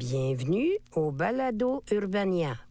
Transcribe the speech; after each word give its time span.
Bienvenue 0.00 0.78
au 0.94 1.10
Balado 1.12 1.82
Urbania. 1.92 2.69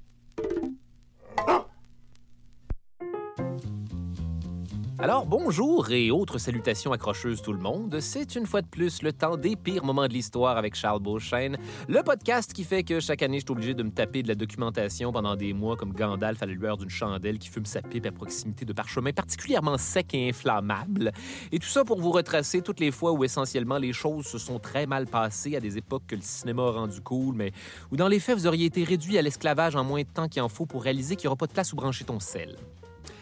Alors 5.02 5.26
bonjour 5.26 5.92
et 5.92 6.12
autres 6.12 6.40
salutations 6.40 6.92
accrocheuses 6.92 7.42
tout 7.42 7.54
le 7.54 7.60
monde. 7.60 8.02
C'est 8.02 8.36
une 8.36 8.46
fois 8.46 8.62
de 8.62 8.68
plus 8.68 9.02
le 9.02 9.14
temps 9.14 9.38
des 9.38 9.56
pires 9.56 9.86
moments 9.86 10.10
de 10.10 10.14
l'histoire 10.14 10.58
avec 10.58 10.76
Charles 10.76 11.00
Beauchesne, 11.00 11.58
le 11.88 12.04
podcast 12.04 12.52
qui 12.52 12.66
fait 12.66 12.84
que 12.84 13.00
chaque 13.00 13.22
année 13.22 13.40
je 13.40 13.46
suis 13.46 13.52
obligé 13.54 13.74
de 13.74 13.82
me 13.82 13.92
taper 13.92 14.24
de 14.24 14.28
la 14.28 14.36
documentation 14.36 15.14
pendant 15.14 15.38
des 15.38 15.54
mois 15.54 15.78
comme 15.78 15.94
Gandalf 15.94 16.44
à 16.44 16.46
la 16.46 16.52
lueur 16.52 16.76
d'une 16.76 16.90
chandelle 16.90 17.40
qui 17.40 17.48
fume 17.48 17.66
sa 17.66 17.82
pipe 17.82 18.08
à 18.08 18.12
proximité 18.12 18.66
de 18.66 18.74
parchemins 18.74 19.14
particulièrement 19.14 19.78
secs 19.78 20.14
et 20.14 20.28
inflammables. 20.28 21.14
Et 21.54 21.60
tout 21.60 21.70
ça 21.70 21.86
pour 21.86 22.02
vous 22.02 22.12
retracer 22.12 22.62
toutes 22.62 22.82
les 22.82 22.92
fois 22.92 23.14
où 23.14 23.24
essentiellement 23.24 23.78
les 23.78 23.94
choses 23.94 24.26
se 24.26 24.38
sont 24.38 24.60
très 24.60 24.86
mal 24.86 25.08
passées 25.08 25.56
à 25.56 25.62
des 25.62 25.78
époques 25.78 26.08
que 26.08 26.16
le 26.16 26.22
cinéma 26.22 26.64
a 26.64 26.72
rendu 26.72 27.00
cool, 27.00 27.36
mais 27.36 27.54
où 27.90 27.96
dans 27.96 28.10
les 28.10 28.20
faits 28.20 28.38
vous 28.38 28.48
auriez 28.48 28.66
été 28.66 28.84
réduit 28.84 29.18
à 29.18 29.22
l'esclavage 29.22 29.78
en 29.78 29.86
moins 29.86 30.02
de 30.02 30.10
temps 30.10 30.28
qu'il 30.28 30.42
en 30.42 30.50
faut 30.50 30.66
pour 30.66 30.84
réaliser 30.84 31.16
qu'il 31.16 31.28
n'y 31.28 31.30
aura 31.30 31.38
pas 31.38 31.48
de 31.48 31.54
place 31.54 31.72
où 31.72 31.78
brancher 31.78 32.04
ton 32.04 32.20
sel. 32.20 32.58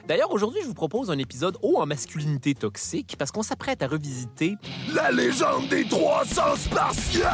D'ailleurs, 0.08 0.32
aujourd'hui, 0.32 0.62
je 0.62 0.68
vous 0.68 0.74
propose 0.74 1.12
un 1.12 1.18
épisode 1.18 1.58
haut 1.62 1.80
en 1.80 1.86
masculinité 1.86 2.56
toxique 2.56 3.16
parce 3.20 3.30
qu'on 3.30 3.44
s'apprête 3.44 3.84
à 3.84 3.88
revisiter 3.88 4.56
La 4.94 5.12
légende 5.12 5.68
des 5.68 5.86
300 5.86 6.56
Spartiates! 6.56 7.30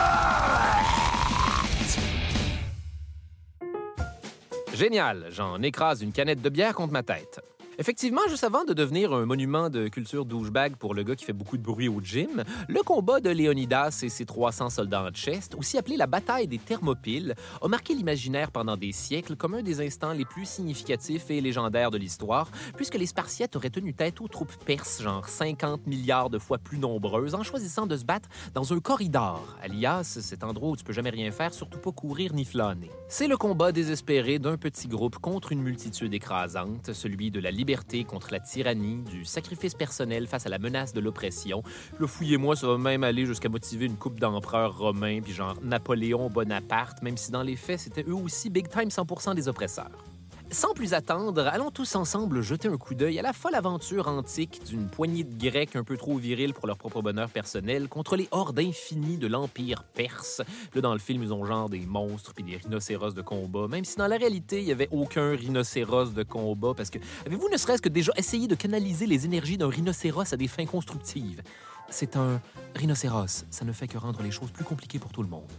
Génial, 4.73 5.27
j'en 5.29 5.61
écrase 5.61 6.01
une 6.01 6.11
canette 6.11 6.41
de 6.41 6.49
bière 6.49 6.73
contre 6.73 6.93
ma 6.93 7.03
tête. 7.03 7.39
Effectivement, 7.79 8.21
juste 8.29 8.43
avant 8.43 8.65
de 8.65 8.73
devenir 8.73 9.13
un 9.13 9.25
monument 9.25 9.67
de 9.71 9.87
culture 9.87 10.25
douchebag 10.25 10.75
pour 10.75 10.93
le 10.93 11.01
gars 11.01 11.15
qui 11.15 11.25
fait 11.25 11.33
beaucoup 11.33 11.57
de 11.57 11.63
bruit 11.63 11.87
au 11.87 12.01
gym, 12.01 12.43
le 12.67 12.83
combat 12.83 13.19
de 13.19 13.31
Léonidas 13.31 14.01
et 14.03 14.09
ses 14.09 14.25
300 14.25 14.69
soldats 14.69 15.03
en 15.03 15.09
chest, 15.09 15.55
aussi 15.55 15.79
appelé 15.79 15.97
la 15.97 16.05
bataille 16.05 16.47
des 16.47 16.59
Thermopyles, 16.59 17.33
a 17.61 17.67
marqué 17.67 17.95
l'imaginaire 17.95 18.51
pendant 18.51 18.77
des 18.77 18.91
siècles 18.91 19.35
comme 19.35 19.55
un 19.55 19.63
des 19.63 19.81
instants 19.81 20.13
les 20.13 20.23
plus 20.23 20.45
significatifs 20.45 21.31
et 21.31 21.41
légendaires 21.41 21.89
de 21.89 21.97
l'histoire, 21.97 22.51
puisque 22.75 22.93
les 22.93 23.07
Spartiates 23.07 23.55
auraient 23.55 23.71
tenu 23.71 23.95
tête 23.95 24.21
aux 24.21 24.27
troupes 24.27 24.55
perses, 24.65 25.01
genre 25.01 25.27
50 25.27 25.87
milliards 25.87 26.29
de 26.29 26.37
fois 26.37 26.59
plus 26.59 26.77
nombreuses, 26.77 27.33
en 27.33 27.41
choisissant 27.41 27.87
de 27.87 27.97
se 27.97 28.05
battre 28.05 28.29
dans 28.53 28.71
un 28.71 28.79
corridor, 28.79 29.43
alias 29.63 30.19
cet 30.21 30.43
endroit 30.43 30.69
où 30.69 30.75
tu 30.75 30.83
peux 30.83 30.93
jamais 30.93 31.09
rien 31.09 31.31
faire, 31.31 31.55
surtout 31.55 31.79
pas 31.79 31.91
courir 31.91 32.33
ni 32.33 32.45
flâner. 32.45 32.91
C'est 33.07 33.27
le 33.27 33.37
combat 33.37 33.71
désespéré 33.71 34.37
d'un 34.37 34.57
petit 34.57 34.87
groupe 34.87 35.17
contre 35.17 35.51
une 35.51 35.63
multitude 35.63 36.13
écrasante, 36.13 36.93
celui 36.93 37.31
de 37.31 37.39
la 37.39 37.49
liberté 37.63 38.03
contre 38.03 38.33
la 38.33 38.41
tyrannie, 38.41 39.03
du 39.09 39.23
sacrifice 39.23 39.73
personnel 39.73 40.27
face 40.27 40.45
à 40.45 40.49
la 40.49 40.59
menace 40.59 40.91
de 40.91 40.99
l'oppression. 40.99 41.63
Le 41.97 42.07
fouillez-moi, 42.07 42.57
ça 42.57 42.67
va 42.67 42.77
même 42.77 43.05
aller 43.05 43.25
jusqu'à 43.25 43.47
motiver 43.47 43.85
une 43.85 43.95
coupe 43.95 44.19
d'empereurs 44.19 44.77
romains, 44.77 45.21
puis 45.21 45.31
genre 45.31 45.55
Napoléon 45.63 46.29
Bonaparte, 46.29 47.01
même 47.01 47.15
si 47.15 47.31
dans 47.31 47.41
les 47.41 47.55
faits, 47.55 47.79
c'était 47.79 48.03
eux 48.03 48.15
aussi 48.15 48.49
big 48.49 48.67
time 48.67 48.89
100% 48.89 49.33
des 49.35 49.47
oppresseurs. 49.47 50.12
Sans 50.53 50.75
plus 50.75 50.93
attendre, 50.93 51.47
allons 51.47 51.71
tous 51.71 51.95
ensemble 51.95 52.43
jeter 52.43 52.67
un 52.67 52.77
coup 52.77 52.93
d'œil 52.93 53.17
à 53.17 53.23
la 53.23 53.33
folle 53.33 53.55
aventure 53.55 54.07
antique 54.07 54.61
d'une 54.67 54.87
poignée 54.87 55.23
de 55.23 55.35
Grecs 55.35 55.75
un 55.75 55.83
peu 55.83 55.97
trop 55.97 56.15
virils 56.15 56.53
pour 56.53 56.67
leur 56.67 56.77
propre 56.77 57.01
bonheur 57.01 57.27
personnel 57.29 57.89
contre 57.89 58.15
les 58.15 58.27
hordes 58.29 58.59
infinies 58.59 59.17
de 59.17 59.25
l'Empire 59.25 59.83
perse. 59.83 60.43
Là, 60.75 60.81
dans 60.81 60.93
le 60.93 60.99
film, 60.99 61.23
ils 61.23 61.33
ont 61.33 61.43
genre 61.43 61.69
des 61.69 61.79
monstres 61.87 62.35
puis 62.35 62.43
des 62.43 62.57
rhinocéros 62.57 63.15
de 63.15 63.23
combat, 63.23 63.67
même 63.67 63.83
si 63.83 63.95
dans 63.95 64.05
la 64.05 64.15
réalité, 64.15 64.59
il 64.59 64.65
n'y 64.65 64.71
avait 64.71 64.89
aucun 64.91 65.31
rhinocéros 65.31 66.13
de 66.13 66.21
combat, 66.21 66.75
parce 66.77 66.91
que 66.91 66.99
avez-vous 67.25 67.49
ne 67.49 67.57
serait-ce 67.57 67.81
que 67.81 67.89
déjà 67.89 68.13
essayé 68.15 68.47
de 68.47 68.53
canaliser 68.53 69.07
les 69.07 69.25
énergies 69.25 69.57
d'un 69.57 69.69
rhinocéros 69.69 70.33
à 70.33 70.37
des 70.37 70.47
fins 70.47 70.67
constructives? 70.67 71.41
C'est 71.89 72.15
un 72.15 72.39
rhinocéros, 72.75 73.45
ça 73.49 73.65
ne 73.65 73.71
fait 73.71 73.87
que 73.87 73.97
rendre 73.97 74.21
les 74.21 74.31
choses 74.31 74.51
plus 74.51 74.63
compliquées 74.63 74.99
pour 74.99 75.11
tout 75.11 75.23
le 75.23 75.29
monde. 75.29 75.49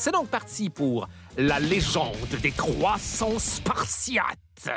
C'est 0.00 0.12
donc 0.12 0.28
parti 0.28 0.70
pour 0.70 1.10
la 1.36 1.60
légende 1.60 2.16
des 2.40 2.52
300 2.52 3.38
Spartiates. 3.38 4.70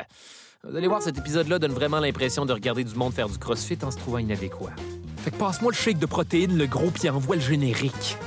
Vous 0.62 0.76
allez 0.76 0.86
voir, 0.86 1.00
cet 1.00 1.16
épisode-là 1.16 1.58
donne 1.58 1.72
vraiment 1.72 1.98
l'impression 1.98 2.44
de 2.44 2.52
regarder 2.52 2.84
du 2.84 2.94
monde 2.94 3.14
faire 3.14 3.30
du 3.30 3.38
crossfit 3.38 3.78
en 3.84 3.90
se 3.90 3.96
trouvant 3.96 4.18
inadéquat. 4.18 4.74
Fait 5.16 5.30
que 5.30 5.36
passe-moi 5.36 5.72
le 5.72 5.76
shake 5.78 5.98
de 5.98 6.04
protéines, 6.04 6.58
le 6.58 6.66
gros, 6.66 6.90
puis 6.90 7.08
envoie 7.08 7.36
le 7.36 7.40
générique. 7.40 8.18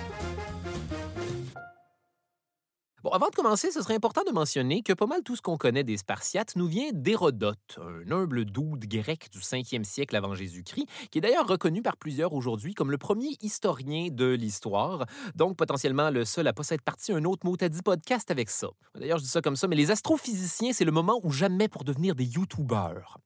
Avant 3.12 3.29
de 3.29 3.35
commencer, 3.35 3.72
ce 3.72 3.81
serait 3.81 3.95
important 3.95 4.23
de 4.28 4.31
mentionner 4.31 4.81
que 4.81 4.91
pas 4.91 5.06
mal 5.06 5.23
tout 5.23 5.35
ce 5.35 5.41
qu'on 5.41 5.57
connaît 5.57 5.84
des 5.84 5.97
Spartiates 5.97 6.56
nous 6.56 6.68
vient 6.68 6.90
d'Hérodote, 6.94 7.79
un 7.79 8.12
humble 8.12 8.45
dude 8.45 8.85
grec 8.85 9.29
du 9.31 9.40
5e 9.40 9.84
siècle 9.84 10.16
avant 10.16 10.35
Jésus-Christ, 10.35 10.88
qui 11.09 11.19
est 11.19 11.22
d'ailleurs 11.22 11.47
reconnu 11.47 11.81
par 11.81 11.95
plusieurs 11.95 12.34
aujourd'hui 12.34 12.73
comme 12.73 12.91
le 12.91 12.97
premier 12.97 13.38
historien 13.41 14.09
de 14.12 14.25
l'histoire, 14.25 15.06
donc 15.35 15.56
potentiellement 15.56 16.09
le 16.09 16.25
seul 16.25 16.47
à 16.47 16.53
pas 16.53 16.63
s'être 16.63 16.81
parti 16.81 17.13
un 17.13 17.23
autre 17.23 17.45
mot 17.45 17.56
à 17.62 17.69
dit 17.69 17.81
podcast 17.81 18.29
avec 18.31 18.50
ça. 18.50 18.68
D'ailleurs, 18.95 19.19
je 19.19 19.24
dis 19.24 19.29
ça 19.29 19.41
comme 19.41 19.56
ça, 19.56 19.68
mais 19.68 19.75
les 19.75 19.91
astrophysiciens, 19.91 20.74
c'est 20.74 20.85
le 20.85 20.91
moment 20.91 21.19
où 21.24 21.31
jamais 21.31 21.68
pour 21.68 21.84
devenir 21.84 22.16
des 22.16 22.25
YouTubers. 22.25 23.18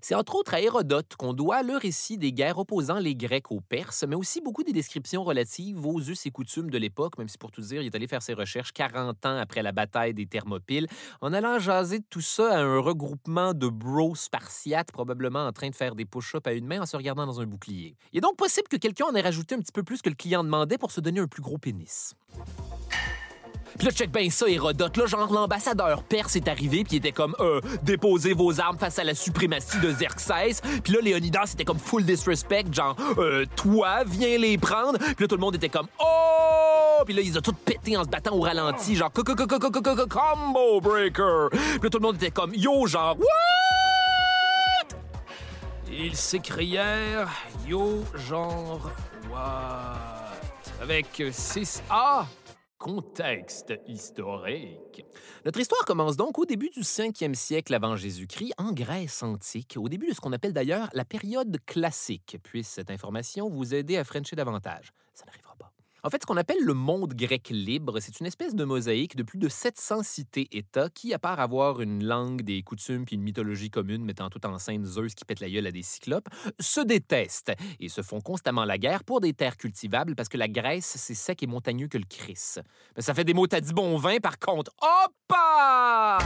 C'est 0.00 0.14
entre 0.14 0.36
autres 0.36 0.54
à 0.54 0.60
Hérodote 0.60 1.14
qu'on 1.16 1.32
doit 1.32 1.62
le 1.62 1.76
récit 1.76 2.18
des 2.18 2.32
guerres 2.32 2.58
opposant 2.58 2.98
les 2.98 3.14
Grecs 3.14 3.50
aux 3.50 3.60
Perses, 3.60 4.04
mais 4.08 4.16
aussi 4.16 4.40
beaucoup 4.40 4.62
des 4.62 4.72
descriptions 4.72 5.24
relatives 5.24 5.84
aux 5.84 6.00
us 6.00 6.26
et 6.26 6.30
coutumes 6.30 6.70
de 6.70 6.78
l'époque, 6.78 7.18
même 7.18 7.28
si 7.28 7.38
pour 7.38 7.50
tout 7.50 7.60
dire, 7.60 7.82
il 7.82 7.86
est 7.86 7.94
allé 7.94 8.06
faire 8.06 8.22
ses 8.22 8.34
recherches 8.34 8.72
40 8.72 9.26
ans 9.26 9.36
après 9.36 9.62
la 9.62 9.72
bataille 9.72 10.14
des 10.14 10.26
Thermopyles, 10.26 10.86
en 11.20 11.32
allant 11.32 11.58
jaser 11.58 12.00
tout 12.10 12.20
ça 12.20 12.58
à 12.58 12.60
un 12.60 12.78
regroupement 12.78 13.54
de 13.54 13.68
bros 13.68 14.14
spartiates, 14.14 14.92
probablement 14.92 15.46
en 15.46 15.52
train 15.52 15.70
de 15.70 15.74
faire 15.74 15.94
des 15.94 16.04
push-ups 16.04 16.46
à 16.46 16.52
une 16.52 16.66
main 16.66 16.80
en 16.80 16.86
se 16.86 16.96
regardant 16.96 17.26
dans 17.26 17.40
un 17.40 17.46
bouclier. 17.46 17.96
Il 18.12 18.18
est 18.18 18.22
donc 18.22 18.36
possible 18.36 18.68
que 18.68 18.76
quelqu'un 18.76 19.06
en 19.06 19.14
ait 19.14 19.20
rajouté 19.20 19.54
un 19.54 19.60
petit 19.60 19.72
peu 19.72 19.82
plus 19.82 20.02
que 20.02 20.08
le 20.08 20.14
client 20.14 20.44
demandait 20.44 20.78
pour 20.78 20.90
se 20.90 21.00
donner 21.00 21.20
un 21.20 21.26
plus 21.26 21.42
gros 21.42 21.58
pénis. 21.58 22.14
Puis 23.78 23.86
là, 23.86 23.92
check 23.92 24.10
bien 24.10 24.28
ça, 24.28 24.48
Hérodote. 24.48 24.96
Là, 24.96 25.06
genre, 25.06 25.32
l'ambassadeur 25.32 26.02
perse 26.02 26.34
est 26.34 26.48
arrivé, 26.48 26.82
puis 26.82 26.94
il 26.94 26.96
était 26.96 27.12
comme, 27.12 27.36
euh, 27.38 27.60
déposez 27.82 28.32
vos 28.32 28.60
armes 28.60 28.76
face 28.76 28.98
à 28.98 29.04
la 29.04 29.14
suprématie 29.14 29.78
de 29.78 29.92
Xerxès. 29.92 30.60
Puis 30.82 30.92
là, 30.92 30.98
Léonidas 31.00 31.52
était 31.54 31.64
comme 31.64 31.78
full 31.78 32.04
disrespect, 32.04 32.72
genre, 32.72 32.96
euh, 33.18 33.44
toi, 33.54 34.02
viens 34.04 34.36
les 34.36 34.58
prendre. 34.58 34.98
Puis 34.98 35.14
là, 35.20 35.28
tout 35.28 35.36
le 35.36 35.40
monde 35.40 35.54
était 35.54 35.68
comme, 35.68 35.86
oh! 36.00 37.04
Puis 37.04 37.14
là, 37.14 37.22
ils 37.22 37.38
ont 37.38 37.40
tous 37.40 37.52
pété 37.52 37.96
en 37.96 38.02
se 38.02 38.08
battant 38.08 38.34
au 38.34 38.40
ralenti, 38.40 38.96
genre, 38.96 39.12
combo 39.12 40.80
breaker. 40.80 41.48
Puis 41.50 41.80
là, 41.82 41.90
tout 41.90 41.98
le 41.98 42.02
monde 42.02 42.16
était 42.16 42.32
comme, 42.32 42.52
yo, 42.54 42.86
genre, 42.86 43.16
what? 43.16 44.88
Ils 45.90 46.16
s'écrièrent, 46.16 47.28
yo, 47.66 48.02
genre, 48.14 48.90
what? 49.30 50.18
Avec 50.82 51.06
6A. 51.18 52.26
Contexte 52.78 53.74
historique. 53.88 55.04
Notre 55.44 55.58
histoire 55.58 55.84
commence 55.84 56.16
donc 56.16 56.38
au 56.38 56.44
début 56.44 56.70
du 56.70 56.82
5e 56.82 57.34
siècle 57.34 57.74
avant 57.74 57.96
Jésus-Christ, 57.96 58.52
en 58.56 58.72
Grèce 58.72 59.24
antique, 59.24 59.74
au 59.76 59.88
début 59.88 60.06
de 60.08 60.14
ce 60.14 60.20
qu'on 60.20 60.32
appelle 60.32 60.52
d'ailleurs 60.52 60.88
la 60.92 61.04
période 61.04 61.58
classique. 61.66 62.38
Puisse 62.44 62.68
cette 62.68 62.92
information 62.92 63.48
vous 63.48 63.74
aider 63.74 63.96
à 63.96 64.04
frencher 64.04 64.36
davantage. 64.36 64.92
En 66.04 66.10
fait, 66.10 66.22
ce 66.22 66.26
qu'on 66.26 66.36
appelle 66.36 66.62
le 66.62 66.74
monde 66.74 67.14
grec 67.14 67.48
libre, 67.50 67.98
c'est 68.00 68.20
une 68.20 68.26
espèce 68.26 68.54
de 68.54 68.64
mosaïque 68.64 69.16
de 69.16 69.24
plus 69.24 69.38
de 69.38 69.48
700 69.48 70.04
cités-États 70.04 70.90
qui, 70.90 71.12
à 71.12 71.18
part 71.18 71.40
avoir 71.40 71.80
une 71.80 72.04
langue, 72.04 72.42
des 72.42 72.62
coutumes 72.62 73.04
puis 73.04 73.16
une 73.16 73.22
mythologie 73.22 73.68
commune 73.68 74.04
mettant 74.04 74.30
tout 74.30 74.44
en 74.46 74.58
scène 74.58 74.84
Zeus 74.84 75.14
qui 75.14 75.24
pète 75.24 75.40
la 75.40 75.50
gueule 75.50 75.66
à 75.66 75.72
des 75.72 75.82
cyclopes, 75.82 76.28
se 76.60 76.80
détestent 76.80 77.52
et 77.80 77.88
se 77.88 78.02
font 78.02 78.20
constamment 78.20 78.64
la 78.64 78.78
guerre 78.78 79.02
pour 79.02 79.20
des 79.20 79.34
terres 79.34 79.56
cultivables 79.56 80.14
parce 80.14 80.28
que 80.28 80.36
la 80.36 80.48
Grèce, 80.48 80.96
c'est 80.96 81.14
sec 81.14 81.42
et 81.42 81.46
montagneux 81.46 81.88
que 81.88 81.98
le 81.98 82.06
Chris. 82.08 82.56
Mais 82.96 83.02
ça 83.02 83.12
fait 83.12 83.24
des 83.24 83.34
mots 83.34 83.46
dit 83.46 83.72
bon 83.72 83.96
vin, 83.96 84.18
par 84.18 84.38
contre. 84.38 84.70
Hoppa! 84.80 86.18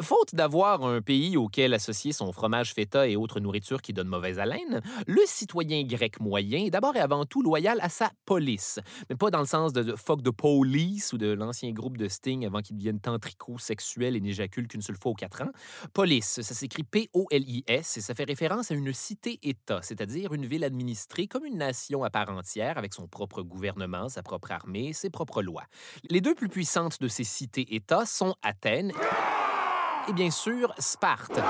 Faute 0.00 0.34
d'avoir 0.34 0.84
un 0.84 1.00
pays 1.00 1.36
auquel 1.36 1.72
associer 1.72 2.12
son 2.12 2.32
fromage 2.32 2.74
feta 2.74 3.06
et 3.06 3.14
autres 3.14 3.38
nourritures 3.38 3.80
qui 3.80 3.92
donnent 3.92 4.08
mauvaise 4.08 4.40
haleine, 4.40 4.82
le 5.06 5.20
citoyen 5.24 5.84
grec 5.84 6.20
moyen 6.20 6.64
est 6.64 6.70
d'abord 6.70 6.96
et 6.96 7.00
avant 7.00 7.24
tout 7.24 7.42
loyal 7.42 7.78
à 7.80 7.88
sa 7.88 8.10
police. 8.24 8.80
Mais 9.08 9.16
pas 9.16 9.30
dans 9.30 9.38
le 9.38 9.46
sens 9.46 9.72
de 9.72 9.94
fuck 9.94 10.20
de 10.20 10.30
police 10.30 11.12
ou 11.12 11.18
de 11.18 11.32
l'ancien 11.32 11.70
groupe 11.70 11.96
de 11.96 12.08
Sting 12.08 12.44
avant 12.44 12.60
qu'il 12.60 12.76
devienne 12.76 12.98
tant 13.00 13.18
sexuel 13.58 14.16
et 14.16 14.20
n'éjacule 14.20 14.66
qu'une 14.66 14.82
seule 14.82 14.96
fois 14.96 15.12
aux 15.12 15.14
quatre 15.14 15.42
ans. 15.42 15.50
Police, 15.92 16.40
ça 16.40 16.54
s'écrit 16.54 16.82
P-O-L-I-S 16.82 17.96
et 17.96 18.00
ça 18.00 18.14
fait 18.14 18.24
référence 18.24 18.70
à 18.70 18.74
une 18.74 18.92
cité-État, 18.92 19.80
c'est-à-dire 19.82 20.34
une 20.34 20.46
ville 20.46 20.64
administrée 20.64 21.28
comme 21.28 21.44
une 21.44 21.58
nation 21.58 22.02
à 22.02 22.10
part 22.10 22.30
entière 22.30 22.78
avec 22.78 22.94
son 22.94 23.06
propre 23.06 23.42
gouvernement, 23.42 24.08
sa 24.08 24.22
propre 24.22 24.50
armée, 24.50 24.92
ses 24.92 25.10
propres 25.10 25.42
lois. 25.42 25.64
Les 26.10 26.20
deux 26.20 26.34
plus 26.34 26.48
puissantes 26.48 27.00
de 27.00 27.08
ces 27.08 27.24
cités-États 27.24 28.06
sont 28.06 28.34
Athènes 28.42 28.92
et 30.08 30.12
bien 30.12 30.30
sûr 30.30 30.72
Sparte. 30.78 31.40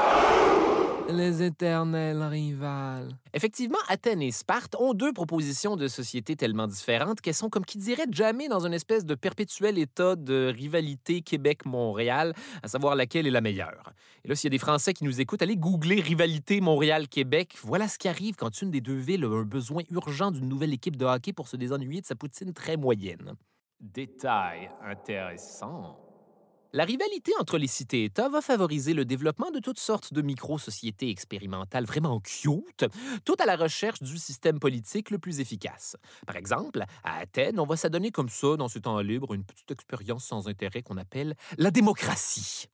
Les 1.10 1.42
éternels 1.42 2.22
rivales. 2.22 3.08
Effectivement, 3.34 3.78
Athènes 3.88 4.22
et 4.22 4.30
Sparte 4.30 4.74
ont 4.78 4.94
deux 4.94 5.12
propositions 5.12 5.76
de 5.76 5.86
société 5.86 6.34
tellement 6.34 6.66
différentes 6.66 7.20
qu'elles 7.20 7.34
sont, 7.34 7.50
comme 7.50 7.66
qui 7.66 7.76
dirait, 7.76 8.06
jamais 8.10 8.48
dans 8.48 8.64
une 8.66 8.72
espèce 8.72 9.04
de 9.04 9.14
perpétuel 9.14 9.78
état 9.78 10.16
de 10.16 10.50
rivalité 10.54 11.20
Québec-Montréal, 11.20 12.32
à 12.62 12.68
savoir 12.68 12.96
laquelle 12.96 13.26
est 13.26 13.30
la 13.30 13.42
meilleure. 13.42 13.92
Et 14.24 14.28
là, 14.28 14.34
s'il 14.34 14.48
y 14.48 14.52
a 14.54 14.56
des 14.56 14.58
Français 14.58 14.94
qui 14.94 15.04
nous 15.04 15.20
écoutent, 15.20 15.42
allez 15.42 15.56
googler 15.56 16.00
rivalité 16.00 16.62
Montréal-Québec. 16.62 17.56
Voilà 17.62 17.86
ce 17.86 17.98
qui 17.98 18.08
arrive 18.08 18.36
quand 18.36 18.62
une 18.62 18.70
des 18.70 18.80
deux 18.80 18.94
villes 18.94 19.24
a 19.24 19.28
un 19.28 19.42
besoin 19.42 19.82
urgent 19.90 20.30
d'une 20.30 20.48
nouvelle 20.48 20.72
équipe 20.72 20.96
de 20.96 21.04
hockey 21.04 21.34
pour 21.34 21.48
se 21.48 21.56
désennuyer 21.56 22.00
de 22.00 22.06
sa 22.06 22.14
poutine 22.14 22.54
très 22.54 22.78
moyenne. 22.78 23.34
Détail 23.78 24.70
intéressant. 24.82 26.03
La 26.76 26.84
rivalité 26.84 27.30
entre 27.38 27.56
les 27.56 27.68
cités-États 27.68 28.28
va 28.28 28.40
favoriser 28.40 28.94
le 28.94 29.04
développement 29.04 29.52
de 29.52 29.60
toutes 29.60 29.78
sortes 29.78 30.12
de 30.12 30.22
micro-sociétés 30.22 31.08
expérimentales 31.08 31.84
vraiment 31.84 32.18
cute, 32.18 32.84
tout 33.24 33.36
à 33.38 33.46
la 33.46 33.54
recherche 33.54 34.02
du 34.02 34.18
système 34.18 34.58
politique 34.58 35.10
le 35.10 35.18
plus 35.18 35.38
efficace. 35.38 35.96
Par 36.26 36.34
exemple, 36.34 36.82
à 37.04 37.18
Athènes, 37.20 37.60
on 37.60 37.64
va 37.64 37.76
s'adonner 37.76 38.10
comme 38.10 38.28
ça, 38.28 38.56
dans 38.56 38.66
ce 38.66 38.80
temps 38.80 38.98
libre, 38.98 39.34
une 39.34 39.44
petite 39.44 39.70
expérience 39.70 40.24
sans 40.24 40.48
intérêt 40.48 40.82
qu'on 40.82 40.96
appelle 40.96 41.36
la 41.58 41.70
démocratie. 41.70 42.66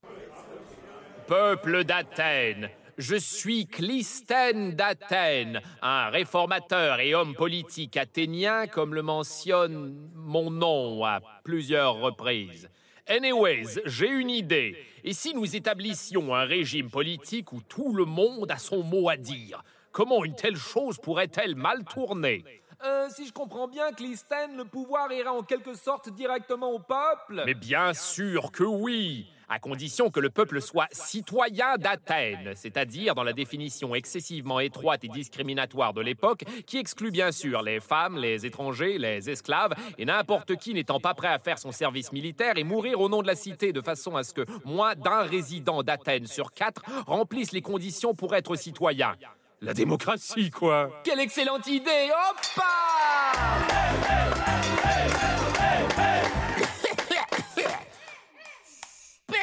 Peuple 1.26 1.84
d'Athènes, 1.84 2.70
je 2.96 3.16
suis 3.16 3.66
Clystène 3.66 4.76
d'Athènes, 4.76 5.60
un 5.82 6.08
réformateur 6.08 7.00
et 7.00 7.14
homme 7.14 7.34
politique 7.34 7.98
athénien, 7.98 8.66
comme 8.66 8.94
le 8.94 9.02
mentionne 9.02 10.10
mon 10.14 10.50
nom 10.50 11.04
à 11.04 11.20
plusieurs 11.44 11.96
reprises. 11.96 12.70
Anyways, 13.10 13.80
j'ai 13.86 14.08
une 14.08 14.30
idée. 14.30 14.76
Et 15.02 15.12
si 15.14 15.34
nous 15.34 15.56
établissions 15.56 16.32
un 16.32 16.44
régime 16.44 16.88
politique 16.88 17.52
où 17.52 17.60
tout 17.60 17.92
le 17.92 18.04
monde 18.04 18.48
a 18.52 18.56
son 18.56 18.84
mot 18.84 19.08
à 19.08 19.16
dire 19.16 19.64
Comment 19.90 20.24
une 20.24 20.36
telle 20.36 20.56
chose 20.56 20.96
pourrait-elle 20.98 21.56
mal 21.56 21.82
tourner? 21.84 22.44
Euh, 22.84 23.08
si 23.10 23.26
je 23.26 23.32
comprends 23.32 23.66
bien, 23.66 23.90
Clystène, 23.90 24.56
le 24.56 24.64
pouvoir 24.64 25.12
ira 25.12 25.32
en 25.32 25.42
quelque 25.42 25.74
sorte 25.74 26.08
directement 26.10 26.70
au 26.70 26.78
peuple. 26.78 27.42
Mais 27.44 27.54
bien 27.54 27.92
sûr 27.94 28.52
que 28.52 28.62
oui 28.62 29.26
à 29.50 29.58
condition 29.58 30.10
que 30.10 30.20
le 30.20 30.30
peuple 30.30 30.62
soit 30.62 30.86
citoyen 30.92 31.76
d'Athènes, 31.76 32.52
c'est-à-dire 32.54 33.14
dans 33.14 33.24
la 33.24 33.32
définition 33.32 33.94
excessivement 33.94 34.60
étroite 34.60 35.04
et 35.04 35.08
discriminatoire 35.08 35.92
de 35.92 36.00
l'époque, 36.00 36.44
qui 36.66 36.78
exclut 36.78 37.10
bien 37.10 37.32
sûr 37.32 37.62
les 37.62 37.80
femmes, 37.80 38.16
les 38.16 38.46
étrangers, 38.46 38.96
les 38.96 39.28
esclaves, 39.28 39.74
et 39.98 40.04
n'importe 40.04 40.56
qui 40.56 40.72
n'étant 40.72 41.00
pas 41.00 41.14
prêt 41.14 41.28
à 41.28 41.38
faire 41.38 41.58
son 41.58 41.72
service 41.72 42.12
militaire 42.12 42.56
et 42.56 42.64
mourir 42.64 43.00
au 43.00 43.08
nom 43.08 43.22
de 43.22 43.26
la 43.26 43.34
cité 43.34 43.72
de 43.72 43.80
façon 43.80 44.16
à 44.16 44.22
ce 44.22 44.32
que 44.32 44.46
moins 44.64 44.94
d'un 44.94 45.22
résident 45.22 45.82
d'Athènes 45.82 46.26
sur 46.26 46.52
quatre 46.52 46.82
remplisse 47.06 47.52
les 47.52 47.62
conditions 47.62 48.14
pour 48.14 48.34
être 48.36 48.54
citoyen. 48.54 49.14
La 49.60 49.74
démocratie, 49.74 50.50
quoi. 50.50 51.02
Quelle 51.04 51.20
excellente 51.20 51.66
idée 51.66 52.08
Hoppa 52.08 52.64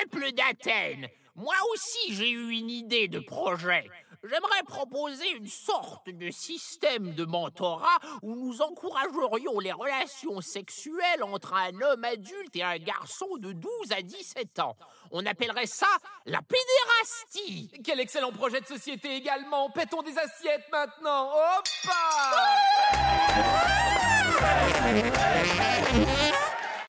D'Athènes, 0.07 1.07
moi 1.35 1.55
aussi 1.73 2.13
j'ai 2.13 2.29
eu 2.29 2.51
une 2.51 2.69
idée 2.69 3.07
de 3.07 3.19
projet. 3.19 3.89
J'aimerais 4.23 4.63
proposer 4.65 5.29
une 5.31 5.47
sorte 5.47 6.09
de 6.09 6.31
système 6.31 7.13
de 7.13 7.23
mentorat 7.23 7.99
où 8.23 8.35
nous 8.35 8.61
encouragerions 8.61 9.59
les 9.59 9.71
relations 9.71 10.41
sexuelles 10.41 11.23
entre 11.23 11.53
un 11.53 11.79
homme 11.81 12.03
adulte 12.03 12.55
et 12.55 12.63
un 12.63 12.77
garçon 12.77 13.27
de 13.37 13.51
12 13.51 13.91
à 13.91 14.01
17 14.01 14.59
ans. 14.59 14.75
On 15.11 15.25
appellerait 15.25 15.67
ça 15.67 15.87
la 16.25 16.41
pédérastie. 16.41 17.71
Quel 17.83 17.99
excellent 17.99 18.31
projet 18.31 18.61
de 18.61 18.65
société 18.65 19.15
également. 19.15 19.69
Pétons 19.69 20.01
des 20.01 20.17
assiettes 20.17 20.65
maintenant? 20.71 21.29
Hoppa 21.29 21.97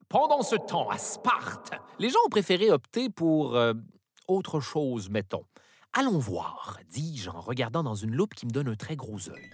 Pendant 0.08 0.40
ce 0.40 0.56
temps, 0.56 0.88
à 0.88 0.96
Sparte, 0.96 1.72
les 1.98 2.08
gens 2.08 2.18
ont 2.24 2.30
préféré 2.30 2.70
opter 2.70 3.10
pour 3.10 3.54
euh, 3.56 3.74
autre 4.26 4.58
chose, 4.58 5.10
mettons. 5.10 5.44
Allons 5.92 6.18
voir, 6.18 6.78
dis-je 6.88 7.28
en 7.28 7.42
regardant 7.42 7.82
dans 7.82 7.94
une 7.94 8.14
loupe 8.14 8.32
qui 8.34 8.46
me 8.46 8.50
donne 8.50 8.68
un 8.68 8.74
très 8.74 8.96
gros 8.96 9.28
œil. 9.28 9.50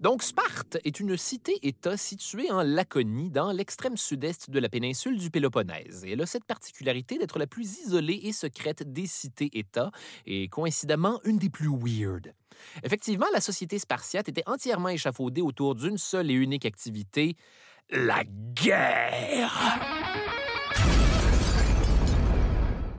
Donc, 0.00 0.24
Sparte 0.24 0.78
est 0.84 0.98
une 0.98 1.16
cité-État 1.16 1.96
située 1.96 2.50
en 2.50 2.62
Laconie, 2.62 3.30
dans 3.30 3.52
l'extrême 3.52 3.96
sud-est 3.96 4.50
de 4.50 4.58
la 4.58 4.68
péninsule 4.68 5.16
du 5.16 5.30
Péloponnèse. 5.30 6.04
Elle 6.04 6.20
a 6.20 6.26
cette 6.26 6.44
particularité 6.44 7.18
d'être 7.18 7.38
la 7.38 7.46
plus 7.46 7.78
isolée 7.78 8.20
et 8.24 8.32
secrète 8.32 8.92
des 8.92 9.06
cités-États, 9.06 9.92
et 10.26 10.48
coïncidemment, 10.48 11.20
une 11.24 11.38
des 11.38 11.50
plus 11.50 11.70
weird. 11.70 12.34
Effectivement, 12.82 13.26
la 13.32 13.40
société 13.40 13.78
spartiate 13.78 14.28
était 14.28 14.42
entièrement 14.46 14.88
échafaudée 14.88 15.40
autour 15.40 15.76
d'une 15.76 15.98
seule 15.98 16.32
et 16.32 16.34
unique 16.34 16.66
activité, 16.66 17.36
la 17.90 18.24
guerre. 18.54 19.78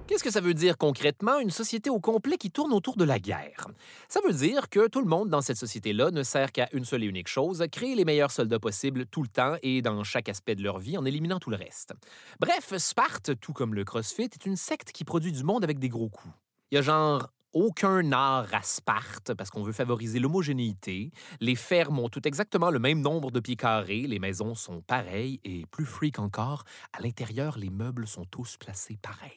Qu'est-ce 0.07 0.23
que 0.23 0.31
ça 0.31 0.39
veut 0.39 0.53
dire 0.53 0.77
concrètement, 0.77 1.39
une 1.39 1.49
société 1.49 1.89
au 1.89 1.99
complet 1.99 2.37
qui 2.37 2.49
tourne 2.49 2.71
autour 2.71 2.95
de 2.95 3.03
la 3.03 3.19
guerre? 3.19 3.67
Ça 4.07 4.21
veut 4.25 4.33
dire 4.33 4.69
que 4.69 4.87
tout 4.87 5.01
le 5.01 5.07
monde 5.07 5.29
dans 5.29 5.41
cette 5.41 5.57
société-là 5.57 6.11
ne 6.11 6.23
sert 6.23 6.53
qu'à 6.53 6.69
une 6.71 6.85
seule 6.85 7.03
et 7.03 7.07
unique 7.07 7.27
chose, 7.27 7.65
créer 7.69 7.95
les 7.95 8.05
meilleurs 8.05 8.31
soldats 8.31 8.59
possibles 8.59 9.05
tout 9.07 9.21
le 9.21 9.27
temps 9.27 9.55
et 9.61 9.81
dans 9.81 10.03
chaque 10.05 10.29
aspect 10.29 10.55
de 10.55 10.63
leur 10.63 10.79
vie 10.79 10.97
en 10.97 11.03
éliminant 11.03 11.39
tout 11.39 11.49
le 11.49 11.57
reste. 11.57 11.93
Bref, 12.39 12.77
Sparte, 12.77 13.37
tout 13.41 13.51
comme 13.51 13.73
le 13.73 13.83
CrossFit, 13.83 14.23
est 14.23 14.45
une 14.45 14.55
secte 14.55 14.93
qui 14.93 15.03
produit 15.03 15.33
du 15.33 15.43
monde 15.43 15.65
avec 15.65 15.79
des 15.79 15.89
gros 15.89 16.09
coups. 16.09 16.33
Il 16.71 16.75
y 16.75 16.77
a 16.77 16.81
genre 16.81 17.29
aucun 17.57 18.11
art 18.11 18.53
à 18.53 18.61
Sparte 18.61 19.33
parce 19.33 19.49
qu'on 19.49 19.63
veut 19.63 19.73
favoriser 19.73 20.19
l'homogénéité. 20.19 21.11
Les 21.39 21.55
fermes 21.55 21.99
ont 21.99 22.09
tout 22.09 22.27
exactement 22.27 22.69
le 22.69 22.79
même 22.79 23.01
nombre 23.01 23.31
de 23.31 23.39
pieds 23.39 23.55
carrés, 23.55 24.05
les 24.07 24.19
maisons 24.19 24.53
sont 24.55 24.81
pareilles 24.81 25.39
et 25.43 25.65
plus 25.71 25.85
freak 25.85 26.19
encore, 26.19 26.63
à 26.93 27.01
l'intérieur, 27.01 27.57
les 27.57 27.69
meubles 27.69 28.07
sont 28.07 28.25
tous 28.25 28.57
placés 28.57 28.97
pareils. 29.01 29.31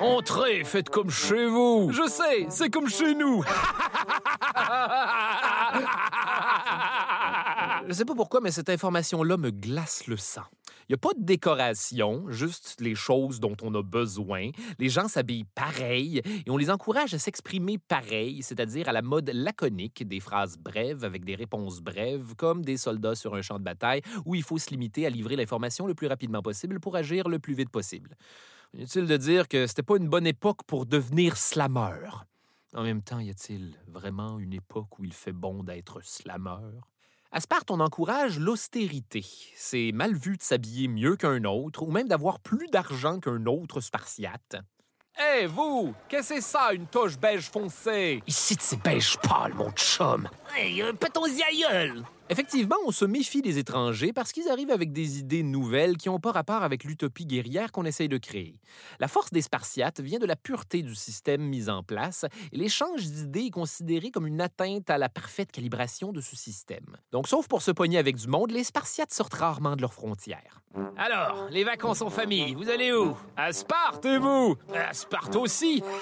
Entrez, 0.00 0.64
faites 0.64 0.90
comme 0.90 1.10
chez 1.10 1.46
vous. 1.46 1.90
Je 1.92 2.08
sais, 2.08 2.46
c'est 2.50 2.70
comme 2.70 2.88
chez 2.88 3.14
nous. 3.14 3.42
Je 7.88 7.92
sais 7.92 8.04
pas 8.04 8.14
pourquoi, 8.14 8.40
mais 8.40 8.50
cette 8.50 8.68
information-là 8.68 9.36
me 9.36 9.50
glace 9.50 10.06
le 10.06 10.16
sang. 10.16 10.42
Il 10.88 10.92
n'y 10.92 10.94
a 10.94 10.98
pas 10.98 11.14
de 11.14 11.24
décoration, 11.24 12.30
juste 12.30 12.76
les 12.80 12.94
choses 12.94 13.40
dont 13.40 13.56
on 13.60 13.74
a 13.74 13.82
besoin. 13.82 14.50
Les 14.78 14.88
gens 14.88 15.08
s'habillent 15.08 15.48
pareil 15.52 16.22
et 16.24 16.48
on 16.48 16.56
les 16.56 16.70
encourage 16.70 17.12
à 17.12 17.18
s'exprimer 17.18 17.76
pareil, 17.78 18.40
c'est-à-dire 18.44 18.88
à 18.88 18.92
la 18.92 19.02
mode 19.02 19.28
laconique, 19.34 20.06
des 20.06 20.20
phrases 20.20 20.56
brèves 20.56 21.02
avec 21.02 21.24
des 21.24 21.34
réponses 21.34 21.80
brèves, 21.80 22.36
comme 22.36 22.64
des 22.64 22.76
soldats 22.76 23.16
sur 23.16 23.34
un 23.34 23.42
champ 23.42 23.58
de 23.58 23.64
bataille 23.64 24.00
où 24.24 24.36
il 24.36 24.44
faut 24.44 24.58
se 24.58 24.70
limiter 24.70 25.06
à 25.06 25.10
livrer 25.10 25.34
l'information 25.34 25.88
le 25.88 25.94
plus 25.94 26.06
rapidement 26.06 26.40
possible 26.40 26.78
pour 26.78 26.94
agir 26.94 27.28
le 27.28 27.40
plus 27.40 27.54
vite 27.54 27.70
possible. 27.70 28.16
Inutile 28.72 29.06
de 29.06 29.16
dire 29.16 29.48
que 29.48 29.66
c'était 29.66 29.82
pas 29.82 29.96
une 29.96 30.08
bonne 30.08 30.26
époque 30.26 30.62
pour 30.68 30.86
devenir 30.86 31.36
slammer. 31.36 32.10
En 32.74 32.84
même 32.84 33.02
temps, 33.02 33.18
y 33.18 33.30
a-t-il 33.30 33.76
vraiment 33.88 34.38
une 34.38 34.52
époque 34.52 35.00
où 35.00 35.04
il 35.04 35.12
fait 35.12 35.32
bon 35.32 35.64
d'être 35.64 36.00
slammer? 36.04 36.78
À 37.32 37.40
Sparte, 37.40 37.70
on 37.70 37.80
encourage 37.80 38.38
l'austérité. 38.38 39.24
C'est 39.56 39.90
mal 39.92 40.14
vu 40.14 40.36
de 40.36 40.42
s'habiller 40.42 40.88
mieux 40.88 41.16
qu'un 41.16 41.44
autre 41.44 41.82
ou 41.82 41.90
même 41.90 42.08
d'avoir 42.08 42.38
plus 42.40 42.68
d'argent 42.68 43.18
qu'un 43.18 43.44
autre 43.46 43.80
spartiate. 43.80 44.56
Hé, 45.18 45.46
vous! 45.46 45.94
Qu'est-ce 46.08 46.28
que 46.28 46.34
c'est 46.36 46.40
ça, 46.40 46.72
une 46.72 46.86
toche 46.86 47.18
beige 47.18 47.50
foncée? 47.50 48.22
Ici, 48.26 48.56
c'est 48.60 48.82
beige 48.82 49.16
pâle, 49.18 49.54
mon 49.54 49.70
chum. 49.72 50.28
Hey, 50.54 50.82
euh, 50.82 50.92
pétons-y 50.92 51.42
Effectivement, 52.28 52.76
on 52.84 52.90
se 52.90 53.04
méfie 53.04 53.40
des 53.40 53.58
étrangers 53.58 54.12
parce 54.12 54.32
qu'ils 54.32 54.48
arrivent 54.48 54.72
avec 54.72 54.92
des 54.92 55.20
idées 55.20 55.44
nouvelles 55.44 55.96
qui 55.96 56.08
n'ont 56.08 56.18
pas 56.18 56.32
rapport 56.32 56.64
avec 56.64 56.82
l'utopie 56.82 57.24
guerrière 57.24 57.70
qu'on 57.70 57.84
essaye 57.84 58.08
de 58.08 58.18
créer. 58.18 58.58
La 58.98 59.06
force 59.06 59.32
des 59.32 59.42
Spartiates 59.42 60.00
vient 60.00 60.18
de 60.18 60.26
la 60.26 60.34
pureté 60.34 60.82
du 60.82 60.96
système 60.96 61.42
mis 61.42 61.68
en 61.68 61.84
place 61.84 62.24
et 62.52 62.56
l'échange 62.56 63.04
d'idées 63.04 63.46
est 63.46 63.50
considéré 63.50 64.10
comme 64.10 64.26
une 64.26 64.40
atteinte 64.40 64.90
à 64.90 64.98
la 64.98 65.08
parfaite 65.08 65.52
calibration 65.52 66.12
de 66.12 66.20
ce 66.20 66.34
système. 66.34 66.96
Donc, 67.12 67.28
sauf 67.28 67.46
pour 67.46 67.62
se 67.62 67.70
pogner 67.70 67.98
avec 67.98 68.16
du 68.16 68.26
monde, 68.26 68.50
les 68.50 68.64
Spartiates 68.64 69.12
sortent 69.12 69.34
rarement 69.34 69.76
de 69.76 69.82
leurs 69.82 69.94
frontières. 69.94 70.62
Alors, 70.96 71.46
les 71.50 71.62
vacances 71.62 72.02
en 72.02 72.10
famille, 72.10 72.54
vous 72.54 72.68
allez 72.68 72.92
où? 72.92 73.16
À 73.36 73.52
Sparte 73.52 74.04
et 74.04 74.18
vous? 74.18 74.56
À 74.74 74.92
Sparte 74.92 75.36
aussi? 75.36 75.80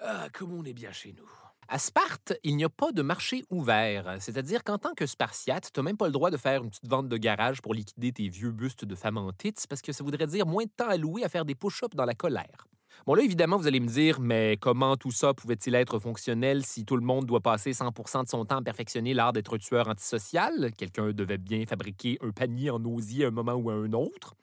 Ah, 0.00 0.28
comme 0.32 0.52
on 0.52 0.64
est 0.64 0.72
bien 0.72 0.92
chez 0.92 1.14
nous. 1.16 1.28
À 1.68 1.80
Sparte, 1.80 2.34
il 2.44 2.56
n'y 2.56 2.62
a 2.62 2.68
pas 2.68 2.92
de 2.92 3.02
marché 3.02 3.44
ouvert, 3.50 4.18
c'est-à-dire 4.20 4.62
qu'en 4.62 4.78
tant 4.78 4.94
que 4.94 5.04
Spartiate, 5.04 5.70
tu 5.72 5.80
n'as 5.80 5.84
même 5.84 5.96
pas 5.96 6.06
le 6.06 6.12
droit 6.12 6.30
de 6.30 6.36
faire 6.36 6.62
une 6.62 6.70
petite 6.70 6.86
vente 6.86 7.08
de 7.08 7.16
garage 7.16 7.60
pour 7.60 7.74
liquider 7.74 8.12
tes 8.12 8.28
vieux 8.28 8.52
bustes 8.52 8.84
de 8.84 8.94
femmes 8.94 9.18
en 9.18 9.32
tits, 9.32 9.54
parce 9.68 9.82
que 9.82 9.90
ça 9.92 10.04
voudrait 10.04 10.28
dire 10.28 10.46
moins 10.46 10.64
de 10.64 10.70
temps 10.70 10.88
alloué 10.88 11.24
à 11.24 11.28
faire 11.28 11.44
des 11.44 11.56
push-ups 11.56 11.96
dans 11.96 12.04
la 12.04 12.14
colère. 12.14 12.68
Bon, 13.04 13.14
là, 13.14 13.22
évidemment, 13.22 13.56
vous 13.56 13.66
allez 13.66 13.80
me 13.80 13.88
dire, 13.88 14.20
mais 14.20 14.56
comment 14.60 14.96
tout 14.96 15.10
ça 15.10 15.34
pouvait-il 15.34 15.74
être 15.74 15.98
fonctionnel 15.98 16.64
si 16.64 16.84
tout 16.84 16.96
le 16.96 17.02
monde 17.02 17.26
doit 17.26 17.40
passer 17.40 17.72
100 17.72 17.90
de 18.22 18.28
son 18.28 18.44
temps 18.44 18.58
à 18.58 18.62
perfectionner 18.62 19.14
l'art 19.14 19.32
d'être 19.32 19.58
tueur 19.58 19.88
antisocial? 19.88 20.70
Quelqu'un 20.76 21.12
devait 21.12 21.38
bien 21.38 21.64
fabriquer 21.66 22.18
un 22.22 22.30
panier 22.30 22.70
en 22.70 22.84
osier 22.84 23.24
à 23.24 23.28
un 23.28 23.32
moment 23.32 23.54
ou 23.54 23.70
à 23.70 23.74
un 23.74 23.92
autre. 23.92 24.34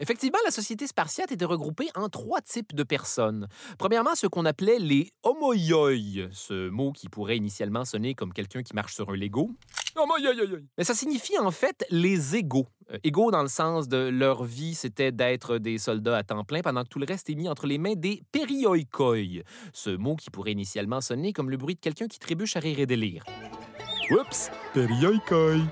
Effectivement, 0.00 0.38
la 0.44 0.50
société 0.50 0.86
spartiate 0.86 1.32
était 1.32 1.44
regroupée 1.44 1.88
en 1.94 2.08
trois 2.08 2.40
types 2.40 2.74
de 2.74 2.82
personnes. 2.82 3.48
Premièrement, 3.78 4.14
ce 4.14 4.26
qu'on 4.26 4.44
appelait 4.44 4.78
les 4.78 5.10
homoioi, 5.22 6.28
ce 6.32 6.68
mot 6.68 6.92
qui 6.92 7.08
pourrait 7.08 7.36
initialement 7.36 7.84
sonner 7.84 8.14
comme 8.14 8.32
quelqu'un 8.32 8.62
qui 8.62 8.74
marche 8.74 8.94
sur 8.94 9.10
un 9.10 9.16
Lego. 9.16 9.50
Mais 10.78 10.84
ça 10.84 10.94
signifie 10.94 11.38
en 11.38 11.50
fait 11.50 11.84
les 11.90 12.36
égaux. 12.36 12.66
Euh, 12.90 12.98
égaux 13.04 13.30
dans 13.30 13.42
le 13.42 13.48
sens 13.48 13.88
de 13.88 14.08
leur 14.08 14.44
vie, 14.44 14.74
c'était 14.74 15.12
d'être 15.12 15.58
des 15.58 15.78
soldats 15.78 16.18
à 16.18 16.22
temps 16.22 16.44
plein 16.44 16.60
pendant 16.60 16.82
que 16.82 16.88
tout 16.88 16.98
le 16.98 17.06
reste 17.06 17.30
est 17.30 17.34
mis 17.34 17.48
entre 17.48 17.66
les 17.66 17.78
mains 17.78 17.94
des 17.94 18.22
perioikoi. 18.32 19.42
Ce 19.72 19.90
mot 19.90 20.16
qui 20.16 20.30
pourrait 20.30 20.52
initialement 20.52 21.00
sonner 21.00 21.32
comme 21.32 21.50
le 21.50 21.56
bruit 21.56 21.74
de 21.74 21.80
quelqu'un 21.80 22.08
qui 22.08 22.18
trébuche 22.18 22.56
à 22.56 22.60
rire 22.60 22.78
et 22.78 22.86
délire. 22.86 23.24
Oups. 24.10 24.50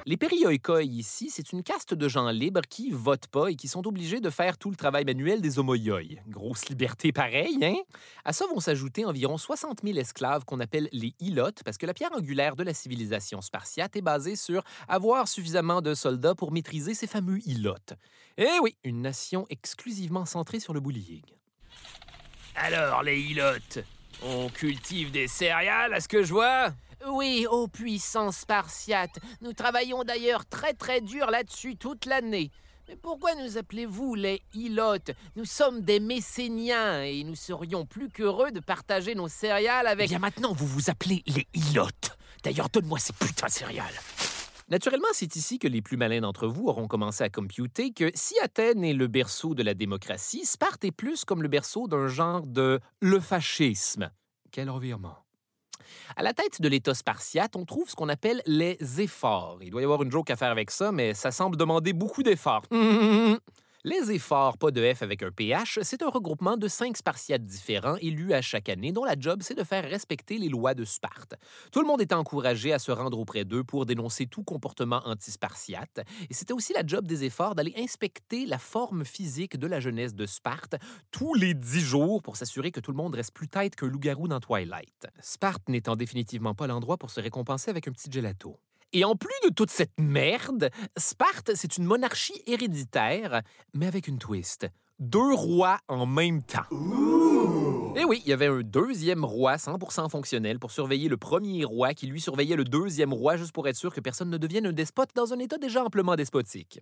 Les 0.06 0.16
perioikoi 0.16 0.82
ici, 0.84 1.30
c'est 1.30 1.52
une 1.52 1.62
caste 1.62 1.94
de 1.94 2.08
gens 2.08 2.28
libres 2.30 2.62
qui 2.68 2.90
votent 2.90 3.26
pas 3.26 3.48
et 3.48 3.56
qui 3.56 3.66
sont 3.66 3.86
obligés 3.86 4.20
de 4.20 4.30
faire 4.30 4.56
tout 4.56 4.70
le 4.70 4.76
travail 4.76 5.04
manuel 5.04 5.40
des 5.40 5.58
homoioi. 5.58 6.02
Grosse 6.28 6.68
liberté 6.68 7.12
pareil, 7.12 7.58
hein? 7.62 7.76
À 8.24 8.32
ça 8.32 8.46
vont 8.46 8.60
s'ajouter 8.60 9.04
environ 9.04 9.36
60 9.36 9.80
000 9.82 9.98
esclaves 9.98 10.44
qu'on 10.44 10.60
appelle 10.60 10.88
les 10.92 11.14
ilotes, 11.20 11.62
parce 11.64 11.76
que 11.76 11.86
la 11.86 11.94
pierre 11.94 12.12
angulaire 12.12 12.56
de 12.56 12.62
la 12.62 12.74
civilisation 12.74 13.40
spartiate 13.40 13.96
est 13.96 14.02
basée 14.02 14.36
sur 14.36 14.62
avoir 14.86 15.26
suffisamment 15.26 15.82
de 15.82 15.94
soldats 15.94 16.34
pour 16.34 16.52
maîtriser 16.52 16.94
ces 16.94 17.06
fameux 17.06 17.40
ilotes. 17.46 17.94
Eh 18.38 18.58
oui, 18.62 18.76
une 18.84 19.02
nation 19.02 19.46
exclusivement 19.50 20.24
centrée 20.24 20.60
sur 20.60 20.72
le 20.72 20.80
bullying. 20.80 21.22
Alors, 22.54 23.02
les 23.02 23.18
ilotes, 23.18 23.80
on 24.22 24.48
cultive 24.48 25.10
des 25.10 25.26
céréales, 25.26 25.94
à 25.94 26.00
ce 26.00 26.08
que 26.08 26.22
je 26.22 26.32
vois? 26.32 26.72
Oui, 27.08 27.46
ô 27.50 27.66
puissance 27.68 28.38
spartiate, 28.38 29.18
nous 29.40 29.52
travaillons 29.52 30.04
d'ailleurs 30.04 30.46
très 30.46 30.74
très 30.74 31.00
dur 31.00 31.30
là-dessus 31.30 31.76
toute 31.76 32.04
l'année. 32.04 32.50
Mais 32.88 32.96
pourquoi 32.96 33.34
nous 33.36 33.56
appelez-vous 33.56 34.14
les 34.16 34.42
ilotes 34.52 35.12
Nous 35.36 35.44
sommes 35.44 35.80
des 35.80 36.00
mécéniens 36.00 37.04
et 37.04 37.22
nous 37.24 37.36
serions 37.36 37.86
plus 37.86 38.08
qu'heureux 38.08 38.50
de 38.50 38.60
partager 38.60 39.14
nos 39.14 39.28
céréales 39.28 39.86
Eh 39.86 39.92
avec... 39.92 40.08
bien 40.08 40.18
maintenant, 40.18 40.52
vous 40.52 40.66
vous 40.66 40.90
appelez 40.90 41.22
les 41.26 41.46
ilotes. 41.54 42.18
D'ailleurs, 42.42 42.68
donne-moi 42.68 42.98
ces 42.98 43.12
putains 43.12 43.46
de 43.46 43.52
céréales. 43.52 43.94
Naturellement, 44.70 45.08
c'est 45.12 45.36
ici 45.36 45.58
que 45.58 45.68
les 45.68 45.82
plus 45.82 45.96
malins 45.96 46.20
d'entre 46.20 46.46
vous 46.46 46.68
auront 46.68 46.86
commencé 46.86 47.24
à 47.24 47.28
computer 47.28 47.92
que 47.92 48.10
si 48.14 48.38
Athènes 48.40 48.84
est 48.84 48.92
le 48.92 49.08
berceau 49.08 49.54
de 49.54 49.62
la 49.62 49.74
démocratie, 49.74 50.44
Sparte 50.44 50.84
est 50.84 50.92
plus 50.92 51.24
comme 51.24 51.42
le 51.42 51.48
berceau 51.48 51.88
d'un 51.88 52.08
genre 52.08 52.46
de 52.46 52.80
le 53.00 53.20
fascisme. 53.20 54.10
Quel 54.52 54.70
revirement. 54.70 55.16
À 56.16 56.22
la 56.22 56.32
tête 56.32 56.60
de 56.60 56.68
l'État 56.68 56.94
spartiate, 56.94 57.56
on 57.56 57.64
trouve 57.64 57.88
ce 57.88 57.94
qu'on 57.94 58.08
appelle 58.08 58.42
les 58.46 58.78
efforts. 59.00 59.58
Il 59.62 59.70
doit 59.70 59.80
y 59.80 59.84
avoir 59.84 60.02
une 60.02 60.10
joke 60.10 60.30
à 60.30 60.36
faire 60.36 60.50
avec 60.50 60.70
ça, 60.70 60.92
mais 60.92 61.14
ça 61.14 61.30
semble 61.30 61.56
demander 61.56 61.92
beaucoup 61.92 62.22
d'efforts. 62.22 62.62
Les 63.82 64.12
efforts, 64.12 64.58
pas 64.58 64.70
de 64.70 64.92
F 64.92 65.00
avec 65.00 65.22
un 65.22 65.30
PH, 65.30 65.78
c'est 65.80 66.02
un 66.02 66.10
regroupement 66.10 66.58
de 66.58 66.68
cinq 66.68 66.98
Spartiates 66.98 67.46
différents 67.46 67.96
élus 67.96 68.34
à 68.34 68.42
chaque 68.42 68.68
année 68.68 68.92
dont 68.92 69.06
la 69.06 69.14
job 69.18 69.40
c'est 69.42 69.54
de 69.54 69.64
faire 69.64 69.84
respecter 69.84 70.36
les 70.36 70.50
lois 70.50 70.74
de 70.74 70.84
Sparte. 70.84 71.36
Tout 71.72 71.80
le 71.80 71.86
monde 71.86 72.02
était 72.02 72.14
encouragé 72.14 72.74
à 72.74 72.78
se 72.78 72.92
rendre 72.92 73.18
auprès 73.18 73.46
d'eux 73.46 73.64
pour 73.64 73.86
dénoncer 73.86 74.26
tout 74.26 74.42
comportement 74.42 75.00
anti-spartiate 75.06 76.00
et 76.28 76.34
c'était 76.34 76.52
aussi 76.52 76.74
la 76.74 76.86
job 76.86 77.06
des 77.06 77.24
efforts 77.24 77.54
d'aller 77.54 77.72
inspecter 77.78 78.44
la 78.44 78.58
forme 78.58 79.02
physique 79.02 79.56
de 79.56 79.66
la 79.66 79.80
jeunesse 79.80 80.14
de 80.14 80.26
Sparte 80.26 80.74
tous 81.10 81.32
les 81.32 81.54
dix 81.54 81.80
jours 81.80 82.20
pour 82.20 82.36
s'assurer 82.36 82.72
que 82.72 82.80
tout 82.80 82.90
le 82.90 82.98
monde 82.98 83.14
reste 83.14 83.32
plus 83.32 83.48
tête 83.48 83.76
qu'un 83.76 83.86
loup-garou 83.86 84.28
dans 84.28 84.40
Twilight. 84.40 85.06
Sparte 85.22 85.70
n'étant 85.70 85.96
définitivement 85.96 86.54
pas 86.54 86.66
l'endroit 86.66 86.98
pour 86.98 87.08
se 87.08 87.20
récompenser 87.20 87.70
avec 87.70 87.88
un 87.88 87.92
petit 87.92 88.12
gelato. 88.12 88.58
Et 88.92 89.04
en 89.04 89.14
plus 89.14 89.30
de 89.44 89.50
toute 89.54 89.70
cette 89.70 89.92
merde, 90.00 90.68
Sparte, 90.96 91.52
c'est 91.54 91.76
une 91.76 91.84
monarchie 91.84 92.42
héréditaire, 92.46 93.42
mais 93.72 93.86
avec 93.86 94.08
une 94.08 94.18
twist. 94.18 94.66
Deux 94.98 95.32
rois 95.32 95.78
en 95.86 96.06
même 96.06 96.42
temps. 96.42 96.66
Et 97.94 98.04
oui, 98.04 98.20
il 98.24 98.30
y 98.30 98.32
avait 98.32 98.48
un 98.48 98.62
deuxième 98.62 99.24
roi 99.24 99.54
100% 99.56 100.10
fonctionnel 100.10 100.58
pour 100.58 100.72
surveiller 100.72 101.08
le 101.08 101.16
premier 101.16 101.64
roi 101.64 101.94
qui 101.94 102.08
lui 102.08 102.20
surveillait 102.20 102.56
le 102.56 102.64
deuxième 102.64 103.12
roi 103.12 103.36
juste 103.36 103.52
pour 103.52 103.68
être 103.68 103.76
sûr 103.76 103.94
que 103.94 104.00
personne 104.00 104.28
ne 104.28 104.38
devienne 104.38 104.66
un 104.66 104.72
despote 104.72 105.10
dans 105.14 105.32
un 105.32 105.38
état 105.38 105.56
déjà 105.56 105.84
amplement 105.84 106.16
despotique. 106.16 106.80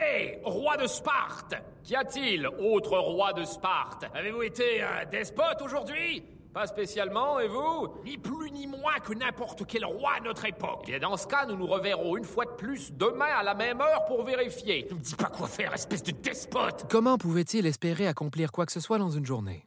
Hé, 0.00 0.38
roi 0.44 0.76
de 0.76 0.86
Sparte 0.86 1.54
Qu'y 1.82 1.96
a-t-il, 1.96 2.46
autre 2.46 2.96
roi 2.98 3.32
de 3.32 3.44
Sparte? 3.44 4.04
Avez-vous 4.14 4.42
été 4.42 4.80
un 4.80 5.04
despote 5.10 5.60
aujourd'hui? 5.60 6.22
Pas 6.52 6.66
spécialement, 6.66 7.40
et 7.40 7.48
vous 7.48 7.88
Ni 8.04 8.18
plus 8.18 8.50
ni 8.50 8.66
moins 8.66 8.98
que 9.02 9.14
n'importe 9.14 9.64
quel 9.66 9.86
roi 9.86 10.12
à 10.18 10.20
notre 10.20 10.44
époque. 10.44 10.88
Et 10.88 10.98
dans 10.98 11.16
ce 11.16 11.26
cas, 11.26 11.46
nous 11.46 11.56
nous 11.56 11.66
reverrons 11.66 12.16
une 12.16 12.24
fois 12.24 12.44
de 12.44 12.50
plus 12.50 12.92
demain 12.92 13.24
à 13.34 13.42
la 13.42 13.54
même 13.54 13.80
heure 13.80 14.04
pour 14.06 14.22
vérifier. 14.24 14.86
Ne 14.90 14.96
me 14.96 15.00
dis 15.00 15.14
pas 15.14 15.30
quoi 15.30 15.48
faire, 15.48 15.72
espèce 15.72 16.02
de 16.02 16.12
despote 16.12 16.86
Comment 16.90 17.16
pouvait-il 17.16 17.66
espérer 17.66 18.06
accomplir 18.06 18.52
quoi 18.52 18.66
que 18.66 18.72
ce 18.72 18.80
soit 18.80 18.98
dans 18.98 19.10
une 19.10 19.24
journée? 19.24 19.66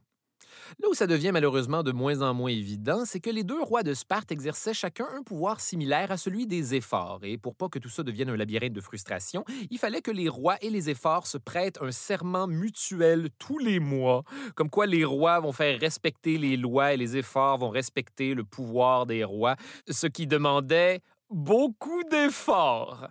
Là 0.79 0.89
où 0.89 0.93
ça 0.93 1.07
devient 1.07 1.31
malheureusement 1.31 1.83
de 1.83 1.91
moins 1.91 2.21
en 2.21 2.33
moins 2.33 2.51
évident, 2.51 3.05
c'est 3.05 3.19
que 3.19 3.29
les 3.29 3.43
deux 3.43 3.61
rois 3.61 3.83
de 3.83 3.93
Sparte 3.93 4.31
exerçaient 4.31 4.73
chacun 4.73 5.07
un 5.15 5.23
pouvoir 5.23 5.61
similaire 5.61 6.11
à 6.11 6.17
celui 6.17 6.47
des 6.47 6.75
efforts. 6.75 7.19
Et 7.23 7.37
pour 7.37 7.55
pas 7.55 7.69
que 7.69 7.79
tout 7.79 7.89
ça 7.89 8.03
devienne 8.03 8.29
un 8.29 8.37
labyrinthe 8.37 8.73
de 8.73 8.81
frustration, 8.81 9.45
il 9.69 9.77
fallait 9.77 10.01
que 10.01 10.11
les 10.11 10.29
rois 10.29 10.57
et 10.61 10.69
les 10.69 10.89
efforts 10.89 11.27
se 11.27 11.37
prêtent 11.37 11.81
un 11.81 11.91
serment 11.91 12.47
mutuel 12.47 13.29
tous 13.37 13.59
les 13.59 13.79
mois, 13.79 14.23
comme 14.55 14.69
quoi 14.69 14.85
les 14.85 15.05
rois 15.05 15.39
vont 15.39 15.51
faire 15.51 15.79
respecter 15.79 16.37
les 16.37 16.57
lois 16.57 16.93
et 16.93 16.97
les 16.97 17.17
efforts 17.17 17.57
vont 17.57 17.69
respecter 17.69 18.33
le 18.33 18.43
pouvoir 18.43 19.05
des 19.05 19.23
rois, 19.23 19.55
ce 19.89 20.07
qui 20.07 20.27
demandait 20.27 21.01
beaucoup 21.29 22.03
d'efforts. 22.03 23.07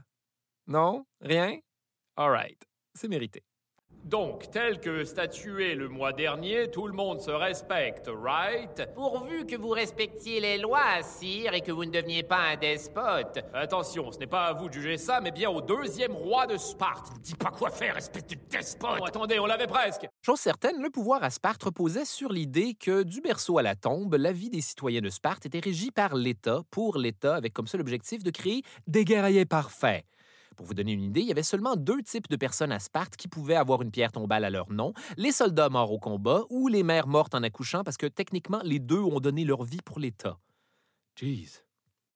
Non? 0.67 1.05
Rien? 1.21 1.59
All 2.17 2.31
right. 2.31 2.63
C'est 2.95 3.09
mérité. 3.09 3.43
Donc, 4.05 4.51
tel 4.51 4.81
que 4.81 5.03
statué 5.05 5.75
le 5.75 5.89
mois 5.89 6.13
dernier, 6.13 6.71
tout 6.71 6.87
le 6.87 6.93
monde 6.93 7.23
se 7.23 7.31
respecte, 7.31 8.11
right? 8.15 8.87
Pourvu 8.95 9.47
que 9.47 9.57
vous 9.57 9.71
respectiez 9.71 10.41
les 10.41 10.59
lois, 10.59 11.01
sire, 11.03 11.55
et 11.55 11.63
que 11.63 11.73
vous 11.73 11.87
ne 11.87 11.91
deveniez 11.91 12.23
pas 12.23 12.51
un 12.53 12.57
despote. 12.57 13.39
Attention, 13.55 14.13
ce 14.13 14.19
n'est 14.19 14.27
pas 14.27 14.45
à 14.45 14.53
vous 14.53 14.69
de 14.69 14.75
juger 14.75 14.99
ça, 14.99 15.23
mais 15.23 15.31
bien 15.31 15.49
au 15.49 15.63
deuxième 15.63 16.13
roi 16.13 16.47
de 16.47 16.59
Sparte. 16.59 17.13
Ne 17.13 17.19
me 17.19 17.23
dis 17.23 17.35
pas 17.35 17.51
quoi 17.51 17.71
faire, 17.71 17.97
espèce 17.97 18.27
de 18.27 18.37
despote 18.51 18.99
Oh, 19.01 19.07
Attendez, 19.07 19.39
on 19.39 19.47
l'avait 19.47 19.67
presque 19.67 20.07
Chose 20.21 20.39
certaine, 20.39 20.83
le 20.83 20.91
pouvoir 20.91 21.25
à 21.25 21.31
Sparte 21.31 21.63
reposait 21.63 22.05
sur 22.05 22.31
l'idée 22.31 22.75
que, 22.75 23.05
du 23.05 23.23
berceau 23.23 23.57
à 23.57 23.63
la 23.63 23.75
tombe, 23.75 24.17
la 24.17 24.33
vie 24.33 24.51
des 24.51 24.61
citoyens 24.61 25.01
de 25.01 25.09
Sparte 25.09 25.47
était 25.47 25.61
régie 25.61 25.91
par 25.91 26.15
l'État, 26.15 26.61
pour 26.71 26.99
l'État, 26.99 27.37
avec 27.37 27.55
comme 27.55 27.67
seul 27.67 27.81
objectif 27.81 28.23
de 28.23 28.31
créer 28.31 28.65
des 28.87 29.07
guerriers 29.07 29.47
parfaits. 29.47 30.05
Pour 30.57 30.67
vous 30.67 30.75
donner 30.75 30.93
une 30.93 31.03
idée, 31.03 31.21
il 31.21 31.27
y 31.27 31.33
avait 31.33 31.43
seulement 31.43 31.77
deux 31.77 32.03
types 32.03 32.29
de 32.29 32.37
personnes 32.37 32.73
à 32.73 32.79
Sparte 32.79 33.17
qui 33.17 33.29
pouvaient 33.29 33.57
avoir 33.57 33.83
une 33.83 33.91
pierre 33.91 34.13
tombale 34.13 34.45
à 34.45 34.51
leur 34.51 34.71
nom, 34.71 34.93
les 35.17 35.33
soldats 35.33 35.69
morts 35.69 35.93
au 35.93 35.99
combat 35.99 36.43
ou 36.51 36.69
les 36.69 36.83
mères 36.83 37.09
mortes 37.09 37.35
en 37.35 37.43
accouchant 37.43 37.83
parce 37.83 37.97
que 37.97 38.07
techniquement, 38.07 38.61
les 38.63 38.79
deux 38.79 39.01
ont 39.01 39.21
donné 39.21 39.45
leur 39.45 39.65
vie 39.65 39.83
pour 39.85 39.99
l'État. 39.99 40.39
Jeez. 41.17 41.64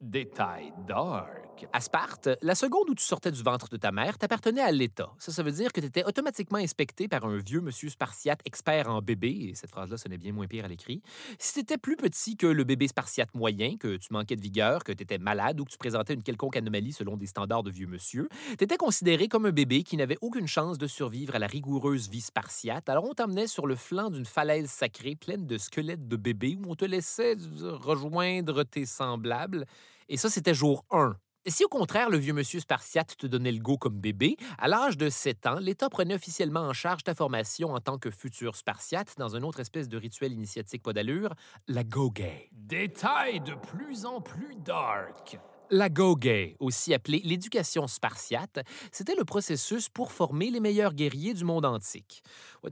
Détail 0.00 0.72
dark. 0.86 1.66
À 1.72 1.80
Sparte, 1.80 2.28
la 2.40 2.54
seconde 2.54 2.88
où 2.88 2.94
tu 2.94 3.02
sortais 3.02 3.32
du 3.32 3.42
ventre 3.42 3.68
de 3.68 3.76
ta 3.76 3.90
mère 3.90 4.16
t'appartenait 4.16 4.60
à 4.60 4.70
l'État. 4.70 5.10
Ça, 5.18 5.32
ça 5.32 5.42
veut 5.42 5.50
dire 5.50 5.72
que 5.72 5.80
tu 5.80 5.88
étais 5.88 6.04
automatiquement 6.04 6.58
inspecté 6.58 7.08
par 7.08 7.24
un 7.24 7.38
vieux 7.38 7.60
monsieur 7.60 7.88
spartiate 7.88 8.40
expert 8.44 8.88
en 8.88 9.02
bébé, 9.02 9.48
et 9.50 9.54
cette 9.56 9.70
phrase-là 9.70 9.96
sonnait 9.96 10.18
bien 10.18 10.32
moins 10.32 10.46
pire 10.46 10.66
à 10.66 10.68
l'écrit. 10.68 11.02
Si 11.40 11.54
tu 11.54 11.60
étais 11.60 11.76
plus 11.76 11.96
petit 11.96 12.36
que 12.36 12.46
le 12.46 12.62
bébé 12.62 12.86
spartiate 12.86 13.34
moyen, 13.34 13.76
que 13.76 13.96
tu 13.96 14.12
manquais 14.12 14.36
de 14.36 14.40
vigueur, 14.40 14.84
que 14.84 14.92
tu 14.92 15.02
étais 15.02 15.18
malade 15.18 15.60
ou 15.60 15.64
que 15.64 15.70
tu 15.72 15.78
présentais 15.78 16.14
une 16.14 16.22
quelconque 16.22 16.56
anomalie 16.56 16.92
selon 16.92 17.16
des 17.16 17.26
standards 17.26 17.64
de 17.64 17.72
vieux 17.72 17.88
monsieur, 17.88 18.28
tu 18.56 18.62
étais 18.62 18.76
considéré 18.76 19.26
comme 19.26 19.46
un 19.46 19.52
bébé 19.52 19.82
qui 19.82 19.96
n'avait 19.96 20.18
aucune 20.20 20.46
chance 20.46 20.78
de 20.78 20.86
survivre 20.86 21.34
à 21.34 21.40
la 21.40 21.48
rigoureuse 21.48 22.08
vie 22.08 22.20
spartiate. 22.20 22.88
Alors 22.88 23.02
on 23.04 23.14
t'emmenait 23.14 23.48
sur 23.48 23.66
le 23.66 23.74
flanc 23.74 24.10
d'une 24.10 24.26
falaise 24.26 24.70
sacrée 24.70 25.16
pleine 25.16 25.44
de 25.44 25.58
squelettes 25.58 26.06
de 26.06 26.16
bébés 26.16 26.56
où 26.56 26.70
on 26.70 26.76
te 26.76 26.84
laissait 26.84 27.36
rejoindre 27.60 28.62
tes 28.62 28.86
semblables. 28.86 29.66
Et 30.08 30.16
ça, 30.16 30.30
c'était 30.30 30.54
jour 30.54 30.84
1. 30.90 31.16
Si 31.46 31.64
au 31.64 31.68
contraire, 31.68 32.10
le 32.10 32.18
vieux 32.18 32.34
monsieur 32.34 32.60
spartiate 32.60 33.16
te 33.16 33.26
donnait 33.26 33.52
le 33.52 33.60
go 33.60 33.78
comme 33.78 33.98
bébé, 33.98 34.36
à 34.58 34.68
l'âge 34.68 34.98
de 34.98 35.08
7 35.08 35.46
ans, 35.46 35.58
l'État 35.58 35.88
prenait 35.88 36.14
officiellement 36.14 36.60
en 36.60 36.72
charge 36.74 37.04
ta 37.04 37.14
formation 37.14 37.72
en 37.72 37.80
tant 37.80 37.96
que 37.96 38.10
futur 38.10 38.56
spartiate 38.56 39.14
dans 39.16 39.34
une 39.34 39.44
autre 39.44 39.60
espèce 39.60 39.88
de 39.88 39.96
rituel 39.96 40.32
initiatique 40.32 40.82
pas 40.82 40.92
d'allure, 40.92 41.34
la 41.66 41.84
go-gay. 41.84 42.50
Détail 42.52 43.40
de 43.40 43.54
plus 43.54 44.04
en 44.04 44.20
plus 44.20 44.56
dark. 44.56 45.38
La 45.70 45.90
Go-Gay, 45.90 46.56
aussi 46.60 46.94
appelée 46.94 47.20
l'éducation 47.24 47.86
spartiate, 47.86 48.60
c'était 48.90 49.14
le 49.14 49.24
processus 49.24 49.90
pour 49.90 50.12
former 50.12 50.50
les 50.50 50.60
meilleurs 50.60 50.94
guerriers 50.94 51.34
du 51.34 51.44
monde 51.44 51.66
antique. 51.66 52.22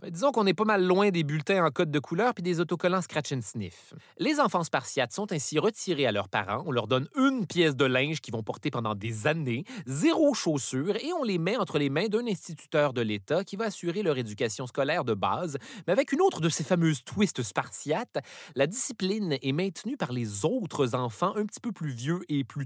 Disons 0.09 0.33
qu'on 0.33 0.47
est 0.47 0.55
pas 0.55 0.65
mal 0.65 0.83
loin 0.83 1.11
des 1.11 1.23
bulletins 1.23 1.63
en 1.63 1.71
code 1.71 1.91
de 1.91 1.99
couleur 1.99 2.33
puis 2.33 2.43
des 2.43 2.59
autocollants 2.59 3.03
scratch 3.03 3.33
and 3.33 3.43
sniff. 3.43 3.93
Les 4.19 4.41
enfants 4.41 4.65
spartiates 4.65 5.13
sont 5.13 5.31
ainsi 5.31 5.59
retirés 5.59 6.07
à 6.07 6.13
leurs 6.13 6.31
parents, 6.31 6.63
on 6.65 6.73
leur 6.73 6.87
donne 6.87 7.07
une 7.17 7.47
pièce 7.47 7.77
de 7.77 7.85
linge 7.85 8.21
qu'ils 8.21 8.33
vont 8.33 8.43
porter 8.43 8.71
pendant 8.71 8.95
des 8.95 9.27
années, 9.27 9.65
zéro 9.85 10.33
chaussure, 10.33 10.97
et 10.97 11.13
on 11.13 11.23
les 11.23 11.39
met 11.39 11.59
entre 11.59 11.79
les 11.79 11.91
mains 11.91 12.09
d'un 12.09 12.27
instituteur 12.27 12.95
de 12.95 13.03
l'État 13.03 13.45
qui 13.45 13.57
va 13.57 13.67
assurer 13.67 14.03
leur 14.03 14.17
éducation 14.17 14.67
scolaire 14.67 15.05
de 15.05 15.13
base, 15.13 15.59
mais 15.87 15.93
avec 15.93 16.13
une 16.13 16.23
autre 16.23 16.41
de 16.41 16.49
ces 16.49 16.65
fameuses 16.65 17.05
twists 17.05 17.43
spartiates, 17.43 18.19
la 18.55 18.67
discipline 18.67 19.37
est 19.43 19.53
maintenue 19.53 19.99
par 19.99 20.13
les 20.13 20.47
autres 20.47 20.95
enfants 20.95 21.37
un 21.37 21.45
petit 21.45 21.61
peu 21.61 21.73
plus 21.73 21.91
vieux 21.91 22.21
et 22.31 22.43
plus 22.43 22.65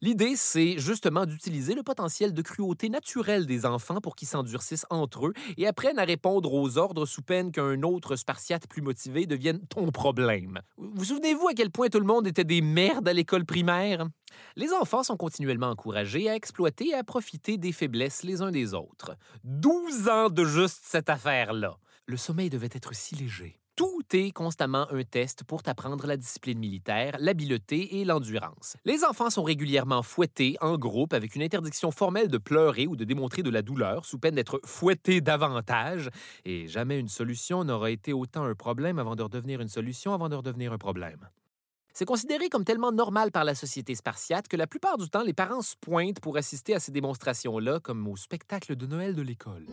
L'idée, 0.00 0.34
c'est 0.36 0.78
justement 0.78 1.24
d'utiliser 1.24 1.74
le 1.74 1.82
potentiel 1.82 2.34
de 2.34 2.42
cruauté 2.42 2.88
naturelle 2.88 3.46
des 3.46 3.64
enfants 3.64 4.00
pour 4.02 4.16
qu'ils 4.16 4.28
s'endurcissent 4.28 4.86
entre 4.90 5.28
eux 5.28 5.32
et 5.56 5.66
apprennent 5.66 5.98
à 5.98 6.04
répondre 6.04 6.52
aux 6.52 6.76
ordres 6.76 7.06
sous 7.06 7.22
peine 7.22 7.52
qu'un 7.52 7.82
autre 7.82 8.16
spartiate 8.16 8.66
plus 8.66 8.82
motivé 8.82 9.26
devienne 9.26 9.60
ton 9.68 9.90
problème. 9.90 10.60
Vous 10.76 11.06
souvenez-vous 11.06 11.48
à 11.48 11.54
quel 11.54 11.70
point 11.70 11.88
tout 11.88 12.00
le 12.00 12.06
monde 12.06 12.26
était 12.26 12.44
des 12.44 12.60
merdes 12.60 13.08
à 13.08 13.12
l'école 13.12 13.46
primaire? 13.46 14.06
Les 14.56 14.72
enfants 14.72 15.04
sont 15.04 15.16
continuellement 15.16 15.70
encouragés 15.70 16.28
à 16.28 16.34
exploiter 16.34 16.88
et 16.88 16.94
à 16.94 17.04
profiter 17.04 17.56
des 17.56 17.72
faiblesses 17.72 18.24
les 18.24 18.42
uns 18.42 18.50
des 18.50 18.74
autres. 18.74 19.16
12 19.44 20.08
ans 20.08 20.28
de 20.28 20.44
juste 20.44 20.82
cette 20.84 21.08
affaire-là. 21.08 21.76
Le 22.06 22.16
sommeil 22.16 22.50
devait 22.50 22.68
être 22.72 22.94
si 22.94 23.14
léger. 23.14 23.58
Tout 23.76 24.04
est 24.12 24.30
constamment 24.30 24.86
un 24.92 25.02
test 25.02 25.42
pour 25.42 25.64
t'apprendre 25.64 26.06
la 26.06 26.16
discipline 26.16 26.60
militaire, 26.60 27.16
l'habileté 27.18 27.96
et 27.96 28.04
l'endurance. 28.04 28.76
Les 28.84 29.02
enfants 29.02 29.30
sont 29.30 29.42
régulièrement 29.42 30.04
fouettés 30.04 30.56
en 30.60 30.78
groupe 30.78 31.12
avec 31.12 31.34
une 31.34 31.42
interdiction 31.42 31.90
formelle 31.90 32.28
de 32.28 32.38
pleurer 32.38 32.86
ou 32.86 32.94
de 32.94 33.02
démontrer 33.02 33.42
de 33.42 33.50
la 33.50 33.62
douleur 33.62 34.04
sous 34.04 34.16
peine 34.16 34.36
d'être 34.36 34.60
fouettés 34.64 35.20
davantage. 35.20 36.08
Et 36.44 36.68
jamais 36.68 37.00
une 37.00 37.08
solution 37.08 37.64
n'aura 37.64 37.90
été 37.90 38.12
autant 38.12 38.44
un 38.44 38.54
problème 38.54 39.00
avant 39.00 39.16
de 39.16 39.24
redevenir 39.24 39.60
une 39.60 39.68
solution 39.68 40.14
avant 40.14 40.28
de 40.28 40.36
redevenir 40.36 40.72
un 40.72 40.78
problème. 40.78 41.28
C'est 41.92 42.04
considéré 42.04 42.48
comme 42.50 42.64
tellement 42.64 42.92
normal 42.92 43.32
par 43.32 43.42
la 43.42 43.56
société 43.56 43.96
spartiate 43.96 44.46
que 44.46 44.56
la 44.56 44.68
plupart 44.68 44.98
du 44.98 45.10
temps, 45.10 45.24
les 45.24 45.32
parents 45.32 45.62
se 45.62 45.74
pointent 45.80 46.20
pour 46.20 46.36
assister 46.36 46.76
à 46.76 46.80
ces 46.80 46.92
démonstrations-là 46.92 47.80
comme 47.80 48.06
au 48.06 48.16
spectacle 48.16 48.76
de 48.76 48.86
Noël 48.86 49.16
de 49.16 49.22
l'école. 49.22 49.66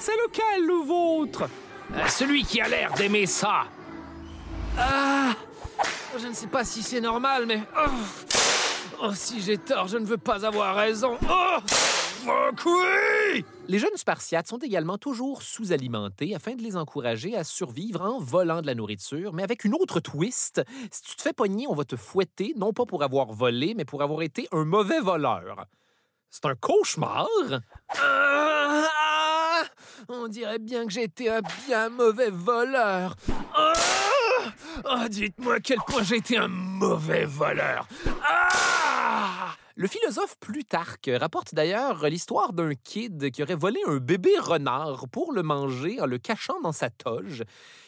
C'est 0.00 0.16
lequel 0.16 0.66
le 0.66 0.84
vôtre 0.86 1.44
Euh, 1.94 2.06
Celui 2.08 2.42
qui 2.44 2.60
a 2.60 2.68
l'air 2.68 2.92
d'aimer 2.94 3.26
ça. 3.26 3.64
Ah 4.78 5.34
Je 6.18 6.26
ne 6.26 6.32
sais 6.32 6.46
pas 6.46 6.64
si 6.64 6.82
c'est 6.82 7.00
normal, 7.00 7.44
mais. 7.46 7.62
Oh, 7.76 7.90
Oh, 9.02 9.12
si 9.14 9.40
j'ai 9.40 9.56
tort, 9.56 9.88
je 9.88 9.96
ne 9.96 10.04
veux 10.04 10.18
pas 10.18 10.44
avoir 10.44 10.76
raison. 10.76 11.16
Oh 11.28 11.56
oui 12.66 13.44
Les 13.66 13.78
jeunes 13.78 13.96
spartiates 13.96 14.46
sont 14.46 14.58
également 14.58 14.98
toujours 14.98 15.40
sous-alimentés 15.42 16.34
afin 16.34 16.54
de 16.54 16.60
les 16.62 16.76
encourager 16.76 17.34
à 17.34 17.42
survivre 17.44 18.02
en 18.02 18.18
volant 18.20 18.60
de 18.60 18.66
la 18.66 18.74
nourriture, 18.74 19.32
mais 19.32 19.42
avec 19.42 19.64
une 19.64 19.72
autre 19.74 20.00
twist. 20.00 20.60
Si 20.90 21.02
tu 21.02 21.16
te 21.16 21.22
fais 21.22 21.32
pogner, 21.32 21.66
on 21.66 21.74
va 21.74 21.84
te 21.84 21.96
fouetter, 21.96 22.52
non 22.58 22.74
pas 22.74 22.84
pour 22.84 23.02
avoir 23.02 23.32
volé, 23.32 23.72
mais 23.74 23.86
pour 23.86 24.02
avoir 24.02 24.20
été 24.20 24.48
un 24.52 24.64
mauvais 24.66 25.00
voleur. 25.00 25.64
C'est 26.28 26.44
un 26.44 26.54
cauchemar. 26.54 27.26
Ah, 27.88 28.86
on 30.08 30.28
dirait 30.28 30.58
bien 30.58 30.86
que 30.86 30.98
été 30.98 31.30
un 31.30 31.40
bien 31.66 31.88
mauvais 31.88 32.30
voleur. 32.30 33.16
Ah, 33.54 33.72
ah, 34.84 35.08
Dites-moi 35.08 35.54
à 35.56 35.60
quel 35.60 35.78
point 35.86 36.02
été 36.02 36.36
un 36.36 36.48
mauvais 36.48 37.24
voleur. 37.24 37.86
Ah! 38.22 39.54
Le 39.76 39.86
philosophe 39.86 40.36
Plutarque 40.40 41.10
rapporte 41.20 41.54
d'ailleurs 41.54 42.08
l'histoire 42.08 42.52
d'un 42.52 42.74
kid 42.74 43.30
qui 43.30 43.42
aurait 43.42 43.54
volé 43.54 43.80
un 43.86 43.98
bébé 43.98 44.36
renard 44.38 45.08
pour 45.08 45.32
le 45.32 45.44
manger 45.44 46.00
en 46.00 46.06
le 46.06 46.18
cachant 46.18 46.60
dans 46.60 46.72
sa 46.72 46.90
toge. 46.90 47.44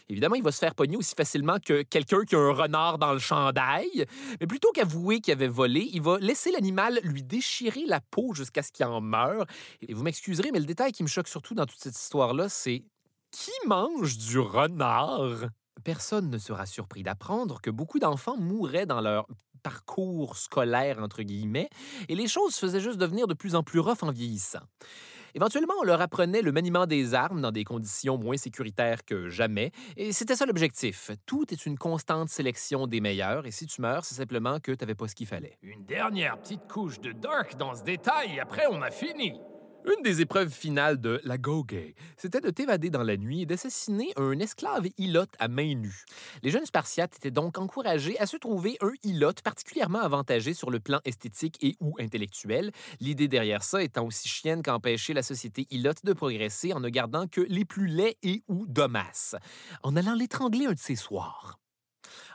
Évidemment, 0.09 0.37
il 0.37 0.45
va 0.45 0.53
se 0.53 0.59
faire 0.59 0.77
pogner 0.77 0.97
aussi 0.97 1.15
facilement 1.17 1.59
que 1.59 1.83
quelqu'un 1.83 2.25
qui 2.25 2.37
a 2.37 2.39
un 2.39 2.53
renard 2.53 2.99
dans 2.99 3.13
le 3.13 3.19
chandail. 3.19 4.07
Mais 4.41 4.47
plutôt 4.47 4.71
qu'avouer 4.73 5.21
qu'il 5.21 5.33
avait 5.33 5.49
volé, 5.49 5.89
il 5.93 6.03
va 6.03 6.19
laisser 6.19 6.53
l'animal 6.53 7.01
lui 7.03 7.25
déchirer 7.25 7.85
la 7.87 8.01
peau 8.01 8.33
jusqu'à 8.33 8.63
ce 8.63 8.71
qu'il 8.71 8.87
en 8.87 9.01
meure. 9.01 9.45
Et 9.81 9.93
vous 9.93 10.05
m'excuserez, 10.05 10.51
mais 10.53 10.61
le 10.61 10.67
détail 10.67 10.93
qui 10.93 11.03
me 11.03 11.09
choque 11.09 11.29
surtout 11.29 11.55
dans 11.55 11.67
toute 11.67 11.81
cette 11.81 11.99
histoire-là, 11.99 12.49
c'est 12.49 12.85
qui 13.33 13.51
mange 13.67 14.19
du 14.19 14.39
renard? 14.39 15.47
Personne 15.83 16.31
ne 16.31 16.39
sera 16.39 16.65
surpris 16.67 17.03
d'apprendre 17.03 17.61
que 17.61 17.71
beaucoup 17.71 17.99
d'enfants 17.99 18.37
mouraient 18.37 18.87
dans 18.87 19.01
leur 19.01 19.27
parcours 19.63 20.37
scolaire, 20.37 20.99
entre 21.01 21.23
guillemets, 21.23 21.69
et 22.09 22.15
les 22.15 22.29
choses 22.29 22.57
faisaient 22.57 22.81
juste 22.81 22.99
devenir 22.99 23.27
de 23.27 23.35
plus 23.35 23.55
en 23.55 23.63
plus 23.63 23.81
rough 23.81 24.03
en 24.03 24.11
vieillissant. 24.11 24.61
Éventuellement, 25.35 25.75
on 25.81 25.85
leur 25.85 26.03
apprenait 26.03 26.43
le 26.43 26.53
maniement 26.53 26.87
des 26.87 27.15
armes 27.15 27.41
dans 27.41 27.53
des 27.53 27.65
conditions 27.65 28.19
moins 28.19 28.37
sécuritaires 28.37 29.03
que 29.05 29.31
jamais, 29.31 29.73
et 29.97 30.13
c'était 30.13 30.37
ça 30.37 30.45
l'objectif. 30.45 31.11
Tout 31.25 31.47
est 31.53 31.65
une 31.65 31.79
constante 31.79 32.29
sélection 32.29 32.87
des 32.87 33.01
meilleurs, 33.01 33.47
et 33.47 33.51
si 33.51 33.67
tu 33.67 33.81
meurs, 33.81 34.05
c'est 34.05 34.17
simplement 34.17 34.61
que 34.61 34.73
tu 34.73 34.85
n'avais 34.85 34.95
pas 34.95 35.09
ce 35.09 35.15
qu'il 35.15 35.27
fallait. 35.27 35.57
Une 35.63 35.87
dernière 35.87 36.39
petite 36.39 36.69
couche 36.69 37.01
de 37.01 37.13
dark 37.13 37.57
dans 37.57 37.75
ce 37.75 37.83
détail, 37.83 38.37
et 38.37 38.41
après 38.41 38.67
on 38.71 38.83
a 38.83 38.91
fini. 38.91 39.33
Une 39.85 40.03
des 40.05 40.21
épreuves 40.21 40.51
finales 40.51 41.01
de 41.01 41.21
la 41.25 41.39
Go-Gay, 41.39 41.97
c'était 42.17 42.41
de 42.41 42.51
t'évader 42.51 42.89
dans 42.89 43.03
la 43.03 43.17
nuit 43.17 43.43
et 43.43 43.47
d'assassiner 43.47 44.13
un 44.17 44.39
esclave 44.39 44.87
ilote 44.97 45.35
à 45.41 45.49
main 45.49 45.75
nue. 45.75 46.05
Les 46.45 46.51
jeunes 46.51 46.67
Spartiates 46.67 47.17
étaient 47.17 47.33
donc 47.33 47.59
encouragés 47.59 48.17
à 48.21 48.27
se 48.27 48.37
trouver 48.37 48.77
un 48.81 48.93
ilote 49.03 49.43
particulièrement 49.43 49.99
avantagé 49.99 50.55
sur 50.55 50.71
le 50.71 50.79
plan 50.79 51.01
esthétique 51.05 51.59
et 51.63 51.75
ou 51.81 51.97
intellectuel, 51.99 52.71
l'idée 53.01 53.27
derrière 53.27 53.65
ça 53.65 53.83
étant 53.83 54.07
aussi 54.07 54.29
chienne 54.29 54.63
qu'empêcher 54.63 55.15
la 55.15 55.25
société 55.25 55.67
ilote 55.71 56.05
de 56.05 56.13
progresser 56.13 56.73
en 56.73 56.79
ne 56.79 56.89
gardant 56.89 57.27
que 57.27 57.41
les 57.41 57.65
plus 57.65 57.89
laids 57.89 58.19
et 58.23 58.45
ou 58.47 58.67
domasses, 58.69 59.35
en 59.83 59.97
allant 59.97 60.15
l'étrangler 60.15 60.67
un 60.67 60.75
de 60.75 60.79
ces 60.79 60.97
soirs. 60.97 61.59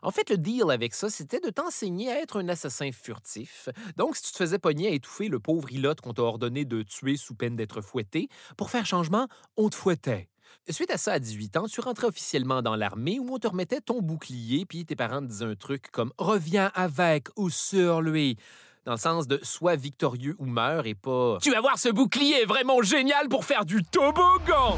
En 0.02 0.12
fait, 0.12 0.30
le 0.30 0.38
deal 0.38 0.70
avec 0.70 0.94
ça, 0.94 1.10
c'était 1.10 1.40
de 1.40 1.50
t'enseigner 1.50 2.12
à 2.12 2.22
être 2.22 2.40
un 2.40 2.50
assassin 2.50 2.92
furtif. 2.92 3.70
Donc, 3.96 4.16
si 4.16 4.24
tu 4.24 4.32
te 4.32 4.38
faisais 4.38 4.60
pogner 4.60 4.88
à 4.88 4.92
étouffer 4.92 5.28
le 5.28 5.40
pauvre 5.40 5.72
ilote 5.72 6.02
qu'on 6.02 6.14
t'a 6.14 6.24
ordonné 6.24 6.66
de 6.66 6.84
tuer 6.84 7.18
sous 7.18 7.36
peine 7.36 7.56
d'être 7.56 7.82
fouetté, 7.82 8.30
pour 8.58 8.70
faire 8.70 8.86
changement, 8.86 9.28
on 9.56 9.70
te 9.70 9.76
fouettait. 9.76 10.30
Suite 10.70 10.92
à 10.92 10.98
ça, 10.98 11.14
à 11.14 11.20
18 11.20 11.58
ans, 11.58 11.66
tu 11.68 11.80
rentrais 11.80 12.08
officiellement 12.08 12.62
dans 12.62 12.76
l'armée 12.76 13.20
où 13.20 13.34
on 13.34 13.40
te 13.40 13.48
remettait 13.48 13.80
ton 13.80 14.02
bouclier, 14.02 14.66
puis 14.66 14.86
tes 14.86 14.96
parents 14.96 15.22
disaient 15.22 15.46
un 15.46 15.56
truc 15.56 15.90
comme 15.92 16.12
Reviens 16.18 16.72
avec 16.76 17.30
ou 17.38 17.50
sur 17.50 18.02
lui 18.02 18.38
dans 18.86 18.94
le 18.94 19.00
sens 19.00 19.28
de 19.28 19.40
soit 19.44 19.76
victorieux 19.76 20.36
ou 20.40 20.46
meurs 20.46 20.86
et 20.88 20.96
pas 20.96 21.38
Tu 21.42 21.52
vas 21.52 21.60
voir, 21.60 21.78
ce 21.78 21.90
bouclier 21.90 22.42
est 22.44 22.46
vraiment 22.46 22.82
génial 22.82 23.28
pour 23.28 23.44
faire 23.44 23.66
du 23.66 23.84
toboggan 23.84 24.78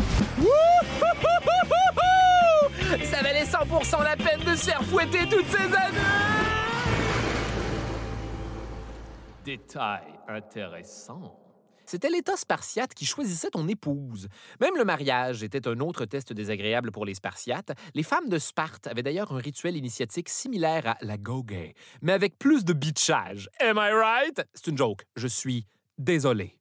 Ça 2.90 3.22
valait 3.22 3.44
100% 3.44 4.04
la 4.04 4.16
peine 4.16 4.40
de 4.40 4.56
se 4.56 4.66
faire 4.66 4.84
fouetter 4.84 5.28
toutes 5.30 5.46
ces 5.48 5.76
années 5.76 5.98
Détail 9.46 10.06
intéressant. 10.28 11.40
C'était 11.86 12.10
l'État 12.10 12.36
spartiate 12.36 12.94
qui 12.94 13.06
choisissait 13.06 13.50
ton 13.50 13.68
épouse. 13.68 14.28
Même 14.60 14.76
le 14.78 14.86
mariage 14.86 15.42
était 15.44 15.68
un 15.68 15.80
autre 15.80 16.06
test 16.06 16.34
désagréable 16.34 16.92
pour 16.92 17.06
les 17.06 17.16
Spartiates. 17.16 17.72
Les 17.96 18.04
femmes 18.04 18.30
de 18.30 18.38
Sparte 18.38 18.86
avaient 18.86 19.02
d'ailleurs 19.02 19.32
un 19.34 19.40
rituel 19.40 19.76
initiatique 19.76 20.30
similaire 20.30 20.86
à 20.88 20.98
la 21.02 21.18
go-gay, 21.18 21.74
mais 22.04 22.14
avec 22.14 22.38
plus 22.38 22.64
de 22.64 22.74
bitchage. 22.74 23.50
Am 23.60 23.78
I 23.78 23.92
right? 23.92 24.42
C'est 24.54 24.68
une 24.68 24.78
joke. 24.78 25.04
Je 25.16 25.28
suis 25.28 25.66
désolé. 25.98 26.59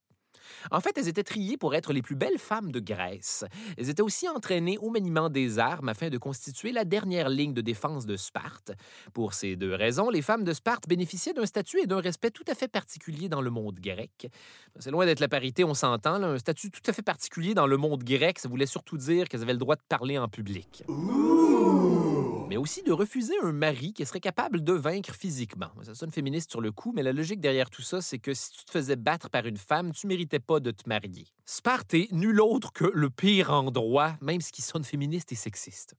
En 0.70 0.80
fait, 0.80 0.96
elles 0.96 1.08
étaient 1.08 1.24
triées 1.24 1.56
pour 1.56 1.74
être 1.74 1.92
les 1.92 2.02
plus 2.02 2.16
belles 2.16 2.38
femmes 2.38 2.72
de 2.72 2.80
Grèce. 2.80 3.44
Elles 3.76 3.90
étaient 3.90 4.02
aussi 4.02 4.28
entraînées 4.28 4.78
au 4.78 4.90
maniement 4.90 5.28
des 5.28 5.58
armes 5.58 5.88
afin 5.88 6.08
de 6.08 6.18
constituer 6.18 6.72
la 6.72 6.84
dernière 6.84 7.28
ligne 7.28 7.54
de 7.54 7.60
défense 7.60 8.06
de 8.06 8.16
Sparte. 8.16 8.72
Pour 9.12 9.34
ces 9.34 9.56
deux 9.56 9.74
raisons, 9.74 10.10
les 10.10 10.22
femmes 10.22 10.44
de 10.44 10.52
Sparte 10.52 10.88
bénéficiaient 10.88 11.34
d'un 11.34 11.46
statut 11.46 11.80
et 11.80 11.86
d'un 11.86 12.00
respect 12.00 12.30
tout 12.30 12.44
à 12.48 12.54
fait 12.54 12.68
particulier 12.68 13.28
dans 13.28 13.40
le 13.40 13.50
monde 13.50 13.78
grec. 13.80 14.30
C'est 14.78 14.90
loin 14.90 15.06
d'être 15.06 15.20
la 15.20 15.28
parité, 15.28 15.64
on 15.64 15.74
s'entend. 15.74 16.22
Un 16.22 16.38
statut 16.38 16.70
tout 16.70 16.82
à 16.86 16.92
fait 16.92 17.02
particulier 17.02 17.54
dans 17.54 17.66
le 17.66 17.76
monde 17.76 18.04
grec, 18.04 18.38
ça 18.38 18.48
voulait 18.48 18.66
surtout 18.66 18.96
dire 18.96 19.28
qu'elles 19.28 19.42
avaient 19.42 19.52
le 19.52 19.58
droit 19.58 19.76
de 19.76 19.82
parler 19.88 20.18
en 20.18 20.28
public. 20.28 20.84
Mais 22.48 22.56
aussi 22.56 22.82
de 22.82 22.92
refuser 22.92 23.34
un 23.42 23.52
mari 23.52 23.92
qui 23.92 24.04
serait 24.06 24.20
capable 24.20 24.64
de 24.64 24.72
vaincre 24.72 25.14
physiquement. 25.14 25.70
Ça 25.82 25.94
sonne 25.94 26.10
féministe 26.10 26.50
sur 26.50 26.60
le 26.60 26.72
coup, 26.72 26.92
mais 26.94 27.02
la 27.02 27.12
logique 27.12 27.40
derrière 27.40 27.70
tout 27.70 27.82
ça, 27.82 28.00
c'est 28.00 28.18
que 28.18 28.34
si 28.34 28.52
tu 28.52 28.64
te 28.64 28.70
faisais 28.70 28.96
battre 28.96 29.28
par 29.30 29.46
une 29.46 29.56
femme, 29.56 29.92
tu 29.92 30.06
méritais 30.06 30.38
pas 30.38 30.60
de 30.60 30.70
te 30.70 30.88
marier. 30.88 31.26
Sparte 31.44 31.94
est 31.94 32.10
nul 32.12 32.40
autre 32.40 32.72
que 32.72 32.90
le 32.92 33.10
pire 33.10 33.50
endroit, 33.52 34.16
même 34.20 34.40
ce 34.40 34.52
qui 34.52 34.62
sonne 34.62 34.84
féministe 34.84 35.32
et 35.32 35.36
sexiste. 35.36 35.94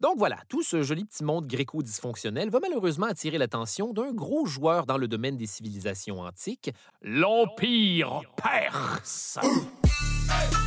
Donc 0.00 0.18
voilà, 0.18 0.38
tout 0.48 0.64
ce 0.64 0.82
joli 0.82 1.04
petit 1.04 1.22
monde 1.22 1.46
gréco-dysfonctionnel 1.46 2.50
va 2.50 2.58
malheureusement 2.58 3.06
attirer 3.06 3.38
l'attention 3.38 3.92
d'un 3.92 4.12
gros 4.12 4.46
joueur 4.46 4.84
dans 4.84 4.98
le 4.98 5.06
domaine 5.06 5.36
des 5.36 5.46
civilisations 5.46 6.20
antiques, 6.20 6.70
l'Empire 7.02 8.22
perse. 8.36 9.38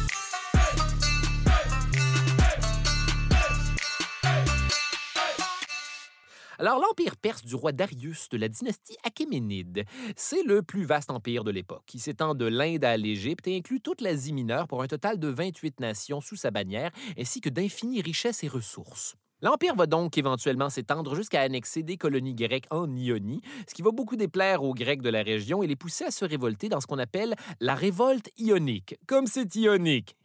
Alors, 6.57 6.79
l'Empire 6.79 7.17
perse 7.17 7.43
du 7.43 7.55
roi 7.55 7.71
Darius 7.71 8.29
de 8.29 8.37
la 8.37 8.47
dynastie 8.47 8.97
achéménide, 9.03 9.85
c'est 10.15 10.43
le 10.43 10.61
plus 10.61 10.85
vaste 10.85 11.11
empire 11.11 11.43
de 11.43 11.51
l'époque. 11.51 11.93
Il 11.93 11.99
s'étend 11.99 12.35
de 12.35 12.45
l'Inde 12.45 12.85
à 12.85 12.95
l'Égypte 12.97 13.47
et 13.47 13.57
inclut 13.57 13.81
toute 13.81 14.01
l'Asie 14.01 14.33
mineure 14.33 14.67
pour 14.67 14.81
un 14.81 14.87
total 14.87 15.19
de 15.19 15.27
28 15.27 15.79
nations 15.79 16.21
sous 16.21 16.35
sa 16.35 16.51
bannière, 16.51 16.91
ainsi 17.19 17.41
que 17.41 17.49
d'infinies 17.49 18.01
richesses 18.01 18.43
et 18.43 18.47
ressources. 18.47 19.15
L'Empire 19.41 19.75
va 19.75 19.85
donc 19.85 20.17
éventuellement 20.17 20.69
s'étendre 20.69 21.13
jusqu'à 21.13 21.41
annexer 21.41 21.83
des 21.83 21.97
colonies 21.97 22.35
grecques 22.35 22.67
en 22.71 22.95
Ionie, 22.95 23.41
ce 23.67 23.75
qui 23.75 23.81
va 23.81 23.91
beaucoup 23.91 24.15
déplaire 24.15 24.63
aux 24.63 24.73
Grecs 24.73 25.01
de 25.01 25.09
la 25.09 25.23
région 25.23 25.61
et 25.61 25.67
les 25.67 25.75
pousser 25.75 26.05
à 26.05 26.11
se 26.11 26.23
révolter 26.23 26.69
dans 26.69 26.79
ce 26.79 26.87
qu'on 26.87 26.99
appelle 26.99 27.35
la 27.59 27.75
révolte 27.75 28.29
ionique. 28.37 28.95
Comme 29.07 29.27
c'est 29.27 29.53
ionique. 29.55 30.15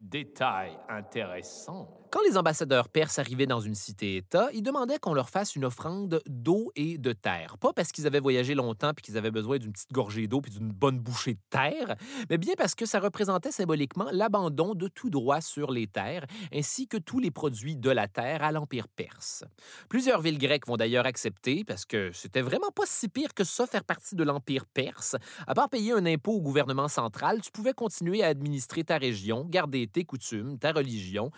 Détail 0.00 0.78
intéressant. 0.88 2.05
Quand 2.10 2.20
les 2.28 2.36
ambassadeurs 2.36 2.88
perses 2.88 3.18
arrivaient 3.18 3.46
dans 3.46 3.60
une 3.60 3.74
cité-État, 3.74 4.48
ils 4.52 4.62
demandaient 4.62 4.98
qu'on 4.98 5.14
leur 5.14 5.28
fasse 5.28 5.56
une 5.56 5.64
offrande 5.64 6.20
d'eau 6.26 6.70
et 6.76 6.98
de 6.98 7.12
terre. 7.12 7.58
Pas 7.58 7.72
parce 7.72 7.90
qu'ils 7.90 8.06
avaient 8.06 8.20
voyagé 8.20 8.54
longtemps 8.54 8.92
puis 8.94 9.02
qu'ils 9.02 9.16
avaient 9.18 9.32
besoin 9.32 9.58
d'une 9.58 9.72
petite 9.72 9.92
gorgée 9.92 10.28
d'eau 10.28 10.40
puis 10.40 10.52
d'une 10.52 10.70
bonne 10.70 11.00
bouchée 11.00 11.34
de 11.34 11.40
terre, 11.50 11.96
mais 12.30 12.38
bien 12.38 12.54
parce 12.56 12.74
que 12.74 12.86
ça 12.86 13.00
représentait 13.00 13.50
symboliquement 13.50 14.08
l'abandon 14.12 14.74
de 14.74 14.88
tout 14.88 15.10
droit 15.10 15.40
sur 15.40 15.72
les 15.72 15.88
terres 15.88 16.26
ainsi 16.52 16.86
que 16.86 16.96
tous 16.96 17.18
les 17.18 17.30
produits 17.30 17.76
de 17.76 17.90
la 17.90 18.06
terre 18.06 18.44
à 18.44 18.52
l'Empire 18.52 18.88
perse. 18.88 19.44
Plusieurs 19.88 20.20
villes 20.20 20.38
grecques 20.38 20.66
vont 20.66 20.76
d'ailleurs 20.76 21.06
accepter 21.06 21.64
parce 21.64 21.84
que 21.84 22.12
c'était 22.12 22.42
vraiment 22.42 22.70
pas 22.70 22.84
si 22.86 23.08
pire 23.08 23.34
que 23.34 23.44
ça 23.44 23.66
faire 23.66 23.84
partie 23.84 24.14
de 24.14 24.22
l'Empire 24.22 24.66
perse. 24.66 25.16
À 25.46 25.54
part 25.54 25.68
payer 25.68 25.92
un 25.92 26.06
impôt 26.06 26.32
au 26.32 26.40
gouvernement 26.40 26.88
central, 26.88 27.40
tu 27.40 27.50
pouvais 27.50 27.74
continuer 27.74 28.22
à 28.22 28.28
administrer 28.28 28.84
ta 28.84 28.96
région, 28.96 29.44
garder 29.44 29.88
tes 29.88 30.04
coutumes, 30.04 30.58
ta 30.58 30.72
religion 30.72 31.30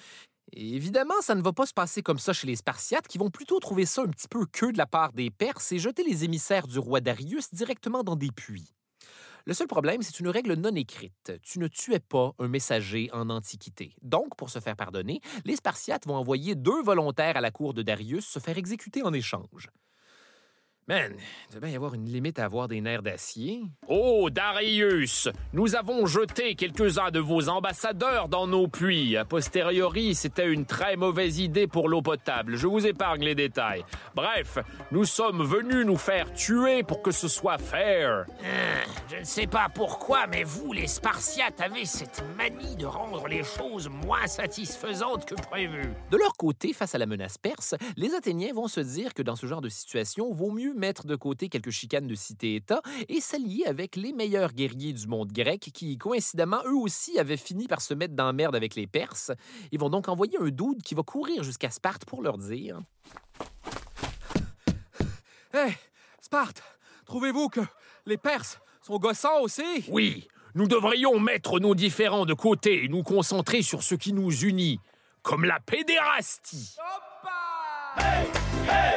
évidemment, 0.52 1.20
ça 1.20 1.34
ne 1.34 1.42
va 1.42 1.52
pas 1.52 1.66
se 1.66 1.74
passer 1.74 2.02
comme 2.02 2.18
ça 2.18 2.32
chez 2.32 2.46
les 2.46 2.56
Spartiates, 2.56 3.08
qui 3.08 3.18
vont 3.18 3.30
plutôt 3.30 3.58
trouver 3.60 3.86
ça 3.86 4.02
un 4.02 4.08
petit 4.08 4.28
peu 4.28 4.46
queue 4.46 4.72
de 4.72 4.78
la 4.78 4.86
part 4.86 5.12
des 5.12 5.30
Perses 5.30 5.72
et 5.72 5.78
jeter 5.78 6.04
les 6.04 6.24
émissaires 6.24 6.66
du 6.66 6.78
roi 6.78 7.00
Darius 7.00 7.52
directement 7.52 8.02
dans 8.02 8.16
des 8.16 8.30
puits. 8.30 8.74
Le 9.46 9.54
seul 9.54 9.66
problème, 9.66 10.02
c'est 10.02 10.20
une 10.20 10.28
règle 10.28 10.54
non 10.54 10.74
écrite. 10.74 11.32
Tu 11.42 11.58
ne 11.58 11.68
tuais 11.68 12.00
pas 12.00 12.32
un 12.38 12.48
messager 12.48 13.08
en 13.12 13.30
Antiquité. 13.30 13.94
Donc, 14.02 14.36
pour 14.36 14.50
se 14.50 14.58
faire 14.58 14.76
pardonner, 14.76 15.20
les 15.44 15.56
Spartiates 15.56 16.06
vont 16.06 16.16
envoyer 16.16 16.54
deux 16.54 16.82
volontaires 16.82 17.36
à 17.36 17.40
la 17.40 17.50
cour 17.50 17.72
de 17.72 17.82
Darius 17.82 18.26
se 18.26 18.40
faire 18.40 18.58
exécuter 18.58 19.02
en 19.02 19.12
échange. 19.12 19.70
Man, 20.88 21.12
il 21.18 21.52
doit 21.52 21.60
bien 21.60 21.68
y 21.68 21.76
avoir 21.76 21.92
une 21.92 22.06
limite 22.06 22.38
à 22.38 22.46
avoir 22.46 22.66
des 22.66 22.80
nerfs 22.80 23.02
d'acier. 23.02 23.60
Oh, 23.88 24.30
Darius, 24.30 25.28
nous 25.52 25.76
avons 25.76 26.06
jeté 26.06 26.54
quelques-uns 26.54 27.10
de 27.10 27.20
vos 27.20 27.50
ambassadeurs 27.50 28.26
dans 28.30 28.46
nos 28.46 28.68
puits. 28.68 29.14
A 29.18 29.26
posteriori, 29.26 30.14
c'était 30.14 30.50
une 30.50 30.64
très 30.64 30.96
mauvaise 30.96 31.40
idée 31.40 31.66
pour 31.66 31.90
l'eau 31.90 32.00
potable. 32.00 32.56
Je 32.56 32.66
vous 32.66 32.86
épargne 32.86 33.22
les 33.22 33.34
détails. 33.34 33.84
Bref, 34.14 34.60
nous 34.90 35.04
sommes 35.04 35.44
venus 35.44 35.84
nous 35.84 35.98
faire 35.98 36.32
tuer 36.32 36.82
pour 36.82 37.02
que 37.02 37.10
ce 37.10 37.28
soit 37.28 37.58
fair. 37.58 38.24
Ah, 38.42 38.88
je 39.10 39.16
ne 39.16 39.24
sais 39.24 39.46
pas 39.46 39.68
pourquoi, 39.68 40.26
mais 40.26 40.42
vous, 40.42 40.72
les 40.72 40.86
Spartiates, 40.86 41.60
avez 41.60 41.84
cette 41.84 42.24
manie 42.38 42.76
de 42.76 42.86
rendre 42.86 43.28
les 43.28 43.44
choses 43.44 43.90
moins 43.90 44.26
satisfaisantes 44.26 45.26
que 45.26 45.34
prévu. 45.34 45.82
De 46.10 46.16
leur 46.16 46.32
côté, 46.38 46.72
face 46.72 46.94
à 46.94 46.98
la 46.98 47.04
menace 47.04 47.36
perse, 47.36 47.74
les 47.98 48.14
Athéniens 48.14 48.54
vont 48.54 48.68
se 48.68 48.80
dire 48.80 49.12
que 49.12 49.20
dans 49.22 49.36
ce 49.36 49.44
genre 49.44 49.60
de 49.60 49.68
situation, 49.68 50.32
vaut 50.32 50.50
mieux 50.50 50.77
mettre 50.78 51.06
de 51.06 51.16
côté 51.16 51.48
quelques 51.48 51.70
chicanes 51.70 52.06
de 52.06 52.14
cité-État 52.14 52.80
et 53.08 53.20
s'allier 53.20 53.64
avec 53.66 53.96
les 53.96 54.12
meilleurs 54.12 54.52
guerriers 54.52 54.92
du 54.92 55.06
monde 55.06 55.32
grec 55.32 55.70
qui, 55.74 55.98
coïncidemment, 55.98 56.62
eux 56.64 56.76
aussi 56.76 57.18
avaient 57.18 57.36
fini 57.36 57.66
par 57.66 57.80
se 57.80 57.94
mettre 57.94 58.14
dans 58.14 58.26
la 58.26 58.32
merde 58.32 58.56
avec 58.56 58.74
les 58.74 58.86
Perses. 58.86 59.32
Ils 59.72 59.78
vont 59.78 59.90
donc 59.90 60.08
envoyer 60.08 60.38
un 60.40 60.48
doute 60.48 60.82
qui 60.82 60.94
va 60.94 61.02
courir 61.02 61.42
jusqu'à 61.42 61.70
Sparte 61.70 62.04
pour 62.04 62.22
leur 62.22 62.38
dire 62.38 62.80
Hé, 65.54 65.72
Sparte, 66.20 66.62
trouvez-vous 67.06 67.48
que 67.48 67.60
les 68.06 68.16
Perses 68.16 68.60
sont 68.80 68.98
gossants 68.98 69.40
aussi? 69.42 69.84
Oui, 69.88 70.28
nous 70.54 70.66
devrions 70.66 71.18
mettre 71.20 71.60
nos 71.60 71.74
différends 71.74 72.26
de 72.26 72.34
côté 72.34 72.84
et 72.84 72.88
nous 72.88 73.02
concentrer 73.02 73.62
sur 73.62 73.82
ce 73.82 73.94
qui 73.94 74.12
nous 74.12 74.30
unit, 74.30 74.80
comme 75.22 75.44
la 75.44 75.60
pédérastie. 75.60 76.76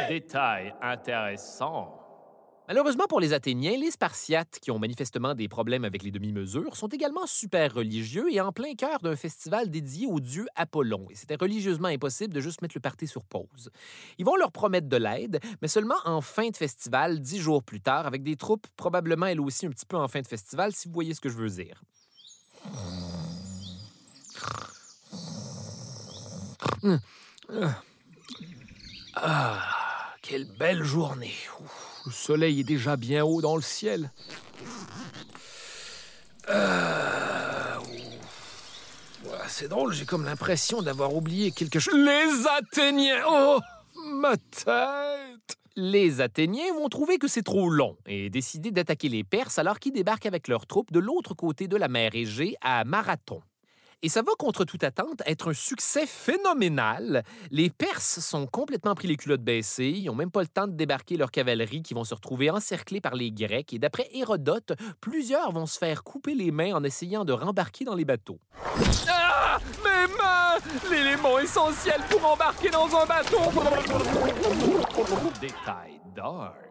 Détail 0.08 0.74
intéressant. 0.82 1.98
Malheureusement 2.68 3.06
pour 3.10 3.20
les 3.20 3.34
Athéniens, 3.34 3.76
les 3.78 3.92
Spartiates, 3.92 4.60
qui 4.62 4.72
ont 4.72 4.80
manifestement 4.80 5.36
des 5.36 5.50
problèmes 5.50 5.84
avec 5.84 6.04
les 6.04 6.12
demi-mesures, 6.12 6.76
sont 6.78 6.88
également 6.88 7.26
super 7.26 7.74
religieux 7.74 8.32
et 8.32 8.40
en 8.40 8.54
plein 8.54 8.76
cœur 8.76 9.00
d'un 9.00 9.16
festival 9.16 9.70
dédié 9.70 10.08
au 10.08 10.22
dieu 10.22 10.48
Apollon. 10.56 11.06
Et 11.10 11.16
c'était 11.16 11.36
religieusement 11.36 11.90
impossible 11.90 12.34
de 12.34 12.40
juste 12.40 12.62
mettre 12.62 12.76
le 12.78 12.80
party 12.80 13.08
sur 13.08 13.26
pause. 13.26 13.70
Ils 14.18 14.26
vont 14.26 14.38
leur 14.38 14.54
promettre 14.54 14.88
de 14.88 14.96
l'aide, 14.96 15.42
mais 15.62 15.68
seulement 15.68 15.96
en 16.06 16.22
fin 16.22 16.50
de 16.50 16.56
festival, 16.56 17.20
dix 17.20 17.40
jours 17.40 17.62
plus 17.62 17.82
tard, 17.82 18.06
avec 18.06 18.24
des 18.24 18.38
troupes 18.38 18.68
probablement 18.78 19.26
elles 19.26 19.42
aussi 19.42 19.66
un 19.66 19.70
petit 19.70 19.86
peu 19.86 19.98
en 19.98 20.08
fin 20.08 20.22
de 20.22 20.28
festival, 20.28 20.72
si 20.74 20.88
vous 20.88 20.94
voyez 20.94 21.14
ce 21.14 21.20
que 21.20 21.28
je 21.28 21.36
veux 21.36 21.50
dire. 21.50 21.82
Ah, 29.16 29.60
quelle 30.22 30.46
belle 30.46 30.84
journée. 30.84 31.36
Le 32.06 32.12
soleil 32.12 32.62
est 32.62 32.66
déjà 32.66 32.96
bien 32.96 33.24
haut 33.24 33.42
dans 33.42 33.56
le 33.56 33.62
ciel. 33.62 34.12
Ah, 36.48 37.80
ouf. 37.82 39.26
Ouais, 39.26 39.38
C'est 39.48 39.68
drôle, 39.68 39.94
j'ai 39.94 40.06
comme 40.06 40.26
l'impression 40.26 40.82
d'avoir 40.82 41.14
oublié 41.14 41.52
quelque 41.52 41.80
chose. 41.80 41.94
Les 41.96 42.48
Athéniens! 42.58 43.24
Oh, 43.30 43.60
ma 43.96 44.36
tête! 44.38 45.58
Les 45.76 46.20
Athéniens 46.20 46.74
vont 46.74 46.90
trouver 46.90 47.18
que 47.18 47.28
c'est 47.28 47.44
trop 47.44 47.70
long 47.70 47.98
et 48.06 48.30
décider 48.30 48.72
d'attaquer 48.72 49.08
les 49.08 49.24
Perses 49.24 49.58
alors 49.58 49.80
qu'ils 49.80 49.94
débarquent 49.94 50.26
avec 50.26 50.48
leurs 50.48 50.68
troupes 50.68 50.92
de 50.92 51.00
l'autre 51.00 51.34
côté 51.34 51.68
de 51.68 51.78
la 51.78 51.88
mer 51.88 52.12
Égée 52.14 52.56
à 52.62 52.84
Marathon. 52.84 53.42
Et 54.04 54.10
ça 54.10 54.24
va, 54.24 54.32
contre 54.38 54.66
toute 54.66 54.84
attente, 54.84 55.22
être 55.28 55.52
un 55.52 55.54
succès 55.54 56.08
phénoménal. 56.08 57.24
Les 57.52 57.70
Perses 57.70 58.20
sont 58.20 58.48
complètement 58.48 58.96
pris 58.96 59.08
les 59.08 59.16
culottes 59.16 59.44
baissées. 59.44 59.94
Ils 59.96 60.06
n'ont 60.06 60.16
même 60.16 60.32
pas 60.32 60.42
le 60.42 60.48
temps 60.48 60.68
de 60.68 60.74
débarquer 60.74 61.18
leur 61.18 61.30
cavalerie 61.30 61.84
qui 61.84 61.94
vont 61.94 62.04
se 62.04 62.16
retrouver 62.16 62.50
encerclés 62.50 63.00
par 63.00 63.14
les 63.14 63.32
Grecs. 63.32 63.74
Et 63.74 63.80
d'après 63.80 64.10
Hérodote, 64.12 64.74
plusieurs 65.02 65.52
vont 65.52 65.68
se 65.68 65.78
faire 65.78 66.04
couper 66.04 66.34
les 66.34 66.50
mains 66.52 66.74
en 66.74 66.84
essayant 66.84 67.26
de 67.26 67.34
rembarquer 67.34 67.86
dans 67.86 67.96
les 67.96 68.06
bateaux. 68.06 68.40
Ah! 69.08 69.60
Mes 69.84 70.08
mains! 70.18 70.58
L'élément 70.90 71.38
essentiel 71.38 72.02
pour 72.10 72.26
embarquer 72.26 72.72
dans 72.72 72.88
un 72.96 73.06
bateau! 73.06 73.38
Détail 75.40 76.02
dark. 76.16 76.71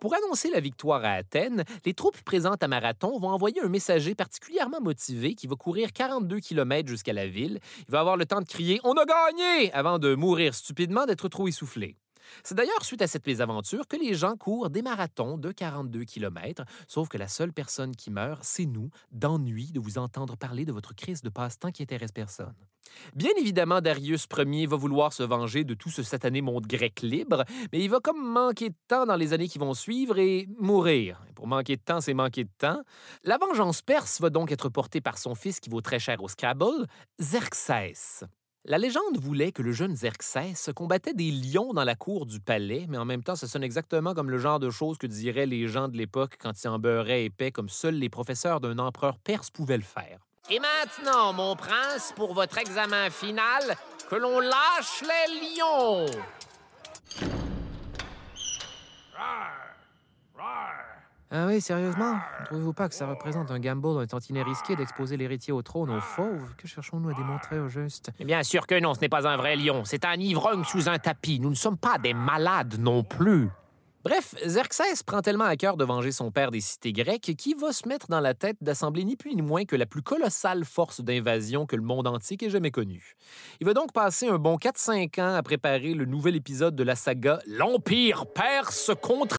Pour 0.00 0.14
annoncer 0.14 0.50
la 0.50 0.60
victoire 0.60 1.04
à 1.04 1.12
Athènes, 1.12 1.64
les 1.84 1.94
troupes 1.94 2.20
présentes 2.22 2.62
à 2.62 2.68
Marathon 2.68 3.18
vont 3.18 3.28
envoyer 3.28 3.60
un 3.62 3.68
messager 3.68 4.14
particulièrement 4.14 4.80
motivé 4.80 5.34
qui 5.34 5.46
va 5.46 5.56
courir 5.56 5.92
42 5.92 6.40
km 6.40 6.88
jusqu'à 6.88 7.12
la 7.12 7.26
ville. 7.26 7.60
Il 7.88 7.92
va 7.92 8.00
avoir 8.00 8.16
le 8.16 8.26
temps 8.26 8.40
de 8.40 8.46
crier 8.46 8.80
On 8.84 8.92
a 8.92 9.04
gagné 9.04 9.72
avant 9.72 9.98
de 9.98 10.14
mourir 10.14 10.54
stupidement 10.54 11.06
d'être 11.06 11.28
trop 11.28 11.48
essoufflé. 11.48 11.96
C'est 12.42 12.54
d'ailleurs 12.54 12.84
suite 12.84 13.02
à 13.02 13.06
cette 13.06 13.26
mésaventure 13.26 13.86
que 13.86 13.96
les 13.96 14.14
gens 14.14 14.36
courent 14.36 14.70
des 14.70 14.82
marathons 14.82 15.38
de 15.38 15.52
42 15.52 16.04
km, 16.04 16.64
sauf 16.88 17.08
que 17.08 17.18
la 17.18 17.28
seule 17.28 17.52
personne 17.52 17.94
qui 17.96 18.10
meurt, 18.10 18.42
c'est 18.44 18.66
nous, 18.66 18.90
d'ennui 19.12 19.72
de 19.72 19.80
vous 19.80 19.98
entendre 19.98 20.36
parler 20.36 20.64
de 20.64 20.72
votre 20.72 20.94
crise 20.94 21.22
de 21.22 21.28
passe-temps 21.28 21.70
qui 21.70 21.82
intéresse 21.82 22.12
personne. 22.12 22.54
Bien 23.14 23.30
évidemment, 23.38 23.80
Darius 23.80 24.26
Ier 24.36 24.66
va 24.66 24.76
vouloir 24.76 25.12
se 25.12 25.22
venger 25.22 25.64
de 25.64 25.74
tout 25.74 25.90
ce 25.90 26.02
satané 26.02 26.42
monde 26.42 26.66
grec 26.66 27.02
libre, 27.02 27.44
mais 27.72 27.80
il 27.80 27.88
va 27.88 28.00
comme 28.00 28.22
manquer 28.22 28.70
de 28.70 28.76
temps 28.88 29.06
dans 29.06 29.16
les 29.16 29.32
années 29.32 29.48
qui 29.48 29.58
vont 29.58 29.74
suivre 29.74 30.18
et 30.18 30.48
mourir. 30.58 31.20
pour 31.34 31.46
manquer 31.46 31.76
de 31.76 31.82
temps, 31.82 32.00
c'est 32.00 32.14
manquer 32.14 32.44
de 32.44 32.52
temps. 32.58 32.82
La 33.24 33.38
vengeance 33.38 33.82
perse 33.82 34.20
va 34.20 34.30
donc 34.30 34.52
être 34.52 34.68
portée 34.68 35.00
par 35.00 35.18
son 35.18 35.34
fils 35.34 35.60
qui 35.60 35.70
vaut 35.70 35.80
très 35.80 35.98
cher 35.98 36.22
au 36.22 36.28
Scrabble, 36.28 36.86
Xerxès. 37.20 38.24
La 38.66 38.78
légende 38.78 39.18
voulait 39.18 39.52
que 39.52 39.60
le 39.60 39.72
jeune 39.72 39.92
Xerxès 39.92 40.70
combattait 40.74 41.12
des 41.12 41.30
lions 41.30 41.74
dans 41.74 41.84
la 41.84 41.94
cour 41.94 42.24
du 42.24 42.40
palais, 42.40 42.86
mais 42.88 42.96
en 42.96 43.04
même 43.04 43.22
temps, 43.22 43.36
ça 43.36 43.46
sonne 43.46 43.62
exactement 43.62 44.14
comme 44.14 44.30
le 44.30 44.38
genre 44.38 44.58
de 44.58 44.70
choses 44.70 44.96
que 44.96 45.06
diraient 45.06 45.44
les 45.44 45.68
gens 45.68 45.88
de 45.88 45.98
l'époque 45.98 46.38
quand 46.40 46.52
ils 46.64 46.68
en 46.68 46.78
beurraient 46.78 47.26
épais, 47.26 47.50
comme 47.50 47.68
seuls 47.68 47.96
les 47.96 48.08
professeurs 48.08 48.62
d'un 48.62 48.78
empereur 48.78 49.18
perse 49.18 49.50
pouvaient 49.50 49.76
le 49.76 49.82
faire. 49.82 50.18
Et 50.48 50.58
maintenant, 50.60 51.34
mon 51.34 51.54
prince, 51.56 52.14
pour 52.16 52.32
votre 52.32 52.56
examen 52.56 53.10
final, 53.10 53.76
que 54.08 54.16
l'on 54.16 54.40
lâche 54.40 55.02
les 55.02 55.58
lions. 55.58 56.06
Ah 61.36 61.46
oui, 61.48 61.60
sérieusement? 61.60 62.12
Ne 62.12 62.46
trouvez-vous 62.46 62.72
pas 62.72 62.88
que 62.88 62.94
ça 62.94 63.08
représente 63.08 63.50
un 63.50 63.58
gamble, 63.58 63.98
un 63.98 64.06
tantinet 64.06 64.44
risqué 64.44 64.76
d'exposer 64.76 65.16
l'héritier 65.16 65.52
au 65.52 65.62
trône 65.62 65.90
aux 65.90 66.00
fauves? 66.00 66.54
Que 66.56 66.68
cherchons-nous 66.68 67.08
à 67.08 67.14
démontrer 67.14 67.58
au 67.58 67.68
juste? 67.68 68.10
Eh 68.20 68.24
Bien 68.24 68.44
sûr 68.44 68.68
que 68.68 68.78
non, 68.78 68.94
ce 68.94 69.00
n'est 69.00 69.08
pas 69.08 69.26
un 69.26 69.36
vrai 69.36 69.56
lion. 69.56 69.82
C'est 69.84 70.04
un 70.04 70.14
ivrogne 70.14 70.62
sous 70.62 70.88
un 70.88 71.00
tapis. 71.00 71.40
Nous 71.40 71.50
ne 71.50 71.56
sommes 71.56 71.76
pas 71.76 71.98
des 71.98 72.14
malades 72.14 72.78
non 72.78 73.02
plus. 73.02 73.50
Bref, 74.04 74.36
Xerxès 74.46 75.02
prend 75.02 75.22
tellement 75.22 75.46
à 75.46 75.56
cœur 75.56 75.76
de 75.76 75.84
venger 75.84 76.12
son 76.12 76.30
père 76.30 76.52
des 76.52 76.60
cités 76.60 76.92
grecques 76.92 77.34
qu'il 77.36 77.56
va 77.56 77.72
se 77.72 77.88
mettre 77.88 78.06
dans 78.08 78.20
la 78.20 78.34
tête 78.34 78.58
d'assembler 78.60 79.02
ni 79.02 79.16
plus 79.16 79.34
ni 79.34 79.42
moins 79.42 79.64
que 79.64 79.74
la 79.74 79.86
plus 79.86 80.02
colossale 80.02 80.64
force 80.64 81.00
d'invasion 81.00 81.66
que 81.66 81.74
le 81.74 81.82
monde 81.82 82.06
antique 82.06 82.44
ait 82.44 82.50
jamais 82.50 82.70
connue. 82.70 83.16
Il 83.60 83.66
va 83.66 83.74
donc 83.74 83.92
passer 83.92 84.28
un 84.28 84.38
bon 84.38 84.56
4-5 84.56 85.20
ans 85.20 85.34
à 85.34 85.42
préparer 85.42 85.94
le 85.94 86.04
nouvel 86.04 86.36
épisode 86.36 86.76
de 86.76 86.84
la 86.84 86.94
saga 86.94 87.40
L'Empire 87.46 88.26
perse 88.26 88.92
contre 89.02 89.38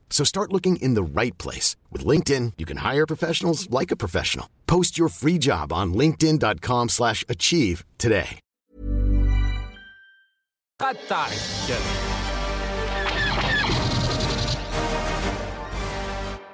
So 0.11 0.23
start 0.23 0.53
looking 0.53 0.75
in 0.75 0.93
the 0.93 1.01
right 1.01 1.35
place. 1.39 1.75
With 1.89 2.05
LinkedIn, 2.05 2.59
you 2.59 2.67
can 2.67 2.77
hire 2.77 3.07
professionals 3.07 3.67
like 3.71 3.89
a 3.89 3.95
professional. 3.95 4.47
Post 4.67 4.99
your 4.99 5.09
free 5.09 5.39
job 5.39 5.73
on 5.73 5.95
linkedin.com 5.95 6.89
slash 6.89 7.25
achieve 7.27 7.85
today. 7.97 8.39
attaque. 10.81 11.31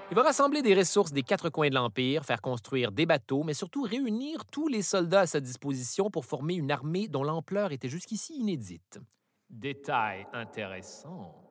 Il 0.10 0.16
va 0.16 0.24
rassembler 0.24 0.62
des 0.62 0.74
ressources 0.74 1.12
des 1.12 1.24
quatre 1.24 1.50
coins 1.50 1.70
de 1.70 1.76
l'Empire, 1.76 2.26
faire 2.26 2.42
construire 2.42 2.92
des 2.92 3.06
bateaux, 3.06 3.44
mais 3.44 3.54
surtout 3.54 3.84
réunir 3.84 4.46
tous 4.46 4.68
les 4.68 4.82
soldats 4.82 5.22
à 5.22 5.28
sa 5.28 5.40
disposition 5.40 6.10
pour 6.10 6.26
former 6.26 6.56
une 6.56 6.72
armée 6.72 7.08
dont 7.08 7.24
l'ampleur 7.24 7.72
était 7.72 7.90
jusqu'ici 7.90 8.36
inédite. 8.36 9.00
Détail 9.50 10.26
intéressant. 10.34 11.47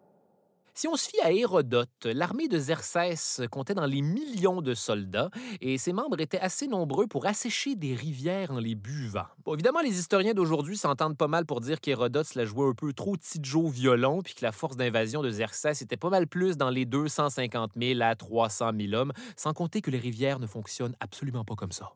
Si 0.79 0.87
on 0.89 0.97
se 0.97 1.09
fie 1.09 1.21
à 1.23 1.33
Hérodote, 1.33 2.05
l'armée 2.05 2.49
de 2.49 2.59
Xerxès 2.59 3.41
comptait 3.51 3.73
dans 3.73 3.87
les 3.87 4.03
millions 4.03 4.61
de 4.61 4.75
soldats 4.75 5.31
et 5.63 5.79
ses 5.79 5.95
membres 5.95 6.21
étaient 6.21 6.39
assez 6.39 6.67
nombreux 6.67 7.07
pour 7.07 7.25
assécher 7.25 7.77
des 7.77 7.95
rivières 7.95 8.51
en 8.51 8.59
les 8.59 8.75
buvant. 8.75 9.25
Évidemment, 9.51 9.81
les 9.81 9.99
historiens 9.99 10.35
d'aujourd'hui 10.35 10.77
s'entendent 10.77 11.17
pas 11.17 11.29
mal 11.29 11.47
pour 11.47 11.63
dire 11.63 11.81
qu'Hérodote 11.81 12.35
la 12.35 12.45
jouait 12.45 12.69
un 12.69 12.75
peu 12.75 12.93
trop 12.93 13.17
Tidjo 13.17 13.69
violon 13.69 14.21
puis 14.21 14.35
que 14.35 14.45
la 14.45 14.53
force 14.53 14.77
d'invasion 14.77 15.23
de 15.23 15.31
Xerxès 15.31 15.81
était 15.81 15.97
pas 15.97 16.11
mal 16.11 16.27
plus 16.27 16.59
dans 16.59 16.69
les 16.69 16.85
250 16.85 17.71
000 17.75 18.03
à 18.03 18.15
300 18.15 18.73
000 18.79 18.93
hommes, 18.93 19.15
sans 19.35 19.55
compter 19.55 19.81
que 19.81 19.91
les 19.91 19.99
rivières 19.99 20.41
ne 20.41 20.47
fonctionnent 20.47 20.95
absolument 21.01 21.47
pas 21.47 21.55
comme 21.55 21.73
ça. 21.73 21.95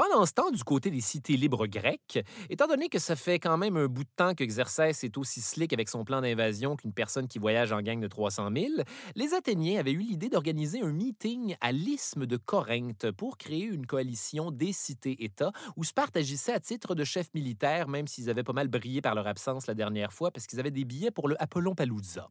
Pendant 0.00 0.24
ce 0.24 0.32
temps, 0.32 0.50
du 0.50 0.64
côté 0.64 0.90
des 0.90 1.02
cités 1.02 1.36
libres 1.36 1.66
grecques, 1.66 2.24
étant 2.48 2.66
donné 2.66 2.88
que 2.88 2.98
ça 2.98 3.16
fait 3.16 3.38
quand 3.38 3.58
même 3.58 3.76
un 3.76 3.84
bout 3.86 4.04
de 4.04 4.08
temps 4.16 4.34
que 4.34 4.42
Xerxès 4.44 5.04
est 5.04 5.18
aussi 5.18 5.42
slick 5.42 5.74
avec 5.74 5.90
son 5.90 6.06
plan 6.06 6.22
d'invasion 6.22 6.74
qu'une 6.74 6.94
personne 6.94 7.28
qui 7.28 7.38
voyage 7.38 7.70
en 7.70 7.82
gang 7.82 8.00
de 8.00 8.08
300 8.08 8.48
000, 8.56 8.68
les 9.14 9.34
Athéniens 9.34 9.78
avaient 9.78 9.92
eu 9.92 9.98
l'idée 9.98 10.30
d'organiser 10.30 10.80
un 10.80 10.90
meeting 10.90 11.54
à 11.60 11.70
l'isthme 11.70 12.24
de 12.24 12.38
Corinthe 12.38 13.10
pour 13.10 13.36
créer 13.36 13.64
une 13.64 13.86
coalition 13.86 14.50
des 14.50 14.72
cités-États 14.72 15.52
où 15.76 15.84
Sparte 15.84 16.16
agissait 16.16 16.54
à 16.54 16.60
titre 16.60 16.94
de 16.94 17.04
chef 17.04 17.26
militaire, 17.34 17.86
même 17.86 18.06
s'ils 18.06 18.30
avaient 18.30 18.42
pas 18.42 18.54
mal 18.54 18.68
brillé 18.68 19.02
par 19.02 19.14
leur 19.14 19.26
absence 19.26 19.66
la 19.66 19.74
dernière 19.74 20.14
fois 20.14 20.30
parce 20.30 20.46
qu'ils 20.46 20.60
avaient 20.60 20.70
des 20.70 20.86
billets 20.86 21.10
pour 21.10 21.28
le 21.28 21.36
Apollon 21.42 21.74
Palooza. 21.74 22.30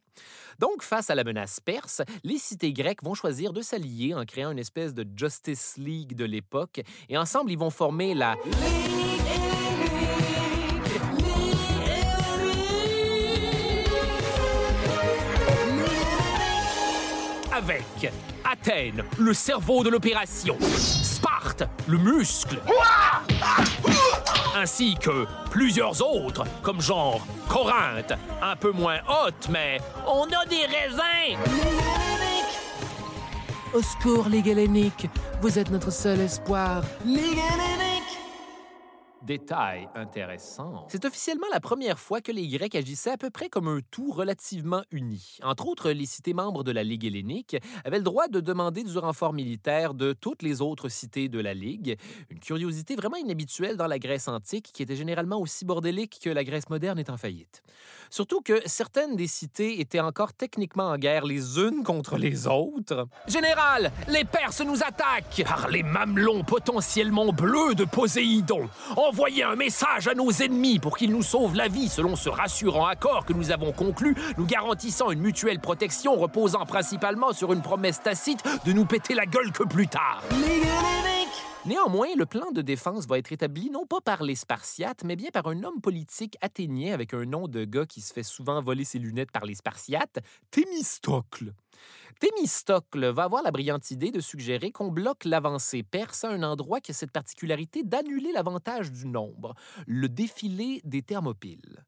Donc, 0.57 0.81
face 0.81 1.11
à 1.11 1.15
la 1.15 1.23
menace 1.23 1.59
perse, 1.59 2.01
les 2.23 2.39
cités 2.39 2.73
grecques 2.73 3.03
vont 3.03 3.13
choisir 3.13 3.53
de 3.53 3.61
s'allier 3.61 4.15
en 4.15 4.25
créant 4.25 4.49
une 4.49 4.57
espèce 4.57 4.95
de 4.95 5.05
Justice 5.15 5.75
League 5.77 6.15
de 6.15 6.25
l'époque 6.25 6.81
et 7.09 7.15
ensemble, 7.15 7.51
vont 7.59 7.69
former 7.69 8.13
la 8.13 8.37
avec 17.51 18.11
Athènes, 18.49 19.03
le 19.17 19.33
cerveau 19.33 19.83
de 19.83 19.89
l'opération, 19.89 20.55
Sparte, 20.77 21.63
le 21.87 21.97
muscle, 21.97 22.61
ainsi 24.55 24.95
que 24.95 25.25
plusieurs 25.51 26.01
autres, 26.01 26.45
comme 26.63 26.79
genre 26.79 27.19
Corinthe, 27.49 28.13
un 28.41 28.55
peu 28.55 28.71
moins 28.71 28.99
haute, 29.09 29.49
mais 29.49 29.81
on 30.07 30.23
a 30.23 30.45
des 30.45 30.65
raisins. 30.65 31.98
Au 33.73 33.81
secours, 33.83 34.27
les 34.29 34.41
Galéniques, 34.41 35.07
vous 35.41 35.59
êtes 35.59 35.69
notre 35.69 35.91
seul 35.91 36.19
espoir. 36.21 36.83
Détail 39.29 39.87
intéressant. 39.93 40.87
C'est 40.89 41.05
officiellement 41.05 41.45
la 41.53 41.59
première 41.59 41.99
fois 41.99 42.19
que 42.19 42.31
les 42.31 42.47
Grecs 42.47 42.73
agissaient 42.73 43.11
à 43.11 43.17
peu 43.17 43.29
près 43.29 43.47
comme 43.47 43.67
un 43.67 43.79
tout 43.91 44.11
relativement 44.11 44.81
uni. 44.89 45.37
Entre 45.43 45.67
autres, 45.67 45.91
les 45.91 46.07
cités 46.07 46.33
membres 46.33 46.63
de 46.63 46.71
la 46.71 46.83
Ligue 46.83 47.05
hellénique 47.05 47.55
avaient 47.85 47.99
le 47.99 48.03
droit 48.03 48.27
de 48.27 48.39
demander 48.39 48.83
du 48.83 48.97
renfort 48.97 49.33
militaire 49.33 49.93
de 49.93 50.13
toutes 50.13 50.41
les 50.41 50.61
autres 50.61 50.89
cités 50.89 51.29
de 51.29 51.39
la 51.39 51.53
Ligue. 51.53 51.95
Une 52.31 52.39
curiosité 52.39 52.95
vraiment 52.95 53.17
inhabituelle 53.17 53.77
dans 53.77 53.85
la 53.85 53.99
Grèce 53.99 54.27
antique, 54.27 54.71
qui 54.73 54.81
était 54.81 54.95
généralement 54.95 55.39
aussi 55.39 55.63
bordélique 55.63 56.19
que 56.23 56.31
la 56.31 56.43
Grèce 56.43 56.67
moderne 56.71 56.97
est 56.97 57.11
en 57.11 57.17
faillite. 57.17 57.61
Surtout 58.09 58.41
que 58.41 58.59
certaines 58.65 59.15
des 59.15 59.27
cités 59.27 59.79
étaient 59.79 59.99
encore 59.99 60.33
techniquement 60.33 60.87
en 60.87 60.97
guerre 60.97 61.25
les 61.25 61.59
unes 61.59 61.83
contre 61.83 62.17
les 62.17 62.47
autres. 62.47 63.07
Général, 63.27 63.91
les 64.07 64.25
Perses 64.25 64.61
nous 64.65 64.81
attaquent 64.81 65.43
par 65.45 65.67
les 65.67 65.83
mamelons 65.83 66.43
potentiellement 66.43 67.31
bleus 67.31 67.75
de 67.75 67.85
Poséidon. 67.85 68.67
Envoyez 69.19 69.43
un 69.43 69.57
message 69.57 70.07
à 70.07 70.13
nos 70.13 70.31
ennemis 70.31 70.79
pour 70.79 70.97
qu'ils 70.97 71.11
nous 71.11 71.23
sauvent 71.23 71.53
la 71.53 71.67
vie 71.67 71.89
selon 71.89 72.15
ce 72.15 72.29
rassurant 72.29 72.85
accord 72.85 73.25
que 73.25 73.33
nous 73.33 73.51
avons 73.51 73.73
conclu, 73.73 74.15
nous 74.37 74.45
garantissant 74.45 75.11
une 75.11 75.19
mutuelle 75.19 75.59
protection 75.59 76.15
reposant 76.15 76.65
principalement 76.65 77.33
sur 77.33 77.51
une 77.51 77.61
promesse 77.61 78.01
tacite 78.01 78.41
de 78.65 78.71
nous 78.71 78.85
péter 78.85 79.15
la 79.15 79.25
gueule 79.25 79.51
que 79.51 79.63
plus 79.63 79.89
tard. 79.89 80.23
Néanmoins, 81.65 82.07
le 82.15 82.25
plan 82.25 82.51
de 82.51 82.61
défense 82.61 83.07
va 83.07 83.17
être 83.17 83.33
établi 83.33 83.69
non 83.69 83.85
pas 83.85 83.99
par 83.99 84.23
les 84.23 84.35
Spartiates, 84.35 85.03
mais 85.03 85.17
bien 85.17 85.31
par 85.33 85.47
un 85.47 85.65
homme 85.65 85.81
politique 85.81 86.37
athénien 86.39 86.93
avec 86.93 87.13
un 87.13 87.25
nom 87.25 87.49
de 87.49 87.65
gars 87.65 87.85
qui 87.85 87.99
se 87.99 88.13
fait 88.13 88.23
souvent 88.23 88.61
voler 88.61 88.85
ses 88.85 88.99
lunettes 88.99 89.33
par 89.33 89.43
les 89.43 89.55
Spartiates, 89.55 90.19
Thémistocle. 90.49 91.53
Thémistocle 92.19 93.05
va 93.07 93.23
avoir 93.23 93.43
la 93.43 93.51
brillante 93.51 93.91
idée 93.91 94.11
de 94.11 94.19
suggérer 94.19 94.71
qu'on 94.71 94.91
bloque 94.91 95.23
l'avancée 95.23 95.83
perse 95.83 96.25
à 96.25 96.29
un 96.29 96.43
endroit 96.43 96.81
qui 96.81 96.91
a 96.91 96.93
cette 96.93 97.11
particularité 97.11 97.83
d'annuler 97.83 98.31
l'avantage 98.33 98.91
du 98.91 99.07
nombre, 99.07 99.55
le 99.87 100.09
défilé 100.09 100.81
des 100.83 101.01
Thermopyles. 101.01 101.85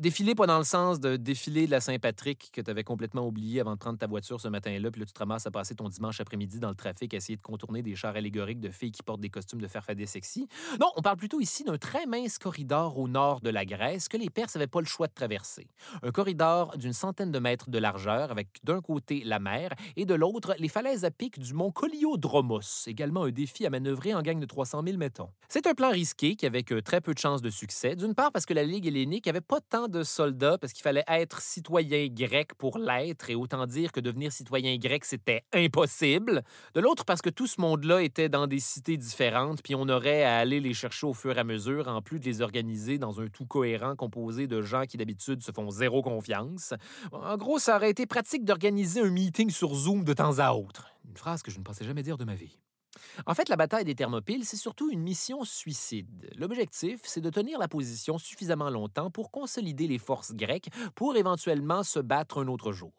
Défilé 0.00 0.34
pas 0.34 0.46
dans 0.46 0.58
le 0.58 0.64
sens 0.64 1.00
de 1.00 1.16
défilé 1.16 1.66
de 1.66 1.70
la 1.70 1.80
Saint-Patrick 1.80 2.50
que 2.52 2.60
tu 2.62 2.70
avais 2.70 2.84
complètement 2.84 3.26
oublié 3.26 3.60
avant 3.60 3.74
de 3.74 3.78
prendre 3.78 3.98
ta 3.98 4.06
voiture 4.06 4.40
ce 4.40 4.48
matin-là, 4.48 4.90
puis 4.90 5.00
là 5.00 5.06
tu 5.06 5.12
te 5.12 5.18
ramasses 5.18 5.46
à 5.46 5.50
passer 5.50 5.74
ton 5.74 5.88
dimanche 5.88 6.20
après-midi 6.20 6.60
dans 6.60 6.70
le 6.70 6.74
trafic 6.74 7.12
à 7.12 7.18
essayer 7.18 7.36
de 7.36 7.42
contourner 7.42 7.82
des 7.82 7.94
chars 7.94 8.16
allégoriques 8.16 8.60
de 8.60 8.70
filles 8.70 8.92
qui 8.92 9.02
portent 9.02 9.20
des 9.20 9.30
costumes 9.30 9.60
de 9.60 9.68
farfadets 9.68 10.06
sexy. 10.06 10.48
Non, 10.80 10.90
on 10.96 11.02
parle 11.02 11.16
plutôt 11.16 11.40
ici 11.40 11.64
d'un 11.64 11.78
très 11.78 12.06
mince 12.06 12.38
corridor 12.38 12.98
au 12.98 13.08
nord 13.08 13.40
de 13.40 13.50
la 13.50 13.64
Grèce 13.64 14.08
que 14.08 14.16
les 14.16 14.30
Perses 14.30 14.54
n'avaient 14.54 14.66
pas 14.66 14.80
le 14.80 14.86
choix 14.86 15.08
de 15.08 15.14
traverser. 15.14 15.68
Un 16.02 16.10
corridor 16.10 16.76
d'une 16.78 16.92
centaine 16.92 17.30
de 17.30 17.38
mètres 17.38 17.70
de 17.70 17.78
largeur 17.78 18.30
avec 18.30 18.48
d'un 18.64 18.80
côté 18.80 19.22
et 19.96 20.06
de 20.06 20.14
l'autre, 20.14 20.54
les 20.58 20.68
falaises 20.68 21.04
à 21.04 21.10
pic 21.10 21.38
du 21.38 21.54
mont 21.54 21.70
Koliodromos, 21.70 22.86
également 22.86 23.24
un 23.24 23.30
défi 23.30 23.66
à 23.66 23.70
manœuvrer 23.70 24.14
en 24.14 24.22
gang 24.22 24.38
de 24.38 24.46
300 24.46 24.82
000 24.84 24.98
mettons. 24.98 25.28
C'est 25.48 25.66
un 25.66 25.74
plan 25.74 25.90
risqué 25.90 26.36
qui 26.36 26.46
avait 26.46 26.62
que 26.62 26.80
très 26.80 27.00
peu 27.00 27.14
de 27.14 27.18
chances 27.18 27.42
de 27.42 27.50
succès, 27.50 27.96
d'une 27.96 28.14
part 28.14 28.32
parce 28.32 28.46
que 28.46 28.54
la 28.54 28.62
Ligue 28.62 28.86
hellénique 28.86 29.26
avait 29.26 29.40
pas 29.40 29.60
tant 29.60 29.88
de 29.88 30.02
soldats, 30.02 30.58
parce 30.58 30.72
qu'il 30.72 30.82
fallait 30.82 31.04
être 31.08 31.40
citoyen 31.40 32.06
grec 32.08 32.54
pour 32.54 32.78
l'être, 32.78 33.30
et 33.30 33.34
autant 33.34 33.66
dire 33.66 33.92
que 33.92 34.00
devenir 34.00 34.32
citoyen 34.32 34.76
grec, 34.76 35.04
c'était 35.04 35.42
impossible. 35.52 36.42
De 36.74 36.80
l'autre 36.80 37.04
parce 37.04 37.22
que 37.22 37.30
tout 37.30 37.46
ce 37.46 37.60
monde-là 37.60 38.02
était 38.02 38.28
dans 38.28 38.46
des 38.46 38.58
cités 38.58 38.96
différentes, 38.96 39.62
puis 39.62 39.74
on 39.74 39.88
aurait 39.88 40.24
à 40.24 40.38
aller 40.38 40.60
les 40.60 40.74
chercher 40.74 41.06
au 41.06 41.14
fur 41.14 41.36
et 41.36 41.40
à 41.40 41.44
mesure, 41.44 41.88
en 41.88 42.02
plus 42.02 42.20
de 42.20 42.24
les 42.24 42.40
organiser 42.40 42.98
dans 42.98 43.20
un 43.20 43.28
tout 43.28 43.46
cohérent 43.46 43.96
composé 43.96 44.46
de 44.46 44.62
gens 44.62 44.84
qui 44.84 44.96
d'habitude 44.96 45.42
se 45.42 45.52
font 45.52 45.70
zéro 45.70 46.02
confiance. 46.02 46.74
En 47.12 47.36
gros, 47.36 47.58
ça 47.58 47.76
aurait 47.76 47.90
été 47.90 48.06
pratique 48.06 48.44
d'organiser 48.44 49.00
un 49.00 49.16
meeting 49.24 49.48
sur 49.48 49.74
Zoom 49.74 50.04
de 50.04 50.12
temps 50.12 50.38
à 50.38 50.52
autre. 50.52 50.90
Une 51.08 51.16
phrase 51.16 51.42
que 51.42 51.50
je 51.50 51.58
ne 51.58 51.64
pensais 51.64 51.82
jamais 51.86 52.02
dire 52.02 52.18
de 52.18 52.24
ma 52.24 52.34
vie. 52.34 52.58
En 53.26 53.34
fait, 53.34 53.48
la 53.48 53.56
bataille 53.56 53.86
des 53.86 53.94
Thermopyles, 53.94 54.44
c'est 54.44 54.58
surtout 54.58 54.90
une 54.90 55.00
mission 55.00 55.44
suicide. 55.44 56.30
L'objectif, 56.36 57.00
c'est 57.04 57.22
de 57.22 57.30
tenir 57.30 57.58
la 57.58 57.66
position 57.66 58.18
suffisamment 58.18 58.68
longtemps 58.68 59.10
pour 59.10 59.30
consolider 59.30 59.88
les 59.88 59.96
forces 59.96 60.34
grecques 60.34 60.68
pour 60.94 61.16
éventuellement 61.16 61.82
se 61.82 62.00
battre 62.00 62.42
un 62.42 62.48
autre 62.48 62.72
jour. 62.72 62.92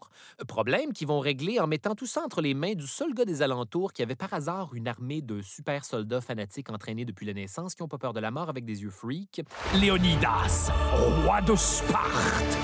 Problème 0.47 0.93
qu'ils 0.93 1.07
vont 1.07 1.19
régler 1.19 1.59
en 1.59 1.67
mettant 1.67 1.93
tout 1.93 2.07
ça 2.07 2.23
entre 2.23 2.41
les 2.41 2.55
mains 2.55 2.73
du 2.73 2.87
seul 2.87 3.13
gars 3.13 3.25
des 3.25 3.43
alentours 3.43 3.93
qui 3.93 4.01
avait 4.01 4.15
par 4.15 4.33
hasard 4.33 4.73
une 4.73 4.87
armée 4.87 5.21
de 5.21 5.43
super 5.43 5.85
soldats 5.85 6.21
fanatiques 6.21 6.71
entraînés 6.71 7.05
depuis 7.05 7.27
la 7.27 7.33
naissance 7.33 7.75
qui 7.75 7.83
n'ont 7.83 7.87
pas 7.87 7.99
peur 7.99 8.13
de 8.13 8.19
la 8.19 8.31
mort 8.31 8.49
avec 8.49 8.65
des 8.65 8.81
yeux 8.81 8.89
freaks. 8.89 9.43
Léonidas, 9.75 10.71
roi 11.23 11.41
de 11.41 11.55
Sparte. 11.55 12.57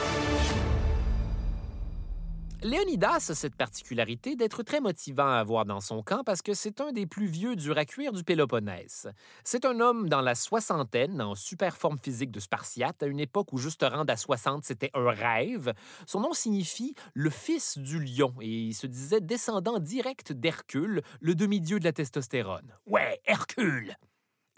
Léonidas 2.64 3.32
a 3.32 3.34
cette 3.34 3.56
particularité 3.56 4.36
d'être 4.36 4.62
très 4.62 4.82
motivant 4.82 5.26
à 5.26 5.38
avoir 5.38 5.66
dans 5.66 5.80
son 5.80 6.04
camp 6.04 6.24
parce 6.24 6.44
que 6.44 6.54
c'est 6.54 6.80
un 6.80 6.92
des 6.92 7.08
plus 7.08 7.26
vieux 7.26 7.56
durs 7.56 7.80
à 7.80 7.86
cuire 7.86 8.14
du 8.14 8.24
Péloponnèse. 8.24 9.12
C'est 9.44 9.66
un 9.66 9.80
homme 9.80 10.08
dans 10.08 10.22
la 10.22 10.36
soixantaine, 10.36 11.24
en 11.24 11.34
super 11.34 11.76
forme 11.76 11.98
physique 11.98 12.30
de 12.30 12.40
Spartiate, 12.40 13.02
à 13.02 13.08
une 13.08 13.20
époque 13.20 13.52
où 13.52 13.58
juste 13.58 13.82
rendre 13.82 14.14
à 14.14 14.16
60, 14.16 14.64
c'était 14.64 14.92
un 14.94 15.10
rêve. 15.10 15.74
Son 16.06 16.20
nom 16.20 16.34
signifie 16.34 16.94
le 17.16 17.32
fils 17.32 17.80
du 17.80 18.00
lion 18.00 18.36
et 18.40 18.48
il 18.48 18.74
se 18.76 18.86
disait 18.86 19.22
descendant 19.22 19.80
direct 19.80 20.32
d'Hercule, 20.32 21.02
le 21.20 21.34
demi-dieu 21.34 21.80
de 21.80 21.86
la 21.86 21.94
testostérone. 21.94 22.76
Ouais, 22.86 23.20
Hercule. 23.26 23.96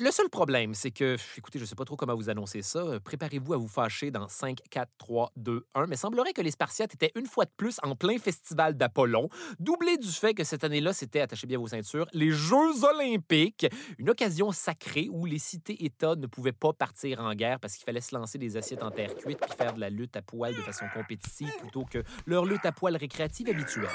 Le 0.04 0.12
seul 0.12 0.28
problème, 0.28 0.74
c'est 0.74 0.92
que, 0.92 1.16
écoutez, 1.38 1.60
je 1.60 1.64
ne 1.64 1.66
sais 1.66 1.76
pas 1.76 1.86
trop 1.86 1.96
comment 1.96 2.14
vous 2.14 2.30
annoncer 2.30 2.62
ça. 2.62 2.80
euh, 2.80 3.00
Préparez-vous 3.00 3.54
à 3.54 3.58
vous 3.58 3.70
fâcher 3.70 4.12
dans 4.12 4.28
5, 4.28 4.58
4, 4.70 4.92
3, 4.98 5.32
2, 5.38 5.66
1. 5.76 5.88
Mais 5.88 5.96
semblerait 5.96 6.34
que 6.34 6.42
les 6.42 6.52
Spartiates 6.52 6.94
étaient 6.94 7.14
une 7.16 7.26
fois 7.26 7.46
de 7.46 7.52
plus 7.56 7.78
en 7.84 7.96
plein 7.96 8.18
festival 8.18 8.76
d'Apollon, 8.76 9.30
doublé 9.62 9.96
du 9.98 10.10
fait 10.10 10.34
que 10.34 10.44
cette 10.44 10.66
année-là, 10.66 10.92
c'était, 10.92 11.22
attachez 11.22 11.48
bien 11.48 11.58
vos 11.58 11.68
ceintures, 11.68 12.06
les 12.12 12.32
Jeux 12.32 12.84
olympiques, 12.84 13.66
une 13.98 14.10
occasion 14.10 14.52
sacrée 14.52 15.08
où 15.10 15.26
les 15.26 15.40
cités-États 15.40 16.18
ne 16.18 16.28
pouvaient 16.28 16.52
pas 16.52 16.74
partir 16.74 17.22
en 17.22 17.34
guerre 17.34 17.62
parce 17.62 17.76
qu'il 17.78 17.86
fallait 17.86 18.02
se 18.02 18.14
lancer 18.14 18.38
des 18.38 18.58
assiettes 18.58 18.84
en 18.84 18.92
terre 18.92 19.16
cuite 19.16 19.40
puis 19.40 19.56
faire 19.56 19.74
de 19.74 19.80
la 19.80 19.90
lutte 19.90 20.18
à 20.18 20.22
poil 20.22 20.54
de 20.54 20.62
façon 20.64 20.84
compétitive 20.94 21.56
plutôt 21.62 21.86
que 21.86 22.04
leur 22.26 22.44
lutte 22.44 22.66
à 22.66 22.74
poil 22.74 22.98
récréative 22.98 23.48
habituelle. 23.48 23.88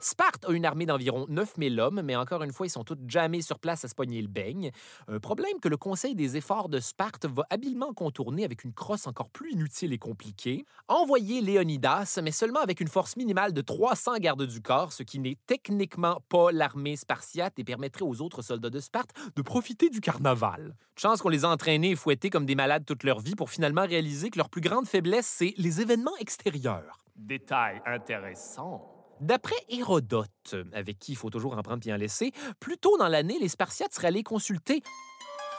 Sparte 0.00 0.44
a 0.46 0.52
une 0.52 0.64
armée 0.64 0.86
d'environ 0.86 1.26
9000 1.28 1.80
hommes, 1.80 2.02
mais 2.02 2.16
encore 2.16 2.42
une 2.42 2.52
fois, 2.52 2.66
ils 2.66 2.70
sont 2.70 2.84
tous 2.84 2.98
jamais 3.08 3.42
sur 3.42 3.58
place 3.58 3.84
à 3.84 3.88
se 3.88 3.94
pogner 3.94 4.20
le 4.22 4.28
beigne. 4.28 4.70
Un 5.08 5.18
problème 5.18 5.60
que 5.60 5.68
le 5.68 5.76
Conseil 5.76 6.14
des 6.14 6.36
efforts 6.36 6.68
de 6.68 6.80
Sparte 6.80 7.26
va 7.26 7.44
habilement 7.50 7.92
contourner 7.92 8.44
avec 8.44 8.64
une 8.64 8.72
crosse 8.72 9.06
encore 9.06 9.30
plus 9.30 9.52
inutile 9.52 9.92
et 9.92 9.98
compliquée. 9.98 10.64
Envoyer 10.88 11.40
Léonidas, 11.40 12.18
mais 12.22 12.30
seulement 12.30 12.60
avec 12.60 12.80
une 12.80 12.88
force 12.88 13.16
minimale 13.16 13.52
de 13.52 13.60
300 13.60 14.16
gardes 14.18 14.46
du 14.46 14.60
corps, 14.60 14.92
ce 14.92 15.02
qui 15.02 15.18
n'est 15.18 15.36
techniquement 15.46 16.20
pas 16.28 16.52
l'armée 16.52 16.96
spartiate 16.96 17.58
et 17.58 17.64
permettrait 17.64 18.04
aux 18.04 18.20
autres 18.20 18.42
soldats 18.42 18.70
de 18.70 18.80
Sparte 18.80 19.10
de 19.36 19.42
profiter 19.42 19.90
du 19.90 20.00
carnaval. 20.00 20.74
Chance 20.96 21.22
qu'on 21.22 21.28
les 21.28 21.44
a 21.44 21.48
entraînés 21.48 21.90
et 21.90 21.96
fouettés 21.96 22.30
comme 22.30 22.46
des 22.46 22.54
malades 22.54 22.84
toute 22.84 23.04
leur 23.04 23.20
vie 23.20 23.36
pour 23.36 23.50
finalement 23.50 23.86
réaliser 23.86 24.30
que 24.30 24.38
leur 24.38 24.50
plus 24.50 24.60
grande 24.60 24.86
faiblesse, 24.86 25.26
c'est 25.26 25.54
les 25.56 25.80
événements 25.80 26.16
extérieurs. 26.18 27.04
Détail 27.16 27.80
intéressant. 27.86 28.97
D'après 29.20 29.56
Hérodote, 29.68 30.54
avec 30.72 30.98
qui 30.98 31.12
il 31.12 31.16
faut 31.16 31.30
toujours 31.30 31.56
en 31.56 31.62
prendre 31.62 31.80
puis 31.80 31.92
en 31.92 31.96
laisser, 31.96 32.32
plus 32.60 32.78
tôt 32.78 32.96
dans 32.98 33.08
l'année, 33.08 33.38
les 33.40 33.48
Spartiates 33.48 33.92
seraient 33.92 34.08
allés 34.08 34.22
consulter, 34.22 34.82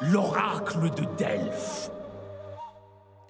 L'oracle 0.01 0.89
de 0.91 1.03
Delphes. 1.17 1.89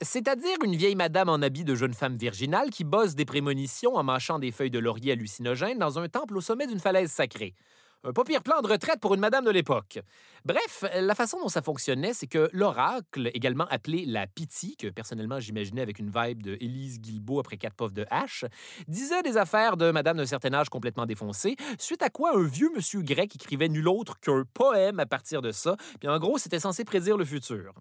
c'est-à-dire 0.02 0.56
une 0.64 0.76
vieille 0.76 0.96
madame 0.96 1.28
en 1.28 1.42
habit 1.42 1.64
de 1.64 1.74
jeune 1.74 1.96
femme 1.96 2.16
virginale 2.16 2.70
qui 2.70 2.84
bosse 2.84 3.16
des 3.16 3.26
prémonitions 3.26 3.96
en 3.96 4.04
mâchant 4.04 4.38
des 4.38 4.52
feuilles 4.52 4.70
de 4.70 4.78
laurier 4.78 5.14
hallucinogènes 5.14 5.80
dans 5.80 5.98
un 5.98 6.08
temple 6.08 6.38
au 6.38 6.42
sommet 6.42 6.68
d'une 6.68 6.80
falaise 6.80 7.12
sacrée. 7.12 7.56
Un 8.06 8.14
pas 8.14 8.24
pire 8.24 8.44
plan 8.44 8.62
de 8.62 8.68
retraite 8.68 9.02
pour 9.02 9.14
une 9.14 9.20
madame 9.20 9.44
de 9.44 9.52
l'époque. 9.52 10.00
Bref, 10.46 10.86
la 10.96 11.16
façon 11.16 11.38
dont 11.42 11.50
ça 11.50 11.62
fonctionnait, 11.62 12.14
c'est 12.14 12.28
que 12.28 12.50
l'oracle, 12.54 13.30
également 13.34 13.66
appelé 13.70 14.06
la 14.06 14.26
Pythie, 14.26 14.78
que 14.78 14.88
personnellement 14.88 15.42
j'imaginais 15.42 15.82
avec 15.82 16.00
une 16.00 16.10
vibe 16.10 16.42
de 16.42 16.54
Élise 16.62 17.02
Guilbeault 17.02 17.42
après 17.42 17.58
quatre 17.58 17.76
puffs 17.76 17.94
de 17.94 18.06
hache, 18.10 18.46
disait 18.88 19.22
des 19.22 19.36
affaires 19.36 19.76
de 19.76 19.92
madame 19.92 20.16
d'un 20.16 20.26
certain 20.26 20.54
âge 20.54 20.70
complètement 20.70 21.06
défoncée, 21.06 21.58
suite 21.78 22.02
à 22.02 22.10
quoi 22.10 22.38
un 22.38 22.44
vieux 22.44 22.72
monsieur 22.74 23.02
grec 23.02 23.36
écrivait 23.36 23.68
nul 23.68 23.90
autre 23.90 24.18
qu'un 24.22 24.44
poème 24.54 25.02
à 25.02 25.06
partir 25.06 25.42
de 25.42 25.52
ça, 25.52 25.76
puis 26.00 26.08
en 26.08 26.20
gros, 26.20 26.38
c'était 26.38 26.62
censé 26.62 26.86
prédire 26.86 27.18
le 27.18 27.26
futur. 27.26 27.74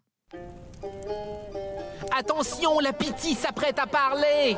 Attention, 2.10 2.80
la 2.80 2.92
Pythie 2.92 3.34
s'apprête 3.34 3.78
à 3.78 3.86
parler! 3.86 4.56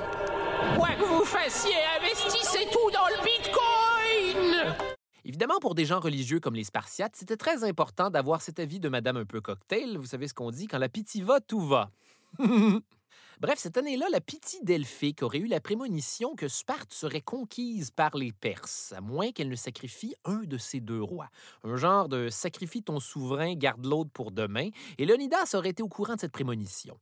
Quoi 0.76 0.88
que 0.98 1.04
vous 1.04 1.24
fassiez, 1.24 1.74
investissez 2.00 2.66
tout 2.72 2.90
dans 2.90 3.08
le 3.08 3.22
Bitcoin 3.22 4.89
Évidemment, 5.30 5.60
pour 5.60 5.76
des 5.76 5.84
gens 5.84 6.00
religieux 6.00 6.40
comme 6.40 6.56
les 6.56 6.64
Spartiates, 6.64 7.14
c'était 7.14 7.36
très 7.36 7.62
important 7.62 8.10
d'avoir 8.10 8.42
cet 8.42 8.58
avis 8.58 8.80
de 8.80 8.88
Madame 8.88 9.16
un 9.16 9.24
peu 9.24 9.40
cocktail. 9.40 9.96
Vous 9.96 10.06
savez 10.06 10.26
ce 10.26 10.34
qu'on 10.34 10.50
dit, 10.50 10.66
quand 10.66 10.78
la 10.78 10.88
Pythie 10.88 11.22
va, 11.22 11.38
tout 11.38 11.60
va. 11.60 11.92
Bref, 13.40 13.60
cette 13.60 13.76
année-là, 13.76 14.06
la 14.10 14.20
Pythie 14.20 14.58
delphique 14.64 15.22
aurait 15.22 15.38
eu 15.38 15.46
la 15.46 15.60
prémonition 15.60 16.34
que 16.34 16.48
Sparte 16.48 16.92
serait 16.92 17.20
conquise 17.20 17.92
par 17.92 18.16
les 18.16 18.32
Perses, 18.32 18.92
à 18.96 19.00
moins 19.00 19.30
qu'elle 19.30 19.48
ne 19.48 19.54
sacrifie 19.54 20.16
un 20.24 20.42
de 20.42 20.58
ses 20.58 20.80
deux 20.80 21.00
rois. 21.00 21.28
Un 21.62 21.76
genre 21.76 22.08
de 22.08 22.28
sacrifie 22.28 22.82
ton 22.82 22.98
souverain, 22.98 23.54
garde 23.54 23.86
l'autre 23.86 24.10
pour 24.12 24.32
demain, 24.32 24.70
et 24.98 25.06
Léonidas 25.06 25.54
aurait 25.54 25.68
été 25.68 25.84
au 25.84 25.88
courant 25.88 26.16
de 26.16 26.20
cette 26.22 26.32
prémonition. 26.32 26.98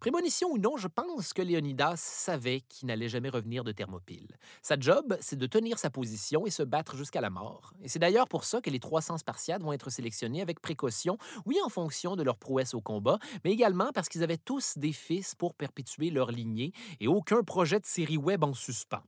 Prémonition 0.00 0.50
ou 0.52 0.58
non, 0.58 0.76
je 0.76 0.86
pense 0.86 1.32
que 1.32 1.42
Léonidas 1.42 1.96
savait 1.96 2.60
qu'il 2.68 2.86
n'allait 2.86 3.08
jamais 3.08 3.30
revenir 3.30 3.64
de 3.64 3.72
Thermopyle. 3.72 4.38
Sa 4.62 4.78
job, 4.78 5.16
c'est 5.20 5.36
de 5.36 5.46
tenir 5.46 5.76
sa 5.80 5.90
position 5.90 6.46
et 6.46 6.50
se 6.50 6.62
battre 6.62 6.96
jusqu'à 6.96 7.20
la 7.20 7.30
mort. 7.30 7.72
Et 7.82 7.88
c'est 7.88 7.98
d'ailleurs 7.98 8.28
pour 8.28 8.44
ça 8.44 8.60
que 8.60 8.70
les 8.70 8.78
300 8.78 9.18
Spartiates 9.18 9.62
vont 9.62 9.72
être 9.72 9.90
sélectionnés 9.90 10.40
avec 10.40 10.60
précaution, 10.60 11.18
oui 11.46 11.56
en 11.64 11.68
fonction 11.68 12.14
de 12.14 12.22
leur 12.22 12.38
prouesse 12.38 12.74
au 12.74 12.80
combat, 12.80 13.18
mais 13.44 13.50
également 13.50 13.90
parce 13.92 14.08
qu'ils 14.08 14.22
avaient 14.22 14.38
tous 14.38 14.78
des 14.78 14.92
fils 14.92 15.34
pour 15.34 15.54
perpétuer 15.54 16.10
leur 16.10 16.30
lignée 16.30 16.72
et 17.00 17.08
aucun 17.08 17.42
projet 17.42 17.80
de 17.80 17.86
série 17.86 18.18
web 18.18 18.44
en 18.44 18.54
suspens. 18.54 19.02